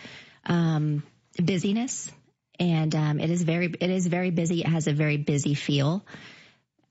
um, 0.46 1.02
busyness, 1.36 2.10
and 2.58 2.94
um, 2.94 3.20
it 3.20 3.30
is 3.30 3.42
very 3.42 3.66
it 3.66 3.90
is 3.90 4.06
very 4.06 4.30
busy. 4.30 4.60
It 4.60 4.68
has 4.68 4.86
a 4.86 4.92
very 4.92 5.16
busy 5.16 5.54
feel, 5.54 6.04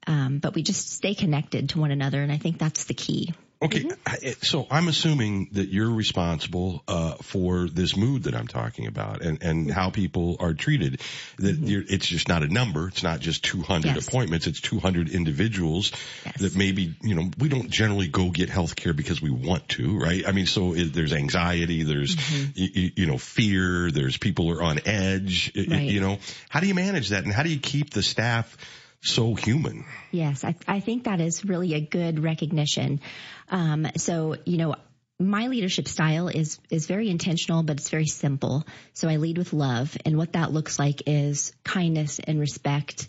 um, 0.08 0.40
but 0.40 0.56
we 0.56 0.64
just 0.64 0.94
stay 0.94 1.16
connected 1.16 1.70
to 1.70 1.80
one 1.80 1.92
another, 1.92 2.22
and 2.22 2.32
I 2.32 2.38
think 2.38 2.58
that's 2.58 2.86
the 2.86 2.94
key. 2.94 3.34
Okay, 3.64 3.80
mm-hmm. 3.82 3.92
I- 4.06 4.20
eh, 4.22 4.34
so 4.42 4.68
I'm 4.70 4.88
assuming 4.88 5.50
that 5.54 5.70
you're 5.70 5.90
responsible 5.90 6.84
uh, 6.88 7.16
for 7.16 7.68
this 7.68 7.96
mood 7.96 8.24
that 8.24 8.36
I'm 8.36 8.48
talking 8.48 8.88
about, 8.88 9.22
and 9.22 9.42
and 9.42 9.66
mm-hmm. 9.68 9.72
how 9.72 9.90
people 9.90 10.38
are 10.40 10.54
treated. 10.54 11.02
That 11.38 11.56
mm-hmm. 11.56 11.66
you're, 11.66 11.84
it's 11.88 12.08
just 12.08 12.28
not 12.28 12.44
a 12.44 12.48
number. 12.48 12.88
It's 12.90 13.04
not 13.04 13.20
just 13.20 13.44
200 13.46 13.96
Yes. 13.96 14.08
appointments. 14.08 14.48
It's 14.48 14.62
200 14.62 15.10
individuals 15.10 15.92
that 16.40 16.56
maybe 16.56 16.96
you 17.02 17.16
know 17.16 17.30
we 17.40 17.50
don't 17.50 17.70
generally 17.70 18.08
go 18.08 18.30
get 18.30 18.50
health 18.50 18.76
care 18.76 18.94
because 18.94 19.22
we 19.22 19.30
want 19.30 19.68
to, 19.70 19.98
right? 19.98 20.24
I 20.28 20.32
mean, 20.32 20.46
so 20.46 20.74
it, 20.74 20.94
there's 20.94 21.14
anxiety, 21.14 21.84
there's 21.84 22.16
y- 22.58 22.70
y- 22.76 22.94
you 22.96 23.06
know 23.06 23.18
fear, 23.18 23.92
there's 23.92 24.18
people 24.18 24.52
are 24.52 24.62
on 24.62 24.80
edge. 24.86 25.52
Right. 25.56 25.82
You 25.82 26.02
know, 26.02 26.20
how 26.50 26.60
do 26.60 26.68
you 26.68 26.76
manage 26.76 27.10
that, 27.10 27.24
and 27.24 27.34
how 27.34 27.44
do 27.44 27.50
you 27.50 27.60
keep 27.60 27.92
the 27.92 28.04
staff 28.04 28.58
so 29.04 29.36
human? 29.36 29.86
Yes, 30.12 30.44
I, 30.44 30.56
I 30.68 30.80
think 30.80 31.04
that 31.04 31.20
is 31.20 31.46
really 31.46 31.74
a 31.74 31.82
good 31.82 32.24
recognition. 32.24 33.02
Um, 33.50 33.88
so, 33.98 34.38
you 34.46 34.58
know, 34.58 34.76
my 35.20 35.48
leadership 35.48 35.88
style 35.88 36.28
is 36.28 36.60
is 36.70 36.88
very 36.88 37.10
intentional, 37.10 37.64
but 37.64 37.78
it's 37.78 37.90
very 37.90 38.08
simple. 38.08 38.66
So 38.94 39.08
I 39.08 39.18
lead 39.18 39.38
with 39.38 39.54
love, 39.54 39.96
and 40.06 40.18
what 40.18 40.34
that 40.34 40.52
looks 40.52 40.80
like 40.80 41.04
is 41.06 41.54
kindness 41.64 42.20
and 42.20 42.40
respect 42.40 43.08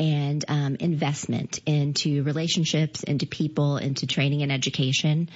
and 0.00 0.44
um, 0.48 0.76
investment 0.80 1.60
into 1.66 2.24
relationships, 2.24 3.04
into 3.04 3.26
people, 3.26 3.76
into 3.76 4.06
training 4.06 4.42
and 4.42 4.50
education. 4.50 5.30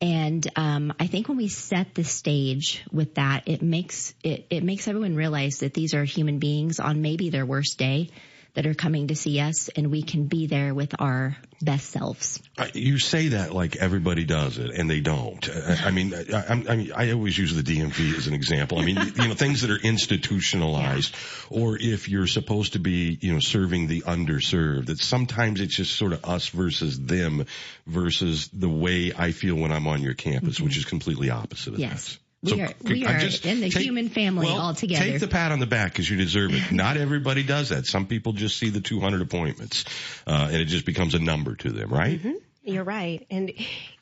And 0.00 0.46
um, 0.56 0.94
I 0.98 1.08
think 1.08 1.28
when 1.28 1.36
we 1.36 1.48
set 1.48 1.94
the 1.94 2.04
stage 2.04 2.84
with 2.92 3.16
that, 3.16 3.42
it 3.46 3.62
makes 3.62 4.14
it, 4.22 4.46
it 4.48 4.62
makes 4.62 4.88
everyone 4.88 5.16
realize 5.16 5.58
that 5.58 5.74
these 5.74 5.92
are 5.92 6.04
human 6.04 6.38
beings 6.38 6.80
on 6.80 7.02
maybe 7.02 7.30
their 7.30 7.44
worst 7.44 7.78
day 7.78 8.10
that 8.58 8.66
are 8.66 8.74
coming 8.74 9.06
to 9.06 9.14
see 9.14 9.38
us, 9.38 9.68
and 9.68 9.88
we 9.88 10.02
can 10.02 10.26
be 10.26 10.48
there 10.48 10.74
with 10.74 10.92
our 11.00 11.36
best 11.62 11.90
selves. 11.90 12.42
You 12.74 12.98
say 12.98 13.28
that 13.28 13.54
like 13.54 13.76
everybody 13.76 14.24
does 14.24 14.58
it, 14.58 14.70
and 14.70 14.90
they 14.90 14.98
don't. 14.98 15.48
I, 15.48 15.82
I 15.84 15.90
mean, 15.92 16.12
I, 16.12 16.40
I'm- 16.40 16.64
mean, 16.64 16.90
I 16.92 17.12
always 17.12 17.38
use 17.38 17.54
the 17.54 17.62
DMV 17.62 18.16
as 18.16 18.26
an 18.26 18.34
example. 18.34 18.80
I 18.80 18.84
mean, 18.84 18.96
you 19.14 19.28
know, 19.28 19.34
things 19.34 19.60
that 19.60 19.70
are 19.70 19.78
institutionalized, 19.80 21.14
or 21.50 21.78
if 21.80 22.08
you're 22.08 22.26
supposed 22.26 22.72
to 22.72 22.80
be, 22.80 23.16
you 23.20 23.32
know, 23.32 23.38
serving 23.38 23.86
the 23.86 24.00
underserved, 24.00 24.86
that 24.86 24.98
sometimes 24.98 25.60
it's 25.60 25.76
just 25.76 25.94
sort 25.94 26.12
of 26.12 26.24
us 26.24 26.48
versus 26.48 26.98
them, 26.98 27.46
versus 27.86 28.48
the 28.48 28.68
way 28.68 29.12
I 29.16 29.30
feel 29.30 29.54
when 29.54 29.70
I'm 29.70 29.86
on 29.86 30.02
your 30.02 30.14
campus, 30.14 30.60
which 30.60 30.72
mm-hmm. 30.72 30.80
is 30.80 30.84
completely 30.84 31.30
opposite 31.30 31.74
of 31.74 31.78
Yes. 31.78 32.14
that. 32.14 32.18
We 32.40 32.60
are, 32.60 32.72
we 32.84 33.04
are 33.04 33.18
just 33.18 33.44
in 33.46 33.60
the 33.60 33.68
take- 33.68 33.82
human 33.82 34.08
family 34.08 34.46
well, 34.46 34.60
all 34.60 34.74
together. 34.74 35.04
Take 35.04 35.20
the 35.20 35.26
pat 35.26 35.50
on 35.50 35.58
the 35.58 35.66
back 35.66 35.92
because 35.92 36.08
you 36.08 36.16
deserve 36.16 36.54
it. 36.54 36.70
Not 36.70 36.96
everybody 36.96 37.42
does 37.42 37.70
that. 37.70 37.86
Some 37.86 38.06
people 38.06 38.32
just 38.32 38.58
see 38.58 38.70
the 38.70 38.80
200 38.80 39.22
appointments, 39.22 39.84
uh, 40.26 40.48
and 40.50 40.56
it 40.56 40.66
just 40.66 40.86
becomes 40.86 41.14
a 41.14 41.18
number 41.18 41.56
to 41.56 41.70
them, 41.70 41.90
right? 41.90 42.20
You're 42.62 42.84
right. 42.84 43.26
And, 43.28 43.52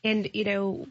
and, 0.05 0.29
you 0.35 0.45
know, 0.45 0.87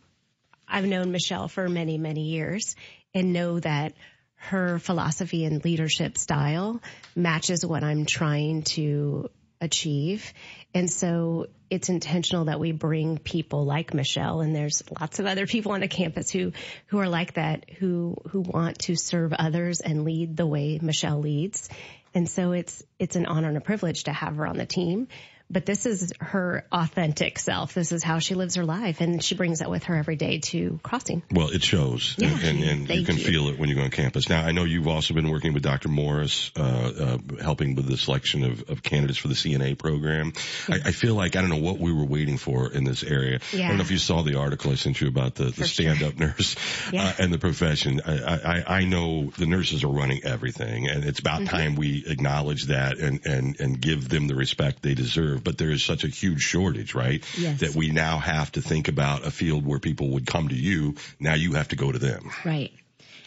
I've 0.68 0.86
known 0.86 1.12
Michelle 1.12 1.48
for 1.48 1.70
many, 1.70 2.00
many 2.00 2.22
years 2.22 2.76
and 3.14 3.32
know 3.32 3.60
that 3.60 3.93
her 4.36 4.80
philosophy 4.80 5.46
and 5.46 5.64
leadership 5.64 6.18
style 6.18 6.82
matches 7.16 7.66
what 7.66 7.84
I'm 7.84 8.06
trying 8.06 8.64
to 8.64 9.30
achieve. 9.62 10.34
And 10.74 10.89
so 10.89 11.47
it's 11.70 11.89
intentional 11.89 12.45
that 12.45 12.60
we 12.60 12.72
bring 12.72 13.18
people 13.18 13.66
like 13.66 13.93
Michelle 13.93 14.41
and 14.41 14.56
there's 14.56 14.84
lots 14.99 15.20
of 15.20 15.26
other 15.26 15.47
people 15.47 15.72
on 15.72 15.82
the 15.82 15.88
campus 15.88 16.30
who, 16.30 16.51
who 16.88 16.99
are 16.99 17.10
like 17.10 17.34
that, 17.34 17.70
who, 17.80 18.16
who 18.30 18.41
want 18.41 18.80
to 18.80 18.95
serve 18.95 19.34
others 19.34 19.82
and 19.82 20.03
lead 20.03 20.38
the 20.38 20.45
way 20.45 20.80
Michelle 20.82 21.20
leads. 21.20 21.70
And 22.14 22.30
so 22.30 22.51
it's, 22.51 22.84
it's 22.99 23.16
an 23.16 23.26
honor 23.26 23.49
and 23.49 23.58
a 23.58 23.62
privilege 23.62 24.06
to 24.06 24.14
have 24.14 24.36
her 24.38 24.47
on 24.47 24.58
the 24.58 24.66
team 24.66 25.08
but 25.50 25.66
this 25.66 25.86
is 25.86 26.12
her 26.20 26.66
authentic 26.72 27.38
self. 27.39 27.74
This 27.74 27.91
is 27.91 28.04
how 28.04 28.20
she 28.20 28.34
lives 28.36 28.56
her 28.56 28.66
life, 28.66 29.00
and 29.02 29.24
she 29.24 29.36
brings 29.36 29.60
that 29.60 29.70
with 29.70 29.84
her 29.86 29.96
every 29.96 30.16
day 30.16 30.39
to 30.39 30.80
crossing. 30.84 31.22
Well, 31.32 31.50
it 31.50 31.64
shows, 31.64 32.16
Yeah. 32.18 32.30
and, 32.43 32.64
and 32.64 32.89
you 32.89 33.06
can 33.06 33.18
you. 33.18 33.24
feel 33.24 33.48
it 33.50 33.60
when 33.60 33.70
you 33.70 33.76
go 33.76 33.82
on 33.82 33.91
campus. 33.91 34.28
Now, 34.28 34.46
I 34.46 34.52
know 34.52 34.64
you've 34.64 34.88
also 34.88 35.14
been 35.14 35.30
working 35.30 35.54
with 35.54 35.64
Dr. 35.64 35.89
Morris, 35.89 36.52
uh, 36.58 36.62
uh, 36.62 37.18
helping 37.41 37.76
with 37.76 37.88
the 37.88 37.98
selection 37.98 38.43
of, 38.43 38.70
of 38.70 38.82
candidates 38.84 39.20
for 39.20 39.28
the 39.28 39.36
CNA 39.36 39.78
program. 39.78 40.34
I, 40.68 40.76
I 40.86 40.91
feel 40.91 41.16
like 41.16 41.36
I 41.36 41.41
don't 41.41 41.50
know 41.50 41.58
what 41.58 41.80
we 41.80 41.93
were 41.93 42.06
waiting 42.06 42.38
for 42.38 42.72
in 42.72 42.84
this 42.84 43.04
area. 43.04 43.39
I 43.54 43.58
don't 43.58 43.78
know 43.78 43.84
if 43.84 43.91
you 43.91 43.98
saw 44.00 44.24
the 44.24 44.36
article 44.39 44.72
I 44.72 44.76
sent 44.76 45.00
you 45.00 45.08
about 45.08 45.36
the, 45.36 45.46
the 45.46 45.66
stand-up 45.68 46.16
nurse 46.20 46.56
Yeah. 46.91 47.06
uh, 47.06 47.14
and 47.20 47.32
the 47.34 47.38
profession. 47.39 48.02
I, 48.06 48.16
I, 48.18 48.78
I 48.80 48.86
know 48.86 49.30
the 49.38 49.46
nurses 49.46 49.84
are 49.84 49.89
running 49.89 50.24
everything, 50.24 50.89
and 50.89 51.04
it's 51.06 51.20
about 51.20 51.46
time 51.46 51.76
we 51.76 52.04
acknowledge 52.08 52.66
that 52.66 52.98
and, 52.98 53.26
and, 53.26 53.60
and 53.60 53.80
give 53.80 54.10
them 54.10 54.28
the 54.28 54.36
respect 54.36 54.82
they 54.82 54.93
deserve. 54.96 55.43
But 55.46 55.58
there 55.58 55.70
is 55.70 55.84
such 55.84 56.04
a 56.04 56.10
huge 56.10 56.41
shortage, 56.41 56.93
right? 56.93 57.24
Yes. 57.38 57.62
That 57.62 57.76
we 57.76 57.91
now 57.91 58.18
have 58.18 58.52
to 58.54 58.62
think 58.62 58.89
about 58.89 59.26
a 59.26 59.32
field 59.32 59.66
where 59.66 59.80
people 59.80 60.10
would 60.10 60.26
come 60.26 60.50
to 60.50 60.56
you. 60.56 60.96
Now 61.20 61.36
you 61.36 61.54
have 61.54 61.70
to 61.70 61.78
go 61.78 61.89
to 61.89 62.00
them. 62.00 62.32
Right. 62.43 62.74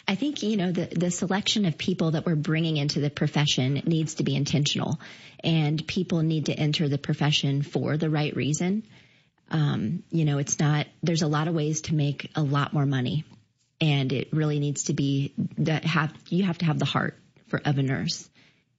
I 0.08 0.14
think, 0.14 0.42
you 0.42 0.56
know, 0.56 0.72
the, 0.72 0.86
the 0.86 1.10
selection 1.10 1.66
of 1.66 1.76
people 1.76 2.12
that 2.12 2.24
we're 2.24 2.34
bringing 2.34 2.78
into 2.78 2.98
the 2.98 3.10
profession 3.10 3.82
needs 3.84 4.14
to 4.14 4.24
be 4.24 4.34
intentional 4.34 4.98
and 5.44 5.86
people 5.86 6.22
need 6.22 6.46
to 6.46 6.54
enter 6.54 6.88
the 6.88 6.96
profession 6.96 7.62
for 7.62 7.98
the 7.98 8.08
right 8.08 8.34
reason. 8.34 8.84
Um, 9.50 10.02
you 10.10 10.24
know, 10.24 10.38
it's 10.38 10.58
not, 10.58 10.86
there's 11.02 11.20
a 11.20 11.26
lot 11.26 11.46
of 11.46 11.54
ways 11.54 11.82
to 11.82 11.94
make 11.94 12.30
a 12.34 12.42
lot 12.42 12.72
more 12.72 12.86
money 12.86 13.24
and 13.82 14.10
it 14.12 14.32
really 14.32 14.58
needs 14.58 14.84
to 14.84 14.94
be 14.94 15.34
that 15.58 15.84
have, 15.84 16.12
you 16.28 16.44
have 16.44 16.56
to 16.58 16.64
have 16.64 16.78
the 16.78 16.86
heart 16.86 17.18
for, 17.48 17.60
of 17.62 17.76
a 17.76 17.82
nurse. 17.82 18.28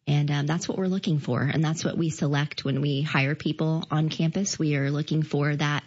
And 0.10 0.32
um, 0.32 0.48
that's 0.48 0.68
what 0.68 0.80
we're 0.80 0.88
looking 0.88 1.20
for. 1.20 1.40
And 1.42 1.64
that's 1.64 1.86
what 1.86 1.96
we 1.96 2.10
select 2.10 2.66
when 2.66 2.82
we 2.82 3.04
hire 3.04 3.36
people 3.36 3.84
on 3.92 4.10
campus. 4.10 4.58
We 4.58 4.76
are 4.76 4.90
looking 4.90 5.22
for 5.22 5.56
that, 5.56 5.84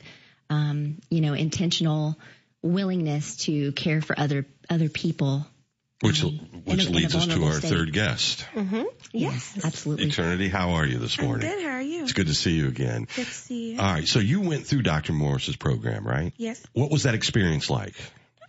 um, 0.49 1.01
you 1.11 1.21
know, 1.21 1.33
intentional 1.33 2.17
willingness 2.63 3.37
to 3.47 3.73
care 3.73 4.01
for 4.01 4.17
other, 4.17 4.47
other 4.71 4.89
people. 4.89 5.45
Which, 6.03 6.23
in 6.23 6.31
which 6.65 6.87
a- 6.87 6.91
leads 6.91 7.17
us 7.17 7.27
to 7.27 7.45
our 7.45 7.55
state. 7.55 7.69
third 7.69 7.93
guest. 7.93 8.47
Mm-hmm. 8.55 8.83
Yes, 9.11 9.59
absolutely. 9.65 10.07
Eternity, 10.07 10.49
how 10.49 10.71
are 10.75 10.87
you 10.87 10.99
this 10.99 11.21
morning? 11.21 11.49
Good. 11.49 11.65
How 11.65 11.71
are 11.71 11.83
you? 11.83 12.03
It's 12.05 12.13
good 12.13 12.29
to 12.29 12.35
see 12.35 12.53
you 12.53 12.69
again. 12.69 13.09
Good 13.17 13.27
to 13.27 13.33
see 13.33 13.73
you. 13.73 13.81
All 13.81 13.93
right. 13.93 14.07
So 14.07 14.21
you 14.21 14.41
went 14.41 14.67
through 14.69 14.83
Dr. 14.83 15.13
Morris's 15.13 15.57
program, 15.57 16.07
right? 16.07 16.33
Yes. 16.37 16.65
What 16.75 16.93
was 16.93 17.03
that 17.05 17.15
experience 17.15 17.69
like? 17.69 17.95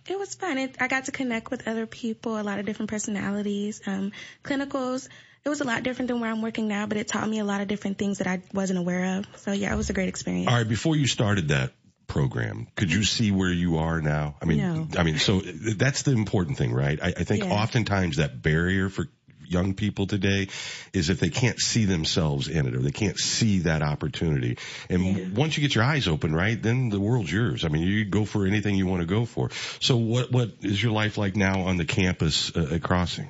It 0.08 0.18
was 0.18 0.34
fun. 0.36 0.58
It, 0.58 0.76
I 0.80 0.86
got 0.86 1.06
to 1.06 1.12
connect 1.12 1.50
with 1.50 1.66
other 1.66 1.86
people, 1.86 2.38
a 2.38 2.42
lot 2.42 2.58
of 2.60 2.66
different 2.66 2.90
personalities, 2.90 3.80
um, 3.86 4.12
clinicals. 4.44 5.08
It 5.44 5.50
was 5.50 5.60
a 5.60 5.64
lot 5.64 5.82
different 5.82 6.08
than 6.08 6.20
where 6.20 6.30
I'm 6.30 6.40
working 6.40 6.68
now, 6.68 6.86
but 6.86 6.96
it 6.96 7.06
taught 7.06 7.28
me 7.28 7.38
a 7.38 7.44
lot 7.44 7.60
of 7.60 7.68
different 7.68 7.98
things 7.98 8.18
that 8.18 8.26
I 8.26 8.40
wasn't 8.54 8.78
aware 8.78 9.18
of. 9.18 9.26
So 9.36 9.52
yeah, 9.52 9.74
it 9.74 9.76
was 9.76 9.90
a 9.90 9.92
great 9.92 10.08
experience. 10.08 10.48
All 10.48 10.56
right. 10.56 10.66
Before 10.66 10.96
you 10.96 11.06
started 11.06 11.48
that 11.48 11.72
program, 12.06 12.66
could 12.76 12.90
you 12.90 13.04
see 13.04 13.30
where 13.30 13.52
you 13.52 13.76
are 13.76 14.00
now? 14.00 14.36
I 14.40 14.46
mean, 14.46 14.58
No. 14.58 14.88
I 14.96 15.02
mean, 15.02 15.18
so 15.18 15.40
that's 15.40 16.02
the 16.02 16.12
important 16.12 16.56
thing, 16.56 16.72
right? 16.72 16.98
I, 17.02 17.08
I 17.08 17.24
think 17.24 17.44
Yeah. 17.44 17.50
oftentimes 17.50 18.16
that 18.16 18.40
barrier 18.40 18.88
for 18.88 19.06
young 19.46 19.74
people 19.74 20.06
today 20.06 20.48
is 20.94 21.10
if 21.10 21.20
they 21.20 21.28
can't 21.28 21.60
see 21.60 21.84
themselves 21.84 22.48
in 22.48 22.66
it 22.66 22.74
or 22.74 22.78
they 22.78 22.90
can't 22.90 23.18
see 23.18 23.60
that 23.60 23.82
opportunity. 23.82 24.56
And 24.88 25.36
once 25.36 25.58
you 25.58 25.60
get 25.60 25.74
your 25.74 25.84
eyes 25.84 26.08
open, 26.08 26.34
right, 26.34 26.60
then 26.60 26.88
the 26.88 26.98
world's 26.98 27.30
yours. 27.30 27.66
I 27.66 27.68
mean, 27.68 27.82
you 27.82 28.06
go 28.06 28.24
for 28.24 28.46
anything 28.46 28.76
you 28.76 28.86
want 28.86 29.02
to 29.02 29.06
go 29.06 29.26
for. 29.26 29.50
So 29.80 29.98
what, 29.98 30.32
what 30.32 30.50
is 30.62 30.82
your 30.82 30.92
life 30.92 31.18
like 31.18 31.36
now 31.36 31.62
on 31.62 31.76
the 31.76 31.84
campus 31.84 32.50
uh, 32.56 32.70
at 32.72 32.82
Crossing? 32.82 33.28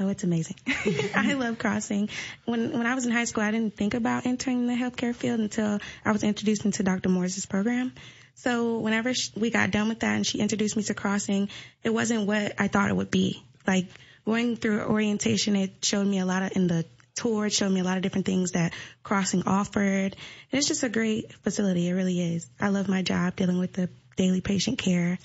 Oh, 0.00 0.08
it's 0.08 0.24
amazing. 0.24 0.56
I 1.14 1.34
love 1.34 1.58
crossing. 1.58 2.08
When 2.44 2.72
when 2.72 2.86
I 2.86 2.94
was 2.94 3.06
in 3.06 3.12
high 3.12 3.24
school, 3.24 3.42
I 3.42 3.50
didn't 3.50 3.76
think 3.76 3.94
about 3.94 4.26
entering 4.26 4.66
the 4.66 4.74
healthcare 4.74 5.14
field 5.14 5.40
until 5.40 5.80
I 6.04 6.12
was 6.12 6.22
introduced 6.22 6.64
into 6.64 6.82
Dr. 6.82 7.08
Morris's 7.08 7.46
program. 7.46 7.92
So 8.36 8.78
whenever 8.78 9.12
sh 9.14 9.30
we 9.36 9.50
got 9.50 9.72
done 9.72 9.88
with 9.88 10.00
that 10.00 10.14
and 10.14 10.26
she 10.26 10.38
introduced 10.38 10.76
me 10.76 10.84
to 10.84 10.94
crossing, 10.94 11.48
it 11.82 11.90
wasn't 11.90 12.26
what 12.26 12.54
I 12.60 12.68
thought 12.68 12.90
it 12.90 12.96
would 12.96 13.10
be. 13.10 13.42
Like 13.66 13.88
going 14.24 14.56
through 14.56 14.82
orientation, 14.82 15.56
it 15.56 15.84
showed 15.84 16.06
me 16.06 16.20
a 16.20 16.26
lot 16.26 16.42
of 16.42 16.56
in 16.56 16.68
the 16.68 16.84
tour, 17.16 17.46
it 17.46 17.52
showed 17.52 17.72
me 17.72 17.80
a 17.80 17.84
lot 17.84 17.96
of 17.96 18.02
different 18.04 18.26
things 18.26 18.52
that 18.52 18.72
crossing 19.02 19.42
offered. 19.46 20.14
And 20.52 20.58
it's 20.58 20.68
just 20.68 20.84
a 20.84 20.88
great 20.88 21.32
facility. 21.42 21.88
It 21.88 21.94
really 21.94 22.20
is. 22.34 22.48
I 22.60 22.68
love 22.68 22.88
my 22.88 23.02
job 23.02 23.34
dealing 23.34 23.58
with 23.58 23.72
the 23.72 23.90
daily 24.16 24.40
patient 24.40 24.78
care. 24.78 25.18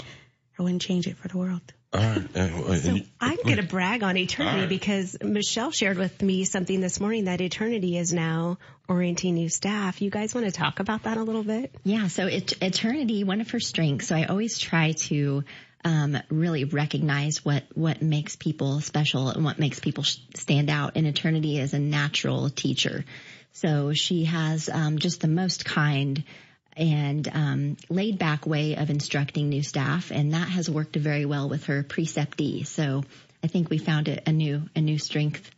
I 0.58 0.64
wouldn't 0.64 0.82
change 0.82 1.08
it 1.08 1.18
for 1.18 1.28
the 1.28 1.38
world. 1.38 1.62
All 1.94 2.00
right. 2.02 2.28
Uh, 2.36 2.40
and 2.40 2.98
you- 2.98 3.06
I'm 3.22 3.38
going 3.38 3.58
to 3.58 3.64
brag 3.64 4.04
on 4.04 4.18
Eternity 4.18 4.54
All 4.56 4.60
right. 4.62 4.70
because 4.70 5.16
Michelle 5.22 5.72
shared 5.72 5.98
with 5.98 6.22
me 6.22 6.44
something 6.44 6.80
this 6.82 7.00
morning 7.00 7.26
that 7.26 7.40
Eternity 7.40 7.98
is 7.98 8.12
now 8.12 8.58
orienting 8.90 9.36
new 9.36 9.50
staff. 9.50 10.02
You 10.02 10.10
guys 10.10 10.34
want 10.34 10.48
to 10.48 10.52
talk 10.52 10.80
about 10.80 11.04
that 11.04 11.18
a 11.18 11.24
little 11.24 11.44
bit? 11.44 11.74
Yeah, 11.84 12.08
so 12.08 12.26
it, 12.28 12.54
eternity, 12.62 13.24
one 13.24 13.42
of 13.42 13.52
her 13.52 13.60
strengths. 13.60 14.08
So 14.08 14.16
I 14.16 14.26
always 14.26 14.58
try 14.58 14.94
to 14.94 15.44
um, 15.86 16.18
really 16.30 16.64
recognize 16.64 17.44
what 17.46 17.64
what 17.76 18.02
makes 18.02 18.36
people 18.36 18.80
special 18.82 19.30
and 19.30 19.44
what 19.44 19.60
makes 19.60 19.80
people 19.80 20.04
sh- 20.04 20.18
stand 20.36 20.70
out. 20.70 20.94
And 20.96 21.06
eternity 21.06 21.60
is 21.60 21.74
a 21.74 21.80
natural 21.80 22.50
teacher, 22.50 23.06
so 23.52 23.94
she 23.94 24.24
has 24.26 24.70
um, 24.70 24.98
just 24.98 25.22
the 25.22 25.28
most 25.28 25.66
kind 25.66 26.24
and 26.78 27.28
um, 27.34 27.78
laid 27.90 28.18
back 28.20 28.46
way 28.46 28.76
of 28.76 28.90
instructing 28.90 29.50
new 29.50 29.64
staff, 29.64 30.12
and 30.12 30.34
that 30.34 30.48
has 30.50 30.70
worked 30.70 30.96
very 30.96 31.26
well 31.26 31.50
with 31.50 31.66
her 31.66 31.84
preceptee. 31.84 32.66
So 32.66 33.04
I 33.44 33.48
think 33.48 33.70
we 33.70 33.78
found 33.78 34.08
a, 34.08 34.30
a 34.30 34.32
new 34.32 34.64
a 34.76 34.82
new 34.82 34.98
strength 34.98 35.50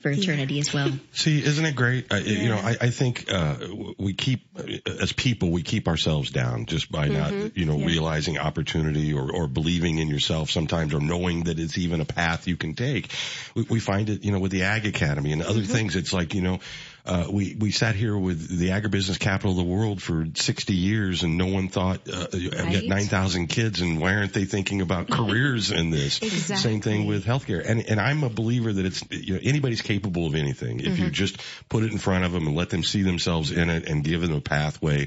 for 0.00 0.10
eternity 0.10 0.60
as 0.60 0.72
well. 0.74 0.90
See, 1.12 1.42
isn't 1.42 1.64
it 1.64 1.74
great? 1.74 2.12
Uh, 2.12 2.16
You 2.16 2.50
know, 2.50 2.58
I, 2.58 2.76
I 2.80 2.90
think 2.90 3.32
uh, 3.32 3.56
we 3.98 4.12
keep, 4.12 4.42
as 4.86 5.12
people, 5.12 5.50
we 5.50 5.62
keep 5.62 5.88
ourselves 5.88 6.30
down 6.30 6.66
just 6.66 6.92
by 6.92 7.08
not, 7.08 7.32
Mm-hmm. 7.32 7.58
you 7.58 7.64
know, 7.64 7.78
Yeah. 7.78 7.86
realizing 7.86 8.38
opportunity 8.38 9.14
or, 9.14 9.32
or 9.32 9.48
believing 9.48 9.98
in 9.98 10.08
yourself 10.08 10.50
sometimes 10.50 10.92
or 10.92 11.00
knowing 11.00 11.44
that 11.44 11.58
it's 11.58 11.78
even 11.78 12.00
a 12.02 12.04
path 12.04 12.46
you 12.46 12.56
can 12.56 12.74
take. 12.74 13.10
We, 13.54 13.62
we 13.70 13.80
find 13.80 14.10
it, 14.10 14.22
you 14.22 14.32
know, 14.32 14.38
with 14.38 14.52
the 14.52 14.64
Ag 14.64 14.86
Academy 14.86 15.32
and 15.32 15.42
other 15.42 15.60
Mm-hmm. 15.60 15.72
things. 15.72 15.96
It's 15.96 16.12
like, 16.12 16.34
you 16.34 16.42
know, 16.42 16.60
uh, 17.06 17.26
we, 17.30 17.56
we 17.58 17.70
sat 17.70 17.94
here 17.94 18.16
with 18.16 18.58
the 18.58 18.70
agribusiness 18.70 19.18
capital 19.18 19.52
of 19.52 19.56
the 19.56 19.64
world 19.64 20.02
for 20.02 20.26
60 20.34 20.74
years 20.74 21.22
and 21.22 21.38
no 21.38 21.46
one 21.46 21.68
thought, 21.68 22.00
uh, 22.12 22.26
I've 22.32 22.72
got 22.72 22.84
9,000 22.84 23.46
kids 23.46 23.80
and 23.80 24.00
why 24.00 24.14
aren't 24.14 24.32
they 24.32 24.44
thinking 24.44 24.80
about 24.80 25.08
careers 25.08 25.70
in 25.70 25.90
this? 25.90 26.14
Same 26.60 26.80
thing 26.80 27.06
with 27.06 27.24
healthcare. 27.24 27.64
And, 27.64 27.88
and 27.88 28.00
I'm 28.00 28.24
a 28.24 28.28
believer 28.28 28.72
that 28.72 28.84
it's, 28.84 29.04
you 29.10 29.34
know, 29.34 29.40
anybody's 29.42 29.82
capable 29.82 30.26
of 30.26 30.34
anything. 30.34 30.80
If 30.80 30.98
you 30.98 31.10
just 31.10 31.40
put 31.68 31.84
it 31.84 31.92
in 31.92 31.98
front 31.98 32.24
of 32.24 32.32
them 32.32 32.46
and 32.46 32.56
let 32.56 32.70
them 32.70 32.82
see 32.82 33.02
themselves 33.02 33.52
in 33.52 33.70
it 33.70 33.88
and 33.88 34.02
give 34.02 34.20
them 34.20 34.32
a 34.32 34.40
pathway, 34.40 35.06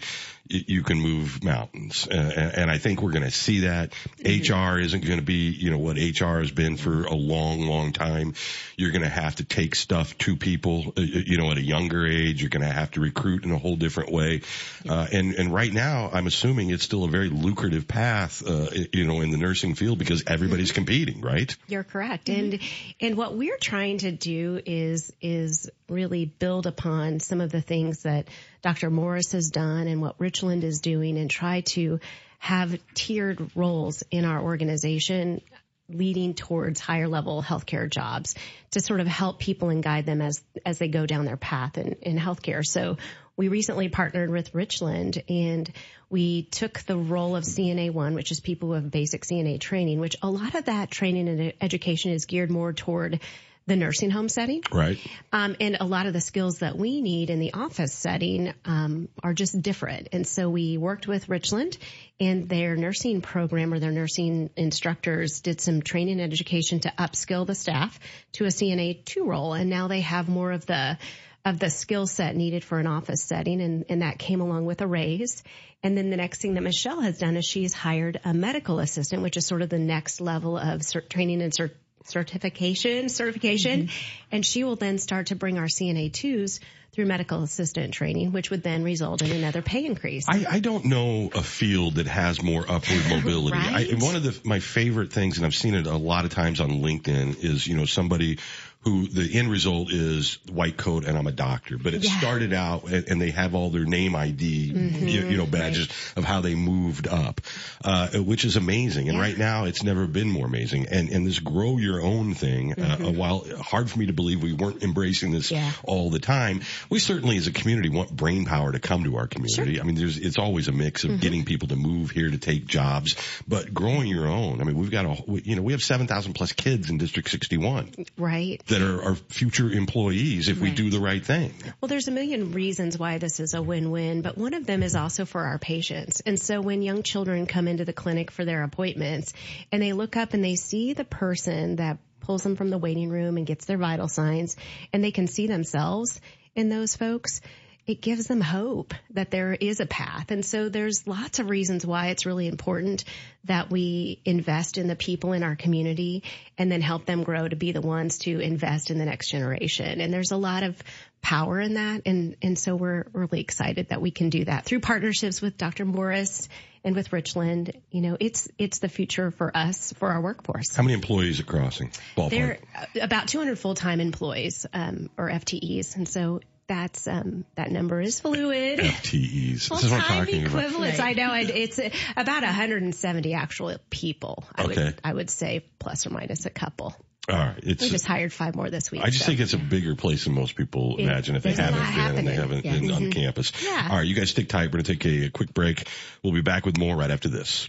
you 0.50 0.82
can 0.82 1.00
move 1.00 1.44
mountains. 1.44 2.08
Uh, 2.10 2.16
and, 2.16 2.58
and 2.58 2.72
I 2.72 2.80
think 2.80 3.02
we're 3.02 3.12
going 3.12 3.24
to 3.24 3.32
see 3.32 3.62
that. 3.62 3.94
HR 4.20 4.80
isn't 4.80 5.06
going 5.06 5.20
to 5.20 5.26
be, 5.26 5.52
you 5.52 5.70
know, 5.70 5.78
what 5.78 5.98
HR 5.98 6.40
has 6.40 6.50
been 6.50 6.76
for 6.76 7.04
a 7.04 7.14
long, 7.14 7.62
long 7.62 7.94
time. 7.94 8.34
You're 8.76 8.92
going 8.92 9.04
to 9.04 9.10
have 9.10 9.36
to 9.36 9.44
take 9.44 9.76
stuff 9.76 10.18
to 10.20 10.36
people, 10.36 10.94
uh, 10.98 11.02
you 11.02 11.38
know, 11.38 11.52
at 11.52 11.58
a 11.58 11.62
younger 11.62 12.06
age. 12.06 12.42
You're 12.42 12.50
going 12.50 12.66
to 12.66 12.74
have 12.74 12.92
to 12.92 13.00
recruit 13.00 13.44
in 13.44 13.52
a 13.52 13.60
whole 13.60 13.76
different 13.76 14.12
way. 14.12 14.42
Uh, 14.88 15.08
and, 15.12 15.36
and 15.36 15.54
right 15.54 15.72
now, 15.72 16.10
I'm 16.12 16.26
assuming 16.26 16.72
it's 16.72 16.84
still 16.84 17.04
a 17.04 17.10
very 17.10 17.30
lucrative 17.30 17.88
path, 17.88 18.46
uh, 18.46 18.70
you 18.92 19.06
know, 19.06 19.22
in 19.22 19.30
the 19.30 19.38
nursing 19.38 19.76
field 19.76 20.00
because 20.00 20.24
everybody's 20.26 20.72
competing, 20.72 21.22
right? 21.22 21.56
You're 21.68 21.84
correct. 21.84 22.30
And 22.30 22.60
and 23.00 23.16
what 23.16 23.36
we're 23.36 23.58
trying 23.58 24.00
to 24.00 24.12
do 24.12 24.60
is 24.66 25.14
is 25.22 25.70
really 25.88 26.26
build 26.26 26.66
upon 26.66 27.20
some 27.20 27.42
of 27.42 27.52
the 27.52 27.62
things 27.62 28.04
that 28.04 28.28
Dr. 28.62 28.90
Morris 28.90 29.32
has 29.32 29.50
done 29.50 29.88
and 29.88 30.02
what 30.02 30.16
Richland 30.20 30.64
is 30.64 30.82
doing 30.82 31.18
and 31.18 31.30
try 31.30 31.62
to 31.62 32.00
have 32.40 32.78
tiered 32.94 33.52
roles 33.56 34.04
in 34.12 34.26
our 34.26 34.42
organization 34.42 35.42
leading 35.90 36.36
towards 36.36 36.80
higher 36.80 37.08
level 37.08 37.42
healthcare 37.42 37.90
jobs 37.90 38.36
to 38.72 38.80
sort 38.80 39.00
of 39.00 39.08
help 39.08 39.40
people 39.40 39.70
and 39.70 39.82
guide 39.82 40.06
them 40.06 40.22
as 40.22 40.42
as 40.66 40.78
they 40.78 40.88
go 40.88 41.06
down 41.06 41.26
their 41.26 41.38
path 41.38 41.78
in, 41.78 41.94
in 42.02 42.18
healthcare. 42.18 42.66
So 42.66 42.98
we 43.36 43.48
recently 43.48 43.90
partnered 43.90 44.30
with 44.30 44.54
Richland 44.54 45.24
and 45.30 45.72
we 46.10 46.44
took 46.44 46.80
the 46.82 46.98
role 46.98 47.36
of 47.36 47.44
CNA 47.44 47.92
one, 47.92 48.14
which 48.14 48.32
is 48.32 48.40
people 48.40 48.70
who 48.70 48.76
have 48.76 48.92
basic 48.92 49.24
CNA 49.24 49.60
training, 49.60 50.00
which 50.00 50.18
a 50.22 50.30
lot 50.30 50.56
of 50.56 50.66
that 50.66 50.92
training 50.92 51.28
and 51.28 51.54
education 51.62 52.12
is 52.12 52.26
geared 52.26 52.52
more 52.52 52.74
toward 52.74 53.20
the 53.68 53.76
nursing 53.76 54.10
home 54.10 54.30
setting. 54.30 54.64
Right. 54.72 55.00
Um, 55.32 55.56
and 55.60 55.78
a 55.80 55.86
lot 55.86 56.08
of 56.08 56.14
the 56.14 56.22
skills 56.22 56.60
that 56.60 56.78
we 56.78 57.02
need 57.02 57.30
in 57.30 57.40
the 57.40 57.54
office 57.54 57.94
setting 57.94 58.54
um, 58.66 59.10
are 59.24 59.34
just 59.34 59.62
different. 59.62 60.10
And 60.12 60.28
so 60.28 60.50
we 60.50 60.78
worked 60.78 61.08
with 61.08 61.30
Richland 61.30 61.78
and 62.20 62.50
their 62.50 62.76
nursing 62.76 63.22
program 63.22 63.74
or 63.74 63.80
their 63.80 63.92
nursing 63.92 64.50
instructors 64.56 65.42
did 65.42 65.62
some 65.62 65.82
training 65.82 66.20
and 66.20 66.34
education 66.34 66.80
to 66.82 66.94
upskill 66.98 67.46
the 67.46 67.56
staff 67.56 68.00
to 68.34 68.46
a 68.46 68.50
CNA 68.50 69.06
two 69.06 69.26
role. 69.26 69.54
And 69.54 69.70
now 69.70 69.88
they 69.88 70.02
have 70.02 70.28
more 70.28 70.52
of 70.52 70.66
the 70.66 70.98
of 71.46 71.58
the 71.58 71.70
skill 71.70 72.06
set 72.06 72.36
needed 72.36 72.64
for 72.64 72.80
an 72.80 72.88
office 72.88 73.24
setting. 73.24 73.62
And, 73.62 73.86
and 73.88 74.02
that 74.02 74.20
came 74.20 74.42
along 74.42 74.66
with 74.66 74.82
a 74.82 74.88
raise. 74.88 75.42
And 75.82 75.98
then 75.98 76.10
the 76.10 76.18
next 76.18 76.42
thing 76.42 76.56
that 76.56 76.62
Michelle 76.62 77.00
has 77.00 77.18
done 77.18 77.38
is 77.38 77.46
she's 77.46 77.74
hired 77.74 78.20
a 78.26 78.34
medical 78.34 78.80
assistant, 78.80 79.24
which 79.24 79.38
is 79.38 79.46
sort 79.46 79.62
of 79.62 79.70
the 79.70 79.80
next 79.80 80.20
level 80.20 80.58
of 80.58 80.82
cert- 80.82 81.10
training 81.10 81.42
and 81.42 81.54
cert- 81.54 81.76
certification, 82.06 83.10
certification. 83.10 83.84
Mm-hmm. 83.84 84.26
And 84.32 84.46
she 84.46 84.64
will 84.64 84.76
then 84.76 84.98
start 84.98 85.28
to 85.28 85.36
bring 85.36 85.58
our 85.58 85.66
CNA 85.66 86.14
twos 86.14 86.60
through 86.92 87.06
medical 87.06 87.44
assistant 87.44 87.94
training, 87.94 88.32
which 88.32 88.50
would 88.50 88.64
then 88.64 88.84
result 88.84 89.22
in 89.22 89.32
another 89.32 89.62
pay 89.62 89.86
increase. 89.86 90.26
I, 90.28 90.46
I 90.50 90.60
don't 90.60 90.86
know 90.86 91.30
a 91.34 91.44
field 91.44 91.96
that 91.96 92.08
has 92.08 92.42
more 92.42 92.62
upward 92.68 93.04
mobility. 93.10 93.58
right? 93.58 93.94
I, 93.94 94.04
one 94.04 94.16
of 94.16 94.24
the, 94.24 94.40
my 94.44 94.60
favorite 94.60 95.14
things, 95.14 95.38
and 95.38 95.46
I've 95.46 95.56
seen 95.56 95.76
it 95.76 95.86
a 95.86 95.98
lot 95.98 96.26
of 96.26 96.32
times 96.32 96.60
on 96.60 96.70
LinkedIn, 96.70 97.44
is, 97.44 97.68
you 97.68 97.78
know, 97.78 97.86
somebody 97.86 98.40
who 98.84 99.08
the 99.08 99.38
end 99.38 99.52
result 99.52 99.92
is 99.92 100.38
white 100.50 100.78
coat 100.78 101.04
and 101.06 101.18
I'm 101.18 101.28
a 101.28 101.34
doctor, 101.34 101.78
but 101.78 101.94
it 101.94 102.04
Yeah. 102.06 102.18
started 102.18 102.54
out 102.54 102.86
and, 102.90 103.06
and 103.10 103.22
they 103.22 103.32
have 103.32 103.54
all 103.54 103.70
their 103.72 103.84
name 103.84 104.16
ID, 104.16 104.72
Mhm. 104.74 105.02
you, 105.12 105.28
you 105.28 105.38
know, 105.38 105.46
badges 105.46 105.90
of 106.16 106.24
how 106.24 106.40
they 106.40 106.56
moved 106.56 107.06
up, 107.08 107.42
uh, 107.84 108.08
which 108.20 108.46
is 108.46 108.56
amazing. 108.56 109.10
And 109.10 109.20
right 109.20 109.38
now 109.38 109.66
it's 109.66 109.84
never 109.84 110.08
been 110.08 110.30
more 110.30 110.46
amazing. 110.46 110.88
And, 110.90 111.10
and 111.10 111.28
this 111.28 111.40
grow 111.40 111.78
your 111.78 112.02
own 112.02 112.36
thing, 112.36 112.72
uh, 112.74 112.98
Mhm. 112.98 113.16
while 113.18 113.46
hard 113.62 113.90
for 113.90 114.00
me 114.00 114.06
to 114.06 114.14
believe 114.14 114.42
we 114.42 114.54
weren't 114.54 114.82
embracing 114.82 115.32
this 115.32 115.52
Yeah. 115.52 115.72
all 115.84 116.10
the 116.10 116.20
time, 116.20 116.62
we 116.90 117.00
certainly 117.00 117.36
as 117.36 117.48
a 117.48 117.52
community 117.52 117.90
want 117.90 118.16
brain 118.16 118.46
power 118.46 118.72
to 118.72 118.80
come 118.80 119.04
to 119.04 119.18
our 119.18 119.28
community. 119.28 119.82
I 119.82 119.84
mean, 119.84 119.96
there's, 119.96 120.18
it's 120.18 120.38
always 120.38 120.70
a 120.70 120.72
mix 120.72 121.04
of 121.04 121.12
Mhm. 121.12 121.20
getting 121.22 121.44
people 121.44 121.68
to 121.68 121.76
move 121.76 122.12
here 122.12 122.30
to 122.32 122.38
take 122.38 122.66
jobs, 122.66 123.14
but 123.46 123.74
growing 123.74 124.08
your 124.08 124.28
own. 124.28 124.62
I 124.62 124.64
mean, 124.64 124.78
we've 124.78 124.90
got 124.92 125.06
a, 125.06 125.42
you 125.44 125.58
know, 125.58 125.64
we 125.64 125.74
have 125.74 125.84
7,000 125.84 126.32
plus 126.34 126.54
kids 126.54 126.90
in 126.90 126.98
District 126.98 127.30
61 127.30 127.90
Right. 128.18 128.62
That 128.70 128.82
are, 128.82 129.04
are 129.04 129.16
future 129.16 129.70
employees 129.70 130.48
if 130.50 130.60
we 130.60 130.72
do 130.72 130.90
the 130.90 131.00
right 131.00 131.24
thing. 131.24 131.54
Well, 131.82 131.90
there's 131.90 132.08
a 132.08 132.12
million 132.12 132.52
reasons 132.52 132.98
why 132.98 133.18
this 133.18 133.40
is 133.40 133.54
a 133.54 133.62
win-win, 133.62 134.22
but 134.22 134.38
one 134.38 134.54
of 134.54 134.66
them 134.66 134.84
is 134.84 134.96
also 134.96 135.26
for 135.26 135.42
our 135.42 135.60
patients. 135.60 136.22
And 136.22 136.40
so 136.40 136.62
when 136.62 136.82
young 136.82 137.04
children 137.04 137.46
come 137.46 137.68
into 137.68 137.86
the 137.86 137.94
clinic 137.94 138.32
for 138.32 138.46
their 138.46 138.64
appointments 138.64 139.34
and 139.72 139.82
they 139.82 139.94
look 139.94 140.16
up 140.16 140.34
and 140.34 140.44
they 140.44 140.56
see 140.56 140.94
the 140.94 141.06
person 141.06 141.78
that 141.78 141.98
pulls 142.22 142.44
them 142.44 142.56
from 142.56 142.70
the 142.70 142.78
waiting 142.78 143.10
room 143.10 143.38
and 143.38 143.46
gets 143.46 143.66
their 143.66 143.78
vital 143.78 144.08
signs 144.08 144.56
and 144.94 145.04
they 145.04 145.12
can 145.12 145.28
see 145.28 145.48
themselves 145.48 146.20
in 146.56 146.70
those 146.70 146.96
folks, 146.96 147.42
it 147.90 148.02
gives 148.02 148.28
them 148.28 148.40
hope 148.40 148.94
that 149.16 149.32
there 149.32 149.52
is 149.52 149.80
a 149.80 149.86
path. 149.88 150.30
And 150.30 150.46
so 150.46 150.70
there's 150.70 151.08
lots 151.08 151.40
of 151.40 151.50
reasons 151.50 151.84
why 151.84 152.10
it's 152.10 152.24
really 152.24 152.48
important 152.48 153.04
that 153.46 153.72
we 153.72 154.22
invest 154.26 154.78
in 154.78 154.88
the 154.88 154.96
people 154.96 155.34
in 155.34 155.42
our 155.42 155.56
community 155.56 156.24
and 156.56 156.72
then 156.72 156.82
help 156.82 157.06
them 157.06 157.24
grow 157.24 157.48
to 157.48 157.56
be 157.56 157.72
the 157.72 157.82
ones 157.82 158.20
to 158.20 158.40
invest 158.40 158.92
in 158.92 159.00
the 159.00 159.06
next 159.06 159.30
generation. 159.30 160.02
And 160.02 160.14
there's 160.14 160.30
a 160.30 160.38
lot 160.38 160.62
of 160.62 160.78
power 161.20 161.60
in 161.60 161.74
that. 161.74 162.04
And, 162.06 162.36
and 162.44 162.60
so 162.60 162.76
we're 162.76 163.06
really 163.12 163.42
excited 163.42 163.90
that 163.90 164.04
we 164.04 164.12
can 164.12 164.30
do 164.30 164.46
that 164.46 164.66
through 164.66 164.82
partnerships 164.82 165.42
with 165.42 165.58
Dr. 165.58 165.84
Morris 165.84 166.48
and 166.84 166.96
with 166.96 167.12
Richland. 167.12 167.74
You 167.90 168.02
know, 168.02 168.18
it's, 168.20 168.50
it's 168.60 168.78
the 168.78 168.88
future 168.88 169.32
for 169.32 169.52
us, 169.58 169.94
for 169.94 170.12
our 170.12 170.22
workforce. 170.22 170.76
How 170.76 170.84
many 170.84 170.94
employees 170.94 171.40
at 171.40 171.48
Crossing? 171.48 171.92
Ballpark. 172.16 172.30
There 172.30 172.60
are 172.76 173.04
about 173.04 173.30
200 173.30 173.58
full-time 173.58 174.00
employees, 174.00 174.68
um, 174.74 175.10
or 175.18 175.28
FTEs. 175.32 175.96
And 175.96 176.08
so 176.08 176.42
that's, 176.70 177.06
um, 177.08 177.44
that 177.56 177.70
number 177.72 178.00
is 178.00 178.22
fluid. 178.22 178.80
FTEs. 178.80 179.68
This 179.70 179.70
is 179.70 179.70
what 179.70 179.84
I'm 179.84 179.90
Full-time 179.90 180.26
talking 180.26 180.46
about. 180.46 180.60
equivalents. 180.64 181.00
I 181.00 181.14
know 181.14 181.34
it, 181.34 181.50
it's 181.50 181.80
uh, 181.80 181.90
about 182.16 182.44
170 182.44 183.34
actual 183.34 183.76
people. 183.90 184.46
I 184.56 184.64
Okay. 184.64 184.86
would, 184.86 185.02
I 185.04 185.14
would 185.14 185.30
say 185.30 185.66
plus 185.80 186.08
or 186.08 186.12
minus 186.12 186.46
a 186.46 186.50
couple. 186.50 186.96
All 187.28 187.36
right. 187.38 187.60
It's, 187.62 187.84
we 187.84 187.90
just 187.90 188.06
hired 188.08 188.32
five 188.34 188.56
more 188.56 188.70
this 188.70 188.90
week. 188.92 189.02
I 189.04 189.08
just 189.10 189.20
so. 189.20 189.26
think 189.28 189.40
it's 189.40 189.54
a 189.54 189.58
bigger 189.58 189.96
place 189.96 190.24
than 190.24 190.34
most 190.34 190.56
people 190.56 190.96
It- 190.98 191.04
imagine 191.04 191.36
if 191.36 191.44
they 191.44 191.52
haven't 191.52 191.78
lot 191.80 191.96
been 191.96 192.18
and 192.20 192.28
they 192.28 192.34
haven't 192.36 192.66
Yeah. 192.66 192.80
been 192.80 192.92
on 192.92 193.02
Mhm. 193.04 193.12
campus. 193.12 193.52
Yeah. 193.64 193.88
All 193.92 193.98
right. 193.98 194.08
You 194.08 194.16
guys 194.16 194.30
stick 194.32 194.48
tight. 194.48 194.68
We're 194.68 194.82
going 194.82 194.86
to 194.86 194.94
take 194.94 195.06
a, 195.06 195.26
a 195.26 195.30
quick 195.30 195.54
break. 195.54 195.88
We'll 196.24 196.34
be 196.34 196.42
back 196.42 196.66
with 196.66 196.78
more 196.78 196.96
right 196.96 197.12
after 197.12 197.28
this. 197.30 197.68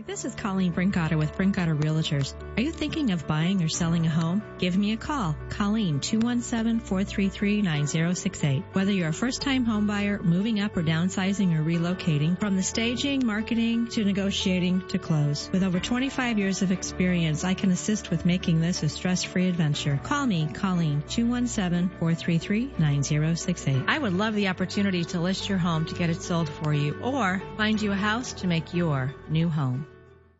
Hi, 0.00 0.04
this 0.06 0.24
is 0.24 0.34
Colleen 0.34 0.72
Brinkoetter 0.72 1.18
with 1.18 1.36
Brinkoetter 1.36 1.78
Realtors. 1.78 2.32
Are 2.56 2.62
you 2.62 2.72
thinking 2.72 3.10
of 3.10 3.26
buying 3.26 3.62
or 3.62 3.68
selling 3.68 4.06
a 4.06 4.08
home? 4.08 4.42
Give 4.56 4.74
me 4.74 4.92
a 4.92 4.96
call. 4.96 5.36
Colleen, 5.50 6.00
217-433-9068. 6.00 8.64
Whether 8.72 8.92
you're 8.92 9.10
a 9.10 9.12
first-time 9.12 9.66
home 9.66 9.86
buyer, 9.86 10.18
moving 10.22 10.58
up 10.58 10.74
or 10.78 10.82
downsizing 10.82 11.54
or 11.54 11.62
relocating, 11.62 12.40
from 12.40 12.56
the 12.56 12.62
staging, 12.62 13.26
marketing, 13.26 13.88
to 13.88 14.02
negotiating, 14.02 14.88
to 14.88 14.98
close. 14.98 15.50
With 15.52 15.62
over 15.62 15.78
25 15.78 16.38
years 16.38 16.62
of 16.62 16.72
experience, 16.72 17.44
I 17.44 17.52
can 17.52 17.70
assist 17.70 18.08
with 18.08 18.24
making 18.24 18.62
this 18.62 18.82
a 18.82 18.88
stress-free 18.88 19.50
adventure. 19.50 20.00
Call 20.02 20.24
me, 20.24 20.48
Colleen, 20.54 21.02
217-433-9068. 21.08 23.84
I 23.86 23.98
would 23.98 24.14
love 24.14 24.34
the 24.34 24.48
opportunity 24.48 25.04
to 25.04 25.20
list 25.20 25.50
your 25.50 25.58
home 25.58 25.84
to 25.84 25.94
get 25.94 26.08
it 26.08 26.22
sold 26.22 26.48
for 26.48 26.72
you 26.72 26.98
or 27.02 27.42
find 27.58 27.82
you 27.82 27.92
a 27.92 27.96
house 27.96 28.32
to 28.32 28.46
make 28.46 28.72
your 28.72 29.14
new 29.28 29.50
home. 29.50 29.84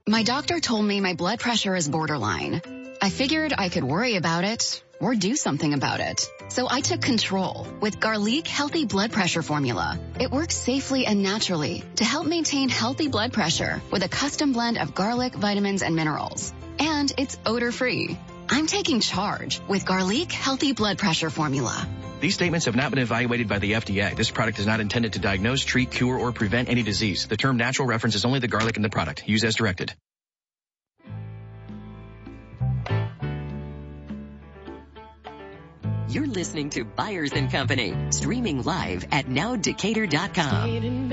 My 0.08 0.22
doctor 0.22 0.60
told 0.60 0.84
me 0.84 1.00
my 1.00 1.14
blood 1.14 1.40
pressure 1.40 1.76
is 1.76 1.88
borderline. 1.88 2.62
I 3.02 3.10
figured 3.10 3.52
I 3.56 3.68
could 3.68 3.84
worry 3.84 4.16
about 4.16 4.44
it 4.44 4.82
or 4.98 5.14
do 5.14 5.36
something 5.36 5.72
about 5.72 6.00
it. 6.00 6.28
So 6.48 6.68
I 6.70 6.80
took 6.80 7.00
control 7.00 7.66
with 7.80 8.00
Garlic 8.00 8.46
Healthy 8.46 8.86
Blood 8.86 9.12
Pressure 9.12 9.42
Formula. 9.42 9.98
It 10.18 10.30
works 10.30 10.56
safely 10.56 11.06
and 11.06 11.22
naturally 11.22 11.84
to 11.96 12.04
help 12.04 12.26
maintain 12.26 12.68
healthy 12.68 13.08
blood 13.08 13.32
pressure 13.32 13.80
with 13.90 14.02
a 14.02 14.08
custom 14.08 14.52
blend 14.52 14.78
of 14.78 14.94
garlic, 14.94 15.34
vitamins, 15.34 15.82
and 15.82 15.94
minerals. 15.94 16.52
And 16.78 17.12
it's 17.16 17.38
odor 17.46 17.72
free. 17.72 18.18
I'm 18.52 18.66
taking 18.66 18.98
charge 18.98 19.60
with 19.68 19.86
Garlic 19.86 20.32
Healthy 20.32 20.72
Blood 20.72 20.98
Pressure 20.98 21.30
Formula. 21.30 21.88
These 22.20 22.34
statements 22.34 22.66
have 22.66 22.74
not 22.74 22.90
been 22.90 22.98
evaluated 22.98 23.48
by 23.48 23.60
the 23.60 23.72
FDA. 23.72 24.16
This 24.16 24.30
product 24.30 24.58
is 24.58 24.66
not 24.66 24.80
intended 24.80 25.12
to 25.12 25.20
diagnose, 25.20 25.64
treat, 25.64 25.92
cure, 25.92 26.18
or 26.18 26.32
prevent 26.32 26.68
any 26.68 26.82
disease. 26.82 27.28
The 27.28 27.36
term 27.36 27.56
natural 27.56 27.86
references 27.86 28.24
only 28.24 28.40
the 28.40 28.48
garlic 28.48 28.76
in 28.76 28.82
the 28.82 28.90
product. 28.90 29.28
Use 29.28 29.44
as 29.44 29.54
directed. 29.54 29.94
You're 36.08 36.26
listening 36.26 36.70
to 36.70 36.82
Byers 36.84 37.32
and 37.32 37.52
Company, 37.52 37.94
streaming 38.10 38.64
live 38.64 39.06
at 39.12 39.26
nowdecatur.com. 39.26 41.10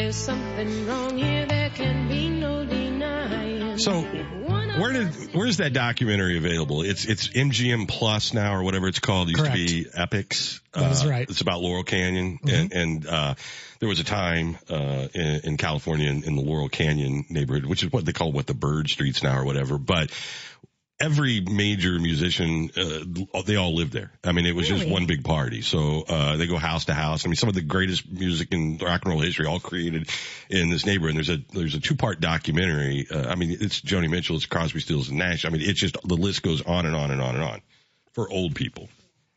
There's 0.00 0.16
something 0.16 0.86
wrong 0.86 1.18
here, 1.18 1.44
there 1.44 1.68
can 1.68 2.08
be 2.08 2.30
no 2.30 2.64
denying. 2.64 3.76
So, 3.76 4.00
where 4.00 4.92
did 4.94 5.34
where's 5.34 5.58
that 5.58 5.74
documentary 5.74 6.38
available? 6.38 6.80
It's 6.80 7.04
it's 7.04 7.28
MGM 7.28 7.86
Plus 7.86 8.32
now 8.32 8.54
or 8.56 8.62
whatever 8.62 8.88
it's 8.88 8.98
called. 8.98 9.28
It 9.28 9.32
used 9.32 9.42
Correct. 9.44 9.58
to 9.58 9.66
be 9.66 9.84
Epix. 9.84 10.60
That 10.72 10.92
is 10.92 11.04
Uh, 11.04 11.08
right. 11.10 11.28
It's 11.28 11.42
about 11.42 11.60
Laurel 11.60 11.84
Canyon, 11.84 12.38
and, 12.48 12.72
and 12.72 13.06
uh, 13.06 13.34
there 13.80 13.90
was 13.90 14.00
a 14.00 14.04
time 14.04 14.56
uh, 14.70 15.08
in, 15.12 15.40
in 15.44 15.56
California 15.58 16.08
in, 16.08 16.24
in 16.24 16.34
the 16.34 16.42
Laurel 16.42 16.70
Canyon 16.70 17.26
neighborhood, 17.28 17.66
which 17.66 17.82
is 17.82 17.92
what 17.92 18.06
they 18.06 18.12
call 18.12 18.32
what 18.32 18.46
the 18.46 18.54
Bird 18.54 18.88
Streets 18.88 19.22
now 19.22 19.38
or 19.38 19.44
whatever, 19.44 19.76
but. 19.76 20.10
Every 21.00 21.40
major 21.40 21.98
musician, 21.98 22.70
uh, 22.76 23.42
they 23.42 23.56
all 23.56 23.74
lived 23.74 23.92
there. 23.92 24.12
I 24.22 24.32
mean, 24.32 24.44
it 24.44 24.54
was 24.54 24.68
just 24.68 24.86
one 24.86 25.06
big 25.06 25.24
party. 25.24 25.62
So, 25.62 26.02
uh, 26.06 26.36
they 26.36 26.46
go 26.46 26.58
house 26.58 26.84
to 26.86 26.94
house. 26.94 27.24
I 27.24 27.28
mean, 27.28 27.36
some 27.36 27.48
of 27.48 27.54
the 27.54 27.62
greatest 27.62 28.10
music 28.10 28.48
in 28.52 28.76
rock 28.76 29.02
and 29.04 29.12
roll 29.12 29.20
history 29.22 29.46
all 29.46 29.60
created 29.60 30.10
in 30.50 30.68
this 30.68 30.84
neighborhood. 30.84 31.16
And 31.16 31.26
there's 31.26 31.30
a, 31.30 31.42
there's 31.54 31.74
a 31.74 31.80
two 31.80 31.96
part 31.96 32.20
documentary. 32.20 33.06
Uh, 33.10 33.28
I 33.28 33.34
mean, 33.34 33.56
it's 33.60 33.80
Joni 33.80 34.10
Mitchell, 34.10 34.36
it's 34.36 34.44
Crosby, 34.44 34.80
Stills 34.80 35.08
and 35.08 35.18
Nash. 35.18 35.46
I 35.46 35.48
mean, 35.48 35.62
it's 35.62 35.80
just, 35.80 35.96
the 36.04 36.16
list 36.16 36.42
goes 36.42 36.60
on 36.60 36.84
and 36.84 36.94
on 36.94 37.10
and 37.10 37.22
on 37.22 37.34
and 37.34 37.44
on 37.44 37.62
for 38.12 38.30
old 38.30 38.54
people. 38.54 38.88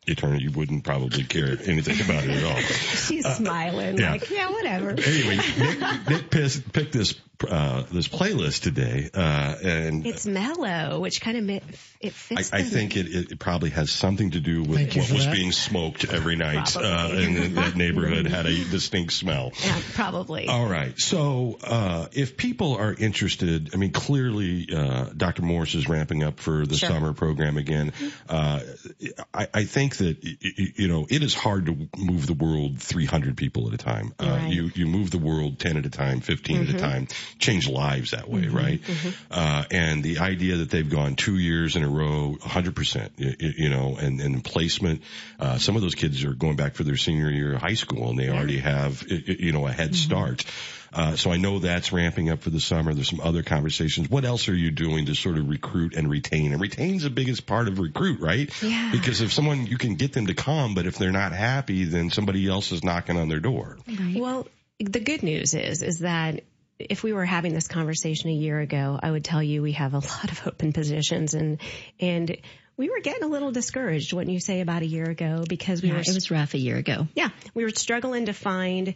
Eternal, 0.05 0.41
you 0.41 0.51
wouldn't 0.51 0.83
probably 0.83 1.23
care 1.23 1.57
anything 1.65 2.01
about 2.01 2.23
it 2.23 2.29
at 2.31 2.43
all. 2.43 2.59
She's 2.61 3.25
smiling 3.25 3.97
yeah. 3.97 4.11
like, 4.11 4.29
yeah, 4.29 4.49
whatever. 4.49 4.89
Anyway, 4.91 5.37
Nick, 5.57 6.09
Nick 6.09 6.29
pissed, 6.29 6.71
picked 6.73 6.91
this, 6.93 7.15
uh, 7.47 7.83
this 7.91 8.07
playlist 8.07 8.61
today, 8.63 9.09
uh, 9.13 9.55
and 9.63 10.05
It's 10.05 10.25
mellow, 10.25 10.99
which 10.99 11.21
kind 11.21 11.37
of, 11.37 11.49
it 11.49 11.63
I, 12.03 12.09
fits. 12.09 12.53
I 12.53 12.61
the- 12.63 12.69
think 12.69 12.97
it, 12.97 13.31
it 13.31 13.39
probably 13.39 13.69
has 13.71 13.91
something 13.91 14.31
to 14.31 14.39
do 14.39 14.61
with 14.63 14.77
Thank 14.77 14.95
what 14.95 15.11
was 15.11 15.25
that. 15.25 15.33
being 15.33 15.51
smoked 15.51 16.05
every 16.11 16.35
night, 16.35 16.75
uh, 16.75 16.79
Probably. 16.81 17.25
and 17.25 17.57
that 17.57 17.75
neighborhood 17.75 18.27
had 18.33 18.45
a 18.45 18.55
distinct 18.65 19.13
smell. 19.13 19.51
Yeah, 19.63 19.79
probably. 19.93 20.47
All 20.47 20.67
right. 20.67 20.97
So, 20.99 21.57
uh, 21.63 22.07
if 22.11 22.35
people 22.37 22.75
are 22.75 22.93
interested, 22.93 23.69
I 23.73 23.77
mean, 23.77 23.91
clearly, 23.91 24.67
uh, 24.73 25.05
Dr. 25.15 25.43
Morris 25.43 25.75
is 25.75 25.87
ramping 25.87 26.23
up 26.23 26.39
for 26.39 26.65
the 26.65 26.75
Sure. 26.75 26.89
summer 26.89 27.13
program 27.13 27.57
again. 27.57 27.93
Uh, 28.27 28.59
I, 29.33 29.47
I 29.53 29.63
think 29.65 29.92
that, 29.97 30.23
y- 30.23 30.37
y- 30.43 30.73
you 30.75 30.87
know, 30.87 31.05
it 31.09 31.23
is 31.23 31.33
hard 31.33 31.65
to 31.67 31.89
move 31.97 32.27
the 32.27 32.33
world 32.33 32.79
300 32.81 33.35
people 33.37 33.67
at 33.67 33.73
a 33.73 33.77
time. 33.77 34.13
Uh, 34.19 34.45
you, 34.47 34.71
you 34.75 34.85
move 34.87 35.11
the 35.11 35.17
world 35.17 35.59
10 35.59 35.77
at 35.77 35.85
a 35.85 35.89
time, 35.89 36.19
15 36.21 36.61
at 36.63 36.69
a 36.69 36.73
Mhm. 36.73 36.79
time, 36.79 37.07
change 37.39 37.67
lives 37.67 38.11
that 38.11 38.29
way, 38.29 38.41
Mm-hmm. 38.43 38.57
right? 38.57 38.81
Uh, 39.31 39.63
and 39.71 40.03
the 40.03 40.19
idea 40.19 40.57
that 40.57 40.69
they've 40.69 40.89
gone 40.89 41.15
two 41.15 41.37
years 41.37 41.75
in 41.75 41.83
a 41.83 41.89
row, 41.89 42.35
100%, 42.41 43.09
you, 43.17 43.35
you 43.57 43.69
know, 43.69 43.95
and, 43.97 44.19
and 44.21 44.43
placement, 44.43 45.01
uh, 45.39 45.57
some 45.57 45.75
of 45.75 45.81
those 45.81 45.95
kids 45.95 46.23
are 46.23 46.33
going 46.33 46.55
back 46.55 46.75
for 46.75 46.83
their 46.83 46.97
senior 46.97 47.29
year 47.29 47.53
of 47.55 47.61
high 47.61 47.73
school 47.75 48.09
and 48.09 48.19
they 48.19 48.29
already 48.29 48.59
have, 48.59 49.03
you 49.09 49.51
know, 49.51 49.65
a 49.67 49.71
head 49.71 49.91
Mm-hmm. 49.91 49.95
start. 49.95 50.45
Uh, 50.93 51.15
so 51.15 51.31
I 51.31 51.37
know 51.37 51.59
that's 51.59 51.91
ramping 51.91 52.29
up 52.29 52.41
for 52.41 52.49
the 52.49 52.59
summer. 52.59 52.93
There's 52.93 53.09
some 53.09 53.19
other 53.21 53.41
conversations. 53.43 54.09
What 54.09 54.25
else 54.25 54.47
are 54.47 54.55
you 54.55 54.69
doing 54.71 55.07
to 55.07 55.15
sort 55.15 55.37
of 55.37 55.49
recruit 55.49 55.95
and 55.95 56.09
retain? 56.09 56.51
And 56.53 56.61
retain's 56.61 57.03
the 57.03 57.09
biggest 57.09 57.45
part 57.45 57.67
of 57.67 57.79
recruit, 57.79 58.19
right? 58.19 58.49
Yeah. 58.61 58.91
Because 58.91 59.21
if 59.21 59.33
someone, 59.33 59.65
you 59.65 59.77
can 59.77 59.95
get 59.95 60.13
them 60.13 60.27
to 60.27 60.33
come, 60.35 60.75
but 60.75 60.85
if 60.85 60.97
they're 60.97 61.11
not 61.11 61.31
happy, 61.31 61.85
then 61.85 62.11
somebody 62.11 62.47
else 62.47 62.71
is 62.71 62.83
knocking 62.83 63.17
on 63.17 63.27
their 63.29 63.39
door. 63.39 63.77
Well, 64.15 64.47
the 64.79 64.99
good 64.99 65.23
news 65.23 65.53
is, 65.53 65.81
is 65.81 65.99
that 65.99 66.43
if 66.79 67.03
we 67.03 67.13
were 67.13 67.25
having 67.25 67.53
this 67.53 67.67
conversation 67.67 68.29
a 68.29 68.33
year 68.33 68.59
ago, 68.59 68.99
I 69.01 69.09
would 69.09 69.23
tell 69.23 69.41
you 69.41 69.61
we 69.61 69.73
have 69.73 69.93
a 69.93 69.99
lot 69.99 70.31
of 70.31 70.45
open 70.47 70.73
positions 70.73 71.33
and, 71.33 71.59
and 71.99 72.37
we 72.75 72.89
were 72.89 72.99
getting 72.99 73.23
a 73.23 73.27
little 73.27 73.51
discouraged, 73.51 74.13
wouldn't 74.13 74.33
you 74.33 74.39
say, 74.39 74.59
about 74.61 74.81
a 74.81 74.85
year 74.87 75.05
ago 75.09 75.43
because 75.47 75.81
we 75.81 75.89
Yeah, 75.89 75.95
were 75.95 76.01
it 76.01 76.07
was 76.13 76.31
rough 76.31 76.53
a 76.55 76.57
year 76.57 76.77
ago. 76.77 77.07
yeah, 77.15 77.29
we 77.53 77.63
were 77.63 77.69
struggling 77.69 78.25
to 78.25 78.33
find 78.33 78.95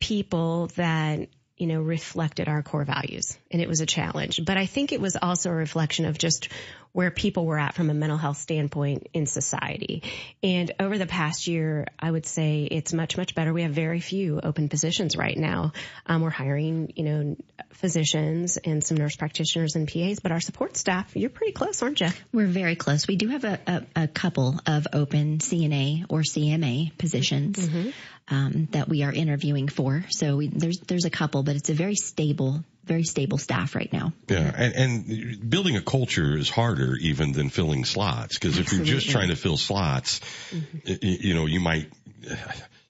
people 0.00 0.68
that, 0.76 1.28
you 1.56 1.66
know, 1.66 1.80
reflected 1.80 2.48
our 2.48 2.62
core 2.62 2.84
values 2.84 3.38
and 3.50 3.62
it 3.62 3.68
was 3.68 3.80
a 3.80 3.86
challenge. 3.86 4.40
But 4.44 4.56
I 4.56 4.66
think 4.66 4.92
it 4.92 5.00
was 5.00 5.16
also 5.20 5.50
a 5.50 5.54
reflection 5.54 6.04
of 6.04 6.18
just 6.18 6.48
where 6.94 7.10
people 7.10 7.44
were 7.44 7.58
at 7.58 7.74
from 7.74 7.90
a 7.90 7.94
mental 7.94 8.16
health 8.16 8.36
standpoint 8.36 9.08
in 9.12 9.26
society. 9.26 10.04
And 10.44 10.70
over 10.78 10.96
the 10.96 11.06
past 11.06 11.48
year, 11.48 11.86
I 11.98 12.08
would 12.08 12.24
say 12.24 12.68
it's 12.70 12.92
much, 12.92 13.16
much 13.16 13.34
better. 13.34 13.52
We 13.52 13.62
have 13.62 13.72
very 13.72 13.98
few 13.98 14.38
open 14.40 14.68
positions 14.68 15.16
right 15.16 15.36
now. 15.36 15.72
Um, 16.06 16.22
we're 16.22 16.30
hiring, 16.30 16.92
you 16.94 17.02
know, 17.02 17.36
physicians 17.72 18.58
and 18.58 18.82
some 18.84 18.96
nurse 18.96 19.16
practitioners 19.16 19.74
and 19.74 19.88
PAs, 19.92 20.20
but 20.20 20.30
our 20.30 20.38
support 20.38 20.76
staff, 20.76 21.16
you're 21.16 21.30
pretty 21.30 21.52
close, 21.52 21.82
aren't 21.82 22.00
you? 22.00 22.10
We're 22.32 22.46
very 22.46 22.76
close. 22.76 23.08
We 23.08 23.16
do 23.16 23.26
have 23.26 23.42
a, 23.42 23.58
a, 23.66 24.02
a 24.04 24.08
couple 24.08 24.60
of 24.64 24.86
open 24.92 25.38
CNA 25.38 26.06
or 26.08 26.20
CMA 26.20 26.96
positions 26.96 27.34
Mm-hmm. 27.34 27.90
um, 28.28 28.68
that 28.70 28.88
we 28.88 29.02
are 29.02 29.12
interviewing 29.12 29.66
for. 29.68 30.04
So 30.10 30.36
we, 30.36 30.48
there's 30.48 30.78
there's 30.78 31.04
a 31.06 31.10
couple, 31.10 31.42
but 31.42 31.56
it's 31.56 31.70
a 31.70 31.74
very 31.74 31.96
stable, 31.96 32.64
very 32.84 33.04
stable 33.04 33.38
staff 33.38 33.74
right 33.74 33.92
now. 33.92 34.12
Yeah, 34.28 34.52
and, 34.56 34.74
and 34.74 35.50
building 35.50 35.76
a 35.76 35.82
culture 35.82 36.36
is 36.36 36.48
harder 36.50 36.96
even 36.96 37.32
than 37.32 37.48
filling 37.50 37.84
slots 37.84 38.38
because 38.38 38.58
if 38.58 38.72
you're 38.72 38.84
just 38.84 39.10
trying 39.10 39.28
to 39.28 39.36
fill 39.36 39.56
slots, 39.56 40.20
mm-hmm. 40.50 40.78
y- 40.86 40.98
y- 41.02 41.18
you 41.20 41.34
know, 41.34 41.46
you 41.46 41.60
might. 41.60 41.90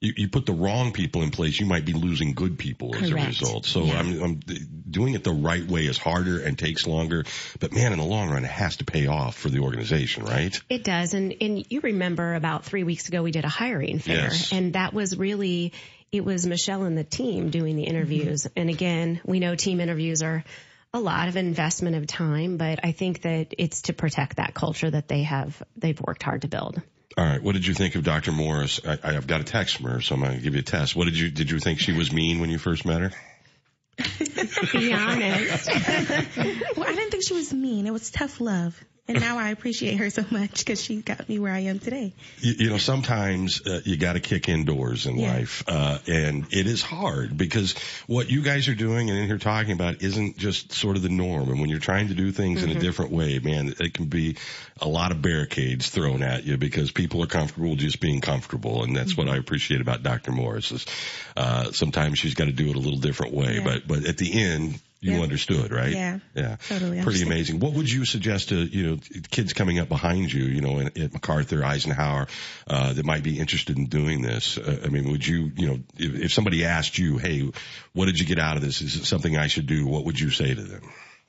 You, 0.01 0.13
you 0.17 0.27
put 0.29 0.45
the 0.45 0.53
wrong 0.53 0.91
people 0.91 1.23
in 1.23 1.31
place, 1.31 1.59
you 1.59 1.65
might 1.65 1.85
be 1.85 1.93
losing 1.93 2.33
good 2.33 2.59
people 2.59 2.93
as 2.95 3.09
a 3.09 3.13
Correct. 3.13 3.27
result. 3.41 3.65
So 3.65 3.85
Yeah. 3.85 3.97
I'm, 3.99 4.21
I'm 4.21 4.39
doing 4.89 5.13
it 5.13 5.23
the 5.23 5.31
right 5.31 5.65
way 5.65 5.85
is 5.85 5.97
harder 5.97 6.39
and 6.39 6.59
takes 6.59 6.85
longer, 6.85 7.23
but 7.59 7.73
man, 7.73 7.91
in 7.93 7.97
the 7.99 8.05
long 8.05 8.29
run, 8.29 8.43
it 8.43 8.51
has 8.51 8.75
to 8.77 8.85
pay 8.85 9.07
off 9.07 9.35
for 9.35 9.49
the 9.49 9.59
organization, 9.59 10.25
right? 10.25 10.55
It 10.69 10.83
does. 10.83 11.13
And, 11.13 11.33
and 11.41 11.65
you 11.71 11.79
remember 11.79 12.35
about 12.35 12.65
three 12.65 12.83
weeks 12.83 13.07
ago, 13.07 13.23
we 13.23 13.31
did 13.31 13.45
a 13.45 13.49
hiring 13.49 13.99
fair 13.99 14.15
Yes. 14.15 14.51
and 14.51 14.73
that 14.73 14.93
was 14.93 15.17
really, 15.17 15.71
it 16.15 16.25
was 16.25 16.45
Michelle 16.45 16.83
and 16.83 16.97
the 16.97 17.03
team 17.03 17.49
doing 17.49 17.75
the 17.75 17.83
interviews. 17.83 18.43
Mm-hmm. 18.43 18.59
And 18.59 18.69
again, 18.69 19.21
we 19.25 19.39
know 19.39 19.55
team 19.55 19.79
interviews 19.79 20.23
are 20.23 20.43
a 20.93 20.99
lot 20.99 21.27
of 21.27 21.35
investment 21.35 21.95
of 21.95 22.07
time, 22.07 22.57
but 22.57 22.79
I 22.83 22.91
think 22.91 23.21
that 23.23 23.53
it's 23.57 23.83
to 23.83 23.93
protect 23.93 24.37
that 24.37 24.53
culture 24.53 24.89
that 24.89 25.07
they 25.07 25.23
have, 25.23 25.61
they've 25.75 25.99
worked 25.99 26.23
hard 26.23 26.43
to 26.43 26.47
build. 26.47 26.81
All 27.17 27.25
right. 27.25 27.41
What 27.41 27.53
did 27.53 27.65
you 27.65 27.73
think 27.73 27.95
of 27.95 28.03
Dr. 28.03 28.31
Morris? 28.31 28.81
I, 28.85 28.97
I've 29.03 29.27
got 29.27 29.41
a 29.41 29.43
text 29.43 29.77
from 29.77 29.85
her, 29.87 30.01
so 30.01 30.15
I'm 30.15 30.21
going 30.21 30.37
to 30.37 30.41
give 30.41 30.53
you 30.53 30.61
a 30.61 30.63
test. 30.63 30.95
What 30.95 31.05
did 31.05 31.17
you, 31.17 31.29
did 31.29 31.51
you 31.51 31.59
think 31.59 31.79
she 31.79 31.93
was 31.93 32.11
mean 32.11 32.39
when 32.39 32.49
you 32.49 32.57
first 32.57 32.85
met 32.85 33.01
her? 33.01 33.11
Be 34.73 34.93
honest. 34.93 35.67
well, 36.77 36.87
I 36.87 36.95
didn't 36.95 37.11
think 37.11 37.23
she 37.25 37.33
was 37.33 37.53
mean. 37.53 37.87
It 37.87 37.93
was 37.93 38.09
tough 38.11 38.41
love. 38.41 38.81
And 39.07 39.19
now 39.19 39.37
I 39.37 39.49
appreciate 39.49 39.97
her 39.97 40.09
so 40.09 40.25
much 40.31 40.59
because 40.65 40.81
she 40.81 40.99
got 41.01 41.29
me 41.29 41.37
where 41.37 41.53
I 41.53 41.59
am 41.59 41.77
today. 41.77 42.11
you, 42.39 42.53
you 42.57 42.69
know, 42.71 42.79
sometimes 42.79 43.61
uh, 43.67 43.81
you 43.85 43.97
got 43.97 44.13
to 44.13 44.19
kick 44.19 44.49
indoors 44.49 45.05
in 45.05 45.17
Yeah. 45.19 45.31
life, 45.31 45.63
uh, 45.67 45.99
and 46.07 46.47
it 46.51 46.65
is 46.65 46.81
hard 46.81 47.37
because 47.37 47.75
what 48.07 48.31
you 48.31 48.41
guys 48.41 48.67
are 48.67 48.73
doing 48.73 49.11
and 49.11 49.19
in 49.19 49.27
here 49.27 49.37
talking 49.37 49.73
about 49.73 50.01
isn't 50.01 50.39
just 50.39 50.71
sort 50.73 50.95
of 50.95 51.03
the 51.03 51.09
norm. 51.09 51.49
And 51.49 51.59
when 51.59 51.69
you're 51.69 51.77
trying 51.79 52.07
to 52.07 52.15
do 52.15 52.31
things 52.31 52.63
in 52.63 52.71
a 52.71 52.75
Mhm. 52.75 52.79
different 52.81 53.11
way, 53.11 53.37
man, 53.37 53.75
it 53.79 53.93
can 53.93 54.05
be 54.05 54.37
a 54.81 54.87
lot 54.87 55.11
of 55.11 55.21
barricades 55.21 55.87
thrown 55.89 56.23
at 56.23 56.43
you 56.45 56.57
because 56.57 56.89
people 56.91 57.21
are 57.21 57.27
comfortable 57.27 57.75
just 57.75 57.99
being 57.99 58.21
comfortable, 58.21 58.83
and 58.83 58.95
that's 58.95 59.15
what 59.15 59.29
I 59.29 59.37
appreciate 59.37 59.81
about 59.81 60.01
Dr. 60.01 60.31
Morris. 60.31 60.71
Is 60.71 60.85
uh, 61.37 61.71
sometimes 61.73 62.17
she's 62.17 62.33
got 62.33 62.45
to 62.45 62.51
do 62.51 62.69
it 62.69 62.75
a 62.75 62.79
little 62.79 62.99
different 62.99 63.33
way, 63.35 63.57
Yeah. 63.57 63.63
but 63.63 63.87
but 63.87 64.05
at 64.05 64.17
the 64.17 64.33
end. 64.41 64.79
You 65.05 65.17
Yeah. 65.17 65.21
understood, 65.21 65.71
right? 65.71 65.93
Yeah. 65.93 66.19
Yeah. 66.33 66.55
Totally 66.67 67.01
Pretty 67.03 67.21
amazing. 67.21 67.59
What 67.59 67.73
would 67.73 67.91
you 67.91 68.05
suggest 68.05 68.49
to, 68.49 68.55
you 68.55 68.89
know, 68.89 68.97
kids 69.29 69.53
coming 69.53 69.77
up 69.77 69.87
behind 69.87 70.33
you, 70.33 70.45
you 70.45 70.61
know, 70.61 70.79
at 70.79 71.13
MacArthur, 71.13 71.63
Eisenhower, 71.63 72.27
uh, 72.65 72.93
that 72.93 73.05
might 73.05 73.21
be 73.21 73.37
interested 73.39 73.77
in 73.77 73.85
doing 73.85 74.23
this? 74.23 74.57
Uh, 74.57 74.81
I 74.83 74.87
mean, 74.89 75.11
would 75.11 75.25
you, 75.25 75.51
you 75.55 75.67
know, 75.67 75.79
if, 75.97 76.15
if 76.15 76.33
somebody 76.33 76.65
asked 76.65 76.97
you, 76.97 77.17
hey, 77.19 77.51
what 77.93 78.05
did 78.07 78.19
you 78.19 78.25
get 78.25 78.39
out 78.39 78.57
of 78.57 78.63
this? 78.63 78.81
Is 78.81 78.95
it 78.95 79.05
something 79.05 79.37
I 79.37 79.45
should 79.47 79.67
do? 79.67 79.85
What 79.85 80.05
would 80.05 80.19
you 80.19 80.31
say 80.31 80.53
to 80.55 80.61
them? 80.61 80.81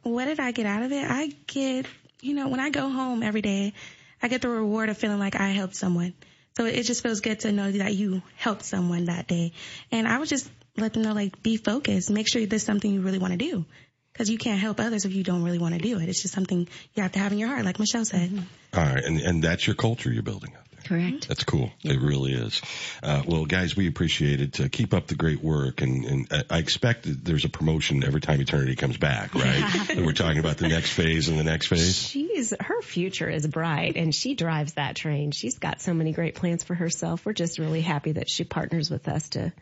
What 0.03 0.24
did 0.24 0.41
I 0.41 0.53
get 0.53 0.64
out 0.64 0.83
of 0.83 0.93
it? 0.93 1.05
I 1.11 1.29
get, 1.47 1.87
you 2.22 2.33
know, 2.35 2.49
when 2.49 2.61
I 2.61 2.70
go 2.70 2.89
home 2.89 3.22
every 3.22 3.43
day, 3.43 3.74
I 4.22 4.29
get 4.29 4.41
the 4.41 4.49
reward 4.49 4.89
of 4.89 4.97
feeling 4.97 5.18
like 5.18 5.37
I 5.37 5.49
helped 5.49 5.77
someone. 5.77 6.14
So 6.57 6.64
it 6.64 6.85
just 6.85 7.03
feels 7.03 7.20
good 7.20 7.41
to 7.41 7.53
know 7.53 7.70
that 7.70 7.95
you 7.95 8.22
helped 8.37 8.64
someone 8.64 9.05
that 9.07 9.27
day. 9.29 9.53
And 9.93 10.09
I 10.09 10.18
would 10.18 10.29
just 10.29 10.49
let 10.79 10.93
them 10.93 11.03
know, 11.03 11.12
like, 11.12 11.43
be 11.43 11.57
focused. 11.57 12.11
Make 12.11 12.29
sure 12.29 12.45
this 12.47 12.62
is 12.62 12.66
something 12.66 12.93
you 12.93 13.01
really 13.01 13.18
want 13.18 13.33
to 13.33 13.39
do. 13.39 13.64
Because 14.12 14.31
you 14.31 14.39
can't 14.39 14.59
help 14.59 14.81
others 14.81 15.05
if 15.05 15.12
you 15.12 15.22
don't 15.22 15.43
really 15.43 15.59
want 15.59 15.74
to 15.74 15.81
do 15.81 15.99
it. 15.99 16.09
It's 16.09 16.22
just 16.22 16.33
something 16.33 16.66
you 16.95 17.03
have 17.03 17.12
to 17.12 17.18
have 17.18 17.33
in 17.33 17.39
your 17.39 17.49
heart, 17.49 17.66
like 17.66 17.79
Michelle 17.79 18.07
said. 18.07 18.33
All 18.72 18.83
right. 18.83 19.05
And, 19.05 19.20
and 19.20 19.43
that's 19.45 19.66
your 19.66 19.77
culture 19.77 20.11
you're 20.11 20.22
building 20.22 20.55
up. 20.57 20.62
Correct. 20.85 21.27
That's 21.29 21.43
cool. 21.45 21.70
It 21.83 22.01
really 22.01 22.33
is. 22.33 22.62
Uh, 23.03 23.22
well, 23.27 23.45
guys, 23.45 23.77
we 23.77 23.89
appreciate 23.89 24.41
it. 24.41 24.61
Uh, 24.61 24.68
keep 24.70 24.95
up 24.95 25.09
the 25.09 25.16
great 25.16 25.43
work. 25.43 25.83
And, 25.83 26.05
and 26.05 26.29
I- 26.31 26.45
I 26.49 26.59
expect 26.59 27.03
that 27.03 27.24
there's 27.24 27.45
a 27.45 27.49
promotion 27.51 28.05
every 28.05 28.20
time 28.22 28.41
eternity 28.41 28.74
comes 28.77 28.97
back, 28.97 29.35
right? 29.35 29.91
And 29.91 30.07
we're 30.07 30.12
talking 30.12 30.39
about 30.39 30.57
the 30.59 30.68
next 30.68 30.93
phase 30.93 31.29
and 31.29 31.39
the 31.39 31.45
next 31.45 31.66
phase. 31.66 31.99
She's, 31.99 32.55
her 32.59 32.81
future 32.83 33.29
is 33.29 33.47
bright 33.47 33.97
and 33.97 34.14
she 34.14 34.35
drives 34.35 34.74
that 34.74 34.95
train. 34.97 35.33
She's 35.33 35.59
got 35.59 35.81
so 35.83 35.93
many 35.93 36.12
great 36.12 36.37
plans 36.37 36.62
for 36.62 36.74
herself. 36.74 37.27
We're 37.27 37.33
just 37.35 37.59
really 37.59 37.81
happy 37.83 38.12
that 38.12 38.31
she 38.31 38.45
partners 38.45 38.89
with 38.89 39.09
us 39.09 39.29
to, 39.31 39.53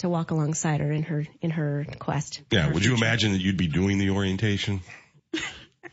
to 0.00 0.08
walk 0.08 0.30
alongside 0.30 0.80
her 0.80 0.90
in 0.92 1.02
her, 1.04 1.26
in 1.40 1.50
her 1.50 1.86
quest. 1.98 2.42
Yeah. 2.50 2.66
Her 2.68 2.72
Would 2.74 2.84
you 2.84 2.94
imagine 2.94 3.32
that 3.32 3.40
you'd 3.40 3.56
be 3.56 3.68
doing 3.68 3.98
the 3.98 4.10
orientation? 4.10 4.80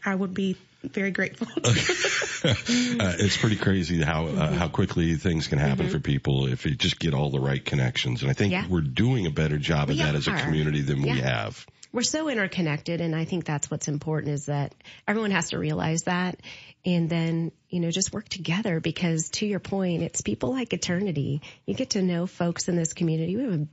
I 0.05 0.13
would 0.15 0.33
be 0.33 0.57
very 0.83 1.11
grateful. 1.11 1.47
uh, 1.57 3.13
it's 3.19 3.37
pretty 3.37 3.55
crazy 3.55 4.01
how 4.01 4.27
uh, 4.27 4.51
how 4.53 4.67
quickly 4.67 5.15
things 5.15 5.47
can 5.47 5.57
happen 5.59 5.87
Mhm. 5.87 5.91
for 5.91 5.99
people 5.99 6.47
if 6.47 6.65
you 6.65 6.75
just 6.75 6.99
get 6.99 7.13
all 7.13 7.29
the 7.29 7.39
right 7.39 7.63
connections. 7.63 8.21
And 8.21 8.29
I 8.29 8.33
think 8.33 8.51
Yeah. 8.53 8.65
we're 8.67 8.81
doing 8.81 9.25
a 9.25 9.31
better 9.31 9.57
job 9.57 9.89
of 9.89 9.97
We 9.97 10.01
that 10.03 10.15
as 10.15 10.27
a 10.27 10.33
community 10.33 10.81
than 10.81 11.01
we 11.01 11.09
have. 11.19 11.65
we're 11.91 12.03
so 12.03 12.29
interconnected 12.29 13.01
and 13.01 13.15
I 13.15 13.25
think 13.25 13.45
that's 13.45 13.71
what's 13.71 13.87
important 13.87 14.33
is 14.33 14.45
that 14.45 14.73
everyone 15.07 15.31
has 15.31 15.49
to 15.49 15.57
realize 15.57 16.03
that 16.03 16.39
and 16.85 17.09
then, 17.09 17.51
you 17.69 17.79
know, 17.81 17.91
just 17.91 18.13
work 18.13 18.29
together 18.29 18.79
because 18.79 19.29
to 19.31 19.45
your 19.45 19.59
point, 19.59 20.03
it's 20.03 20.21
people 20.21 20.51
like 20.51 20.71
eternity. 20.73 21.41
You 21.65 21.73
get 21.73 21.89
to 21.91 22.01
know 22.01 22.27
folks 22.27 22.69
in 22.69 22.75
this 22.77 22.93
community. 22.93 23.35
We 23.35 23.43
have 23.43 23.67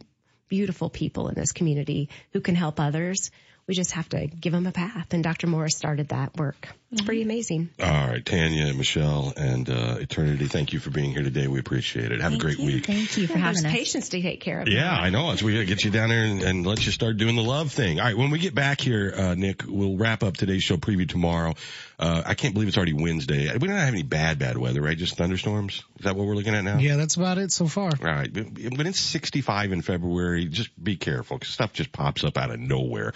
beautiful 0.49 0.91
people 0.91 1.29
in 1.29 1.35
this 1.35 1.53
community 1.53 2.09
who 2.33 2.41
can 2.41 2.55
help 2.55 2.81
others. 2.81 3.31
We 3.67 3.75
just 3.75 3.93
have 3.93 4.09
to 4.11 4.27
give 4.27 4.53
them 4.53 4.67
a 4.67 4.73
path. 4.73 5.13
And 5.13 5.25
Dr. 5.25 5.47
Morris 5.47 5.77
started 5.77 6.09
that 6.09 6.37
work. 6.37 6.69
It's 6.95 7.03
pretty 7.03 7.23
amazing. 7.23 7.71
All 7.83 7.89
right, 7.89 8.25
Tanya, 8.25 8.73
Michelle, 8.73 9.33
and 9.37 9.69
uh, 9.69 9.97
Eternity, 9.99 10.47
thank 10.47 10.73
you 10.73 10.79
for 10.79 10.91
being 10.91 11.11
here 11.11 11.25
today. 11.25 11.49
We 11.49 11.59
appreciate 11.59 12.13
it. 12.13 12.21
Have 12.21 12.35
a 12.35 12.39
great 12.39 12.57
week. 12.59 12.87
Thank 12.87 13.17
you 13.17 13.27
for 13.27 13.33
Yeah, 13.33 13.39
having 13.41 13.63
there's 13.63 13.73
us. 13.75 13.79
patients 13.79 14.09
to 14.11 14.23
take 14.23 14.41
care 14.41 14.61
of. 14.61 14.69
Yeah, 14.69 14.93
I 14.93 15.11
know. 15.11 15.33
It's 15.33 15.43
we 15.43 15.55
gotta 15.55 15.65
get 15.65 15.85
you 15.85 15.91
down 15.91 16.11
there 16.11 16.23
and, 16.23 16.41
and 16.41 16.65
let 16.65 16.87
you 16.87 16.93
start 16.93 17.17
doing 17.17 17.35
the 17.35 17.43
love 17.43 17.73
thing. 17.73 17.99
All 17.99 18.07
right, 18.07 18.17
when 18.17 18.31
we 18.31 18.39
get 18.39 18.55
back 18.55 18.81
here, 18.81 19.13
uh, 19.17 19.35
Nick, 19.35 19.65
we'll 19.67 19.97
wrap 19.97 20.23
up 20.23 20.37
today's 20.37 20.63
show 20.63 20.77
preview 20.77 21.09
tomorrow. 21.09 21.55
Uh, 21.99 22.23
I 22.25 22.35
can't 22.35 22.55
believe 22.55 22.69
it's 22.69 22.77
already 22.77 22.93
Wednesday. 22.93 23.53
We 23.57 23.67
don't 23.67 23.77
have 23.77 23.93
any 23.93 24.03
bad, 24.05 24.39
bad 24.39 24.57
weather, 24.57 24.81
right? 24.81 24.97
Just 24.97 25.17
thunderstorms. 25.17 25.83
Is 25.99 26.05
that 26.05 26.15
what 26.17 26.27
we're 26.27 26.35
looking 26.35 26.55
at 26.55 26.63
now? 26.63 26.79
Yeah, 26.79 26.95
that's 26.97 27.17
about 27.17 27.39
it 27.39 27.51
so 27.53 27.67
far. 27.67 27.91
All 27.91 28.05
right, 28.07 28.33
but 28.33 28.87
it's 28.87 29.01
65 29.01 29.73
in 29.73 29.83
February, 29.83 30.47
just 30.47 30.71
be 30.83 30.97
careful 30.97 31.39
because 31.39 31.53
stuff 31.53 31.73
just 31.73 31.91
pops 31.93 32.23
up 32.25 32.37
out 32.39 32.51
of 32.51 32.61
nowhere. 32.61 33.13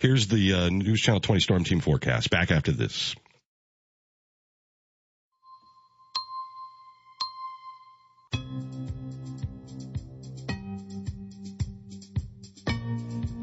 Here's 0.00 0.28
the 0.28 0.52
uh, 0.54 0.68
News 0.68 1.00
Channel 1.00 1.20
20 1.20 1.40
Storm 1.40 1.64
Team 1.64 1.80
forecast. 1.80 2.28
Back 2.30 2.50
after 2.50 2.72
this. 2.72 3.14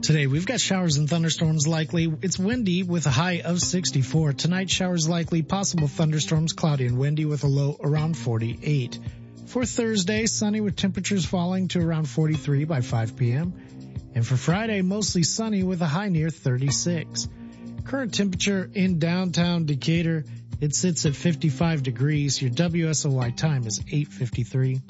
Today 0.09 0.25
we've 0.25 0.47
got 0.47 0.59
showers 0.59 0.97
and 0.97 1.07
thunderstorms 1.07 1.67
likely. 1.67 2.11
It's 2.23 2.39
windy 2.39 2.81
with 2.81 3.05
a 3.05 3.11
high 3.11 3.41
of 3.41 3.61
64. 3.61 4.33
Tonight 4.33 4.67
showers 4.67 5.07
likely, 5.07 5.43
possible 5.43 5.87
thunderstorms 5.87 6.53
cloudy 6.53 6.87
and 6.87 6.97
windy 6.97 7.25
with 7.25 7.43
a 7.43 7.47
low 7.47 7.77
around 7.79 8.17
48. 8.17 8.97
For 9.45 9.65
Thursday, 9.65 10.25
sunny 10.25 10.61
with 10.61 10.75
temperatures 10.75 11.25
falling 11.25 11.67
to 11.67 11.79
around 11.79 12.09
43 12.09 12.65
by 12.65 12.81
5 12.81 13.17
p.m. 13.17 13.53
And 14.15 14.25
for 14.25 14.35
Friday, 14.35 14.81
mostly 14.81 15.21
sunny 15.21 15.61
with 15.61 15.79
a 15.83 15.85
high 15.85 16.09
near 16.09 16.31
36. 16.31 17.29
Current 17.85 18.11
temperature 18.11 18.67
in 18.73 18.97
downtown 18.97 19.67
Decatur, 19.67 20.25
it 20.59 20.73
sits 20.73 21.05
at 21.05 21.15
55 21.15 21.83
degrees. 21.83 22.41
Your 22.41 22.49
WSOY 22.49 23.37
time 23.37 23.67
is 23.67 23.79
853. 23.79 24.81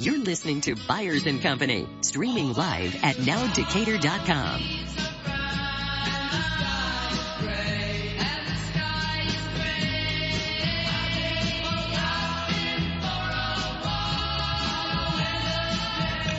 You're 0.00 0.16
listening 0.16 0.62
to 0.62 0.76
Byers 0.88 1.26
and 1.26 1.42
Company, 1.42 1.86
streaming 2.00 2.54
live 2.54 2.96
at 3.04 3.16
nowdecatur.com. 3.16 4.62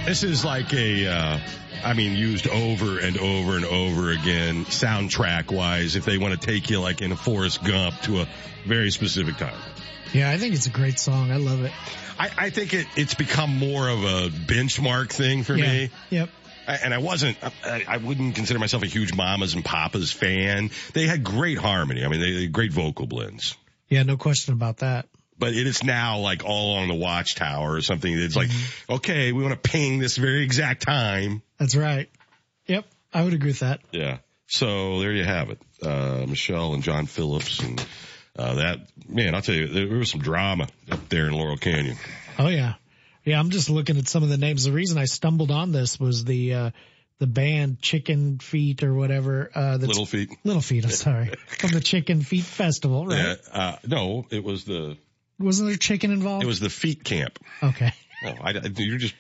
This 0.08 0.24
is 0.24 0.44
like 0.44 0.74
a, 0.74 1.06
uh, 1.06 1.40
I 1.84 1.94
mean, 1.94 2.16
used 2.16 2.48
over 2.48 3.00
and 3.00 3.18
over 3.18 3.56
and 3.56 3.66
over 3.66 4.12
again, 4.12 4.66
soundtrack 4.66 5.52
wise, 5.52 5.96
if 5.96 6.06
they 6.06 6.18
want 6.18 6.40
to 6.40 6.46
take 6.46 6.70
you 6.70 6.80
like 6.80 7.02
in 7.02 7.12
a 7.12 7.16
Forrest 7.16 7.64
Gump 7.64 8.00
to 8.02 8.22
a 8.22 8.28
very 8.66 8.92
specific 8.92 9.38
time. 9.38 9.60
Yeah, 10.14 10.30
I 10.30 10.38
think 10.38 10.54
it's 10.54 10.68
a 10.68 10.72
great 10.72 11.00
song. 11.00 11.32
I 11.32 11.38
love 11.38 11.64
it. 11.64 11.72
I, 12.20 12.30
I 12.38 12.50
think 12.50 12.74
it, 12.74 12.86
it's 12.96 13.14
become 13.14 13.58
more 13.58 13.88
of 13.88 14.04
a 14.04 14.30
benchmark 14.30 15.10
thing 15.10 15.44
for 15.44 15.56
yeah. 15.56 15.66
me. 15.66 15.90
Yep. 16.10 16.30
I, 16.68 16.76
and 16.76 16.94
I 16.94 17.00
wasn't, 17.00 17.38
I, 17.66 17.84
I 17.88 17.98
wouldn't 17.98 18.36
consider 18.36 18.60
myself 18.60 18.84
a 18.84 18.88
huge 18.88 19.16
Mamas 19.16 19.56
and 19.56 19.66
Papas 19.66 20.12
fan. 20.12 20.70
They 20.94 21.08
had 21.08 21.24
great 21.24 21.58
harmony. 21.58 22.06
I 22.06 22.08
mean, 22.08 22.20
they, 22.20 22.32
they 22.32 22.42
had 22.44 22.52
great 22.52 22.72
vocal 22.72 23.08
blends. 23.08 23.58
Yeah, 23.90 24.04
no 24.04 24.18
question 24.18 24.54
about 24.54 24.78
that. 24.78 25.08
But 25.42 25.54
it 25.56 25.66
is 25.66 25.84
now 25.84 26.20
like 26.20 26.46
all 26.46 26.78
on 26.78 26.88
the 26.88 26.94
watchtower 26.94 27.74
or 27.74 27.82
something. 27.82 28.14
It's 28.14 28.36
like, 28.36 28.52
okay, 28.88 29.32
we 29.32 29.42
want 29.42 29.56
to 29.56 29.70
ping 29.70 29.98
this 29.98 30.16
very 30.16 30.44
exact 30.44 30.84
time. 30.84 31.42
That's 31.58 31.76
right. 31.76 32.12
Yep. 32.68 32.86
I 33.12 33.24
would 33.24 33.34
agree 33.34 33.50
with 33.50 33.62
that. 33.62 33.82
Yeah. 33.92 34.20
So 34.46 35.00
there 35.00 35.12
you 35.12 35.24
have 35.24 35.50
it. 35.50 35.60
Uh, 35.82 36.28
Michelle 36.28 36.76
and 36.76 36.84
John 36.84 37.08
Phillips 37.08 37.60
and, 37.60 37.84
uh, 38.38 38.54
that, 38.54 38.82
man, 39.10 39.34
I'll 39.34 39.42
tell 39.42 39.56
you, 39.56 39.66
there 39.68 39.98
was 39.98 40.12
some 40.12 40.22
drama 40.22 40.68
up 40.92 41.10
there 41.10 41.26
in 41.26 41.34
Laurel 41.34 41.58
Canyon. 41.58 41.98
Oh 42.38 42.48
yeah. 42.48 42.76
Yeah, 43.26 43.40
I'm 43.40 43.50
just 43.50 43.72
looking 43.72 43.98
at 43.98 44.08
some 44.08 44.22
of 44.22 44.30
the 44.30 44.38
names. 44.38 44.66
The 44.66 44.72
reason 44.72 45.00
I 45.00 45.06
stumbled 45.06 45.50
on 45.50 45.72
this 45.72 46.00
was 46.00 46.24
the, 46.24 46.54
uh, 46.54 46.72
the 47.18 47.26
band 47.26 47.82
Chicken 47.82 48.38
Feet 48.38 48.84
or 48.84 48.94
whatever, 48.94 49.50
uh, 49.56 49.78
Little 49.82 50.06
Feat. 50.06 50.30
Little 50.44 50.62
Feat, 50.62 50.86
I'm 50.86 50.92
sorry. 50.92 51.32
From 51.48 51.72
the 51.72 51.82
Chicken 51.82 52.22
Feet 52.22 52.44
Festival, 52.44 53.08
right? 53.08 53.18
Yeah. 53.18 53.36
Uh, 53.52 53.76
no, 53.88 54.28
it 54.30 54.44
was 54.44 54.66
the, 54.66 54.98
Wasn't 55.42 55.68
there 55.68 55.78
chicken 55.78 56.12
involved? 56.12 56.44
it 56.44 56.48
was 56.48 56.60
the 56.60 56.70
feet 56.70 57.04
camp. 57.04 57.40
Okay. 57.62 57.92
Oh, 58.24 58.34
I, 58.42 58.52
you're 58.52 58.98
just, 58.98 59.16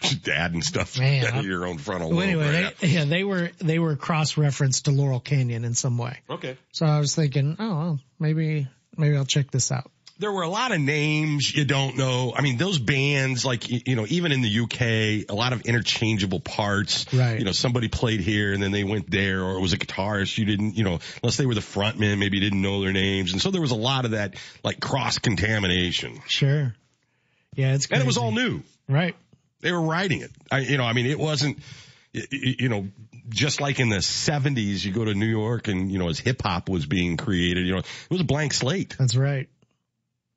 just 0.00 0.28
adding 0.28 0.62
stuff 0.62 0.98
Man, 0.98 1.26
out 1.26 1.40
of 1.40 1.44
your 1.44 1.66
own 1.66 1.78
frontal 1.78 2.10
Well, 2.10 2.18
lobe 2.18 2.28
anyway, 2.28 2.64
right 2.64 2.78
they, 2.78 2.88
yeah, 2.88 3.04
they 3.04 3.24
were, 3.24 3.50
they 3.58 3.78
were 3.78 3.96
cross-referenced 3.96 4.84
to 4.84 4.92
Laurel 4.92 5.20
Canyon 5.20 5.64
in 5.64 5.74
some 5.74 5.98
way. 5.98 6.20
Okay. 6.30 6.56
So 6.72 6.86
I 6.86 7.00
was 7.00 7.14
thinking, 7.14 7.56
oh, 7.58 7.68
well, 7.68 8.00
maybe, 8.18 8.68
maybe 8.96 9.16
I'll 9.16 9.24
check 9.24 9.50
this 9.50 9.72
out. 9.72 9.90
There 10.18 10.32
were 10.32 10.42
a 10.42 10.48
lot 10.48 10.72
of 10.72 10.80
names 10.80 11.54
you 11.54 11.64
don't 11.64 11.96
know. 11.96 12.32
I 12.36 12.42
mean, 12.42 12.56
those 12.56 12.78
bands, 12.78 13.44
like, 13.44 13.68
you 13.68 13.94
know, 13.94 14.04
even 14.08 14.32
in 14.32 14.40
the 14.40 14.60
UK, 14.60 15.30
a 15.30 15.34
lot 15.34 15.52
of 15.52 15.62
interchangeable 15.62 16.40
parts. 16.40 17.06
Right. 17.12 17.38
You 17.38 17.44
know, 17.44 17.52
somebody 17.52 17.88
played 17.88 18.20
here 18.20 18.52
and 18.52 18.62
then 18.62 18.72
they 18.72 18.84
went 18.84 19.10
there, 19.10 19.42
or 19.42 19.56
it 19.56 19.60
was 19.60 19.72
a 19.72 19.78
guitarist 19.78 20.36
you 20.36 20.44
didn't, 20.44 20.76
you 20.76 20.84
know, 20.84 20.98
unless 21.22 21.36
they 21.36 21.46
were 21.46 21.54
the 21.54 21.60
frontman, 21.60 22.18
maybe 22.18 22.38
you 22.38 22.42
didn't 22.42 22.60
know 22.60 22.80
their 22.82 22.92
names. 22.92 23.32
And 23.32 23.40
so 23.40 23.50
there 23.50 23.60
was 23.60 23.70
a 23.70 23.76
lot 23.76 24.04
of 24.04 24.10
that, 24.10 24.34
like, 24.64 24.80
cross 24.80 25.18
contamination. 25.18 26.20
Sure. 26.26 26.74
Yeah, 27.54 27.74
it's 27.74 27.86
And 27.86 28.00
it 28.00 28.06
was 28.06 28.18
all 28.18 28.32
new. 28.32 28.62
Right. 28.88 29.14
They 29.60 29.72
were 29.72 29.82
writing 29.82 30.22
it. 30.22 30.30
I, 30.50 30.60
you 30.60 30.78
know, 30.78 30.84
I 30.84 30.92
mean, 30.92 31.06
it 31.06 31.18
wasn't, 31.18 31.58
you 32.12 32.68
know, 32.68 32.88
just 33.28 33.60
like 33.60 33.78
in 33.78 33.88
the 33.88 33.96
70s, 33.98 34.84
you 34.84 34.92
go 34.92 35.04
to 35.04 35.14
New 35.14 35.26
York 35.26 35.68
and, 35.68 35.92
you 35.92 35.98
know, 35.98 36.08
as 36.08 36.18
hip 36.18 36.42
hop 36.42 36.68
was 36.68 36.86
being 36.86 37.16
created, 37.16 37.66
you 37.66 37.72
know, 37.72 37.78
it 37.78 38.10
was 38.10 38.20
a 38.20 38.24
blank 38.24 38.54
slate. 38.54 38.96
That's 38.98 39.16
right. 39.16 39.48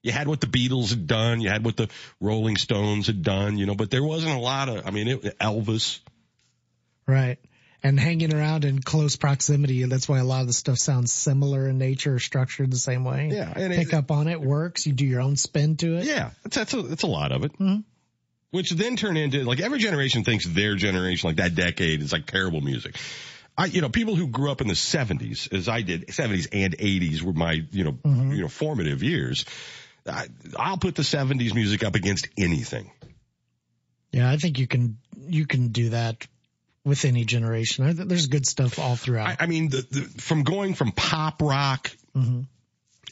You 0.04 0.12
had 0.12 0.28
what 0.28 0.42
the 0.42 0.48
Beatles 0.48 0.90
had 0.90 1.06
done, 1.06 1.42
you 1.42 1.50
had 1.50 1.64
what 1.64 1.78
the 1.78 1.90
Rolling 2.20 2.58
Stones 2.58 3.08
had 3.08 3.22
done, 3.22 3.58
you 3.58 3.66
know, 3.68 3.76
but 3.76 3.92
there 3.92 4.04
wasn't 4.04 4.34
a 4.36 4.40
lot 4.40 4.68
of, 4.68 4.88
I 4.88 4.92
mean, 4.92 5.08
it, 5.08 5.38
Elvis. 5.40 6.00
Right. 7.08 7.38
And 7.84 8.00
hanging 8.00 8.34
around 8.34 8.64
in 8.64 8.82
close 8.82 9.16
proximity, 9.16 9.84
that's 9.86 10.08
why 10.08 10.20
a 10.20 10.24
lot 10.24 10.42
of 10.42 10.48
the 10.48 10.54
stuff 10.54 10.78
sounds 10.78 11.12
similar 11.12 11.68
in 11.68 11.78
nature 11.80 12.16
or 12.16 12.20
structured 12.20 12.72
the 12.72 12.78
same 12.78 13.04
way. 13.04 13.30
Yeah, 13.32 13.52
and 13.56 13.74
Pick 13.74 13.88
it- 13.90 13.94
up 13.94 14.12
on 14.12 14.28
it, 14.28 14.40
works. 14.40 14.86
You 14.86 14.94
do 14.94 15.06
your 15.06 15.22
own 15.22 15.36
spin 15.36 15.78
to 15.78 15.98
it. 15.98 16.06
Yeah, 16.06 16.32
that's, 16.44 16.56
that's 16.56 16.74
a, 16.74 16.82
that's 16.84 17.04
a 17.04 17.08
lot 17.08 17.32
of 17.32 17.44
it. 17.44 17.58
Mhm. 17.60 17.84
Which 18.52 18.72
then 18.72 18.98
turn 18.98 19.18
into, 19.18 19.44
like 19.46 19.62
every 19.62 19.80
generation 19.80 20.24
thinks 20.24 20.46
their 20.46 20.76
generation, 20.76 21.28
like 21.30 21.38
that 21.38 21.56
decade 21.56 22.02
is 22.02 22.12
like 22.12 22.26
terrible 22.26 22.62
music. 22.62 22.98
I, 23.58 23.66
you 23.66 23.82
know, 23.82 23.90
people 23.90 24.16
who 24.16 24.28
grew 24.28 24.52
up 24.52 24.62
in 24.62 24.68
the 24.68 24.74
70s, 24.74 25.52
as 25.54 25.68
I 25.70 25.82
did, 25.82 26.08
70s 26.08 26.48
and 26.52 26.78
80s 26.78 27.22
were 27.22 27.34
my, 27.34 27.62
you 27.72 27.84
know, 27.84 27.98
you 28.04 28.42
know, 28.42 28.48
formative 28.48 29.04
years. 29.04 29.46
I, 30.08 30.28
I'll 30.58 30.78
put 30.78 30.96
the 30.96 31.04
70s 31.04 31.54
music 31.54 31.84
up 31.84 31.96
against 31.96 32.28
anything. 32.38 32.92
Yeah, 34.12 34.30
I 34.30 34.38
think 34.38 34.60
you 34.60 34.68
can, 34.68 34.98
you 35.28 35.46
can 35.46 35.70
do 35.70 35.90
that 35.90 36.28
with 36.84 37.06
any 37.06 37.24
generation. 37.26 38.08
There's 38.08 38.28
good 38.28 38.46
stuff 38.46 38.80
all 38.80 38.96
throughout. 38.96 39.28
I, 39.28 39.38
I 39.42 39.46
mean, 39.46 39.70
the, 39.70 39.86
the, 39.90 40.02
from 40.22 40.44
going 40.44 40.74
from 40.74 40.92
pop 40.92 41.42
rock, 41.42 41.92
Mhm. 42.16 42.48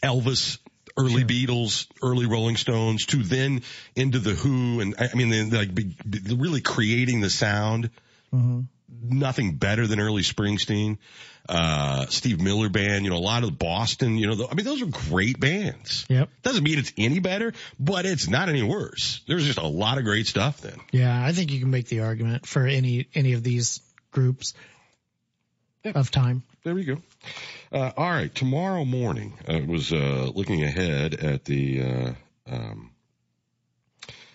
Elvis, 0.04 0.58
early 0.98 1.24
Beatles, 1.24 1.88
early 2.04 2.26
Rolling 2.26 2.58
Stones, 2.58 3.06
to 3.08 3.18
then 3.24 3.62
into 3.96 4.20
the 4.20 4.32
Who, 4.32 4.82
and 4.82 4.96
I 4.98 5.16
mean, 5.16 5.30
then, 5.30 5.50
like 5.52 5.74
be, 5.74 5.96
be- 6.10 6.36
really 6.36 6.62
creating 6.62 7.22
the 7.22 7.30
sound. 7.30 7.90
Mhm. 8.34 8.68
Nothing 9.02 9.56
better 9.56 9.88
than 9.88 10.00
early 10.00 10.24
Springsteen, 10.24 10.98
uh, 11.48 12.06
Steve 12.08 12.42
Miller 12.42 12.70
Band. 12.70 13.06
You 13.06 13.12
know, 13.12 13.18
a 13.18 13.20
lot 13.20 13.44
of 13.44 13.50
the 13.50 13.56
Boston. 13.56 14.18
You 14.18 14.28
know, 14.28 14.36
the, 14.36 14.48
I 14.50 14.54
mean, 14.54 14.66
those 14.66 14.82
are 14.82 14.88
great 15.10 15.40
bands. 15.40 16.06
Yep. 16.10 16.30
Doesn't 16.44 16.64
mean 16.64 16.80
it's 16.80 16.94
any 16.98 17.20
better, 17.20 17.54
but 17.80 18.06
it's 18.06 18.28
not 18.28 18.50
any 18.50 18.64
worse. 18.64 19.22
There's 19.28 19.46
just 19.46 19.60
a 19.60 19.68
lot 19.68 19.98
of 19.98 20.04
great 20.04 20.28
stuff 20.28 20.62
then. 20.62 20.80
Yeah, 20.92 21.26
I 21.26 21.32
think 21.32 21.52
you 21.52 21.60
can 21.60 21.72
make 21.72 21.88
the 21.88 22.02
argument 22.02 22.46
for 22.46 22.66
any, 22.66 23.08
any 23.16 23.34
of 23.34 23.44
these 23.44 23.82
groups 24.12 24.54
of 25.86 26.12
time. 26.12 26.44
There 26.64 26.76
we 26.76 26.84
go. 26.84 26.98
Uh, 27.72 27.92
all 27.96 28.10
right. 28.10 28.34
Tomorrow 28.34 28.84
morning, 28.84 29.34
I 29.48 29.62
was 29.62 29.94
uh, 29.94 30.30
looking 30.34 30.64
ahead 30.64 31.14
at 31.14 31.46
the 31.46 31.82
uh, 31.82 32.14
um, 32.48 32.92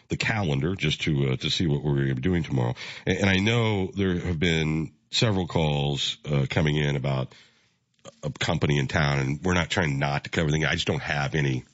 the 0.09 0.17
calendar 0.17 0.75
just 0.75 1.03
to 1.03 1.33
uh, 1.33 1.37
to 1.37 1.51
see 1.51 1.67
what 1.67 1.83
we're 1.83 1.95
going 1.95 2.09
to 2.09 2.15
be 2.15 2.21
doing 2.21 2.43
tomorrow, 2.43 2.75
and, 3.07 3.19
and 3.19 3.31
I 3.31 3.37
know 3.37 3.91
there 3.95 4.19
have 4.19 4.39
been 4.39 4.93
several 5.11 5.47
calls 5.47 6.19
uh, 6.31 6.47
coming 6.49 6.77
in 6.77 6.97
about 6.97 7.35
a 8.23 8.31
company 8.31 8.79
in 8.79 8.89
town, 8.89 9.19
and 9.19 9.41
we're 9.43 9.55
not 9.55 9.71
trying 9.71 9.99
not 9.99 10.25
to 10.25 10.31
cover 10.31 10.49
anything. 10.49 10.67
I 10.67 10.75
just 10.75 10.87
don't 10.87 11.03
have 11.03 11.35
any 11.35 11.65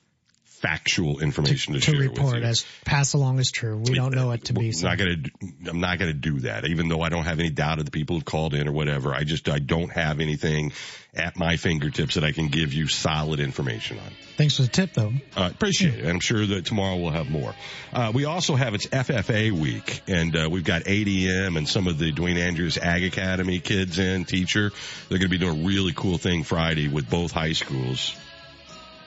factual 0.60 1.20
information 1.20 1.72
to, 1.72 1.80
to 1.80 1.92
share 1.92 2.00
report 2.00 2.34
with 2.34 2.42
you. 2.42 2.48
as 2.48 2.66
pass 2.84 3.14
along 3.14 3.38
as 3.38 3.50
true. 3.50 3.78
We 3.78 3.94
don't 3.94 4.14
know 4.14 4.30
it 4.32 4.44
to 4.44 4.52
be. 4.52 4.72
So. 4.72 4.88
not 4.88 4.98
gonna. 4.98 5.16
I'm 5.66 5.80
not 5.80 5.98
gonna 5.98 6.12
do 6.12 6.40
that. 6.40 6.66
Even 6.66 6.88
though 6.88 7.00
I 7.00 7.08
don't 7.08 7.24
have 7.24 7.40
any 7.40 7.50
doubt 7.50 7.78
of 7.78 7.86
the 7.86 7.90
people 7.90 8.16
who've 8.16 8.24
called 8.24 8.54
in 8.54 8.68
or 8.68 8.72
whatever. 8.72 9.14
I 9.14 9.24
just 9.24 9.48
I 9.48 9.58
don't 9.58 9.90
have 9.90 10.20
anything 10.20 10.72
at 11.14 11.36
my 11.36 11.56
fingertips 11.56 12.14
that 12.14 12.24
I 12.24 12.32
can 12.32 12.48
give 12.48 12.72
you 12.72 12.86
solid 12.86 13.40
information 13.40 13.98
on. 13.98 14.12
Thanks 14.36 14.56
for 14.56 14.62
the 14.62 14.68
tip 14.68 14.92
though. 14.92 15.12
Uh, 15.36 15.50
appreciate 15.52 15.94
it. 15.94 16.00
And 16.00 16.10
I'm 16.10 16.20
sure 16.20 16.46
that 16.46 16.66
tomorrow 16.66 16.96
we'll 16.96 17.10
have 17.10 17.30
more. 17.30 17.54
Uh, 17.92 18.12
we 18.14 18.26
also 18.26 18.54
have 18.54 18.74
it's 18.74 18.86
FFA 18.86 19.50
week 19.50 20.02
and, 20.06 20.36
uh, 20.36 20.48
we've 20.50 20.64
got 20.64 20.82
ADM 20.84 21.56
and 21.56 21.68
some 21.68 21.86
of 21.86 21.98
the 21.98 22.12
Dwayne 22.12 22.46
Andreas 22.46 22.78
Ag 22.78 23.04
Academy 23.04 23.60
kids 23.60 23.98
in 23.98 24.24
teacher. 24.24 24.70
They're 25.08 25.18
going 25.18 25.30
to 25.30 25.36
be 25.36 25.38
doing 25.38 25.64
a 25.64 25.66
really 25.66 25.92
cool 25.94 26.18
thing 26.18 26.44
Friday 26.44 26.88
with 26.88 27.10
both 27.10 27.32
high 27.32 27.52
schools. 27.52 28.14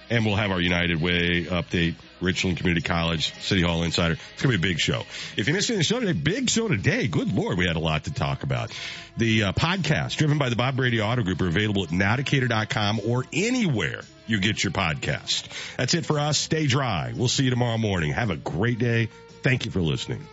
And 0.09 0.25
we'll 0.25 0.35
have 0.35 0.51
our 0.51 0.61
United 0.61 1.01
Way 1.01 1.45
update, 1.45 1.95
Richland 2.21 2.57
Community 2.57 2.85
College, 2.85 3.33
City 3.41 3.61
Hall 3.61 3.83
Insider. 3.83 4.13
It's 4.33 4.41
going 4.41 4.53
to 4.53 4.59
be 4.59 4.67
a 4.67 4.71
big 4.71 4.79
show. 4.79 5.03
If 5.37 5.47
you 5.47 5.53
missed 5.53 5.69
any 5.71 5.83
show 5.83 5.99
today, 5.99 6.13
big 6.13 6.49
show 6.49 6.67
today. 6.67 7.07
Good 7.07 7.33
Lord, 7.33 7.57
we 7.57 7.65
had 7.65 7.75
a 7.75 7.79
lot 7.79 8.05
to 8.05 8.13
talk 8.13 8.43
about. 8.43 8.71
The 9.17 9.43
uh, 9.43 9.51
podcast 9.53 10.17
driven 10.17 10.37
by 10.37 10.49
the 10.49 10.55
Bob 10.55 10.75
Brady 10.75 11.01
Auto 11.01 11.23
Group 11.23 11.41
are 11.41 11.47
available 11.47 11.83
at 11.83 11.89
nowdecatur.com 11.89 13.01
or 13.07 13.25
anywhere 13.31 14.01
you 14.27 14.39
get 14.39 14.63
your 14.63 14.71
podcast. 14.71 15.47
That's 15.77 15.93
it 15.93 16.05
for 16.05 16.19
us. 16.19 16.37
Stay 16.37 16.67
dry. 16.67 17.13
We'll 17.15 17.27
see 17.27 17.43
you 17.43 17.49
tomorrow 17.49 17.77
morning. 17.77 18.11
Have 18.11 18.29
a 18.29 18.37
great 18.37 18.79
day. 18.79 19.09
Thank 19.41 19.65
you 19.65 19.71
for 19.71 19.81
listening. 19.81 20.25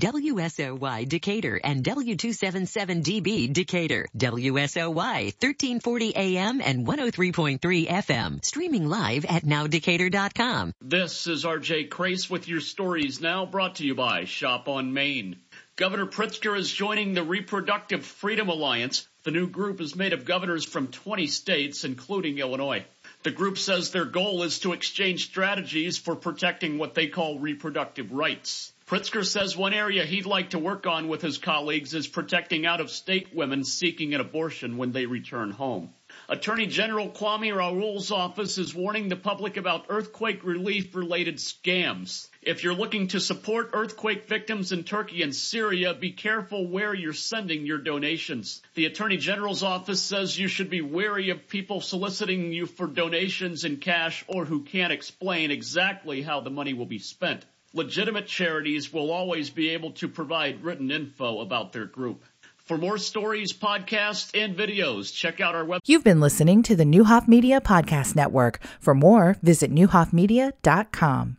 WSOY 0.00 1.06
Decatur 1.06 1.60
and 1.62 1.84
W277DB 1.84 3.52
Decatur. 3.52 4.06
WSOY 4.16 4.94
1340 4.94 6.16
AM 6.16 6.62
and 6.62 6.86
103.3 6.86 7.86
FM. 7.86 8.42
Streaming 8.42 8.88
live 8.88 9.26
at 9.26 9.44
nowdecatur.com. 9.44 10.72
This 10.80 11.26
is 11.26 11.44
RJ 11.44 11.90
Crace 11.90 12.30
with 12.30 12.48
your 12.48 12.62
stories 12.62 13.20
now 13.20 13.44
brought 13.44 13.74
to 13.74 13.84
you 13.84 13.94
by 13.94 14.24
Shop 14.24 14.68
on 14.68 14.94
Main. 14.94 15.36
Governor 15.76 16.06
Pritzker 16.06 16.56
is 16.58 16.72
joining 16.72 17.12
the 17.12 17.22
Reproductive 17.22 18.06
Freedom 18.06 18.48
Alliance. 18.48 19.06
The 19.24 19.32
new 19.32 19.48
group 19.48 19.82
is 19.82 19.94
made 19.94 20.14
of 20.14 20.24
governors 20.24 20.64
from 20.64 20.86
20 20.86 21.26
states, 21.26 21.84
including 21.84 22.38
Illinois. 22.38 22.86
The 23.22 23.32
group 23.32 23.58
says 23.58 23.90
their 23.90 24.06
goal 24.06 24.44
is 24.44 24.60
to 24.60 24.72
exchange 24.72 25.26
strategies 25.26 25.98
for 25.98 26.16
protecting 26.16 26.78
what 26.78 26.94
they 26.94 27.08
call 27.08 27.38
reproductive 27.38 28.12
rights. 28.12 28.69
Pritzker 28.90 29.24
says 29.24 29.56
one 29.56 29.72
area 29.72 30.04
he'd 30.04 30.26
like 30.26 30.50
to 30.50 30.58
work 30.58 30.84
on 30.84 31.06
with 31.06 31.22
his 31.22 31.38
colleagues 31.38 31.94
is 31.94 32.08
protecting 32.08 32.66
out-of-state 32.66 33.32
women 33.32 33.62
seeking 33.62 34.14
an 34.14 34.20
abortion 34.20 34.78
when 34.78 34.90
they 34.90 35.06
return 35.06 35.52
home. 35.52 35.94
Attorney 36.28 36.66
General 36.66 37.08
Kwame 37.08 37.54
Raoul's 37.54 38.10
office 38.10 38.58
is 38.58 38.74
warning 38.74 39.08
the 39.08 39.14
public 39.14 39.56
about 39.56 39.86
earthquake 39.90 40.42
relief 40.42 40.92
related 40.96 41.36
scams. 41.36 42.26
If 42.42 42.64
you're 42.64 42.74
looking 42.74 43.06
to 43.08 43.20
support 43.20 43.70
earthquake 43.74 44.26
victims 44.26 44.72
in 44.72 44.82
Turkey 44.82 45.22
and 45.22 45.32
Syria, 45.32 45.94
be 45.94 46.10
careful 46.10 46.66
where 46.66 46.92
you're 46.92 47.12
sending 47.12 47.66
your 47.66 47.78
donations. 47.78 48.60
The 48.74 48.86
Attorney 48.86 49.18
General's 49.18 49.62
office 49.62 50.02
says 50.02 50.36
you 50.36 50.48
should 50.48 50.68
be 50.68 50.80
wary 50.80 51.30
of 51.30 51.46
people 51.46 51.80
soliciting 51.80 52.52
you 52.52 52.66
for 52.66 52.88
donations 52.88 53.64
in 53.64 53.76
cash 53.76 54.24
or 54.26 54.46
who 54.46 54.64
can't 54.64 54.92
explain 54.92 55.52
exactly 55.52 56.22
how 56.22 56.40
the 56.40 56.50
money 56.50 56.74
will 56.74 56.86
be 56.86 56.98
spent. 56.98 57.44
Legitimate 57.72 58.26
charities 58.26 58.92
will 58.92 59.12
always 59.12 59.48
be 59.48 59.70
able 59.70 59.92
to 59.92 60.08
provide 60.08 60.64
written 60.64 60.90
info 60.90 61.40
about 61.40 61.72
their 61.72 61.84
group. 61.84 62.24
For 62.56 62.76
more 62.76 62.98
stories, 62.98 63.52
podcasts, 63.52 64.30
and 64.40 64.56
videos, 64.56 65.12
check 65.14 65.40
out 65.40 65.54
our 65.54 65.64
website. 65.64 65.80
You've 65.86 66.04
been 66.04 66.20
listening 66.20 66.62
to 66.64 66.74
the 66.74 66.84
Neuhoff 66.84 67.28
Media 67.28 67.60
Podcast 67.60 68.16
Network. 68.16 68.60
For 68.80 68.94
more, 68.94 69.36
visit 69.42 69.72
neuhoffmedia.com. 69.72 71.36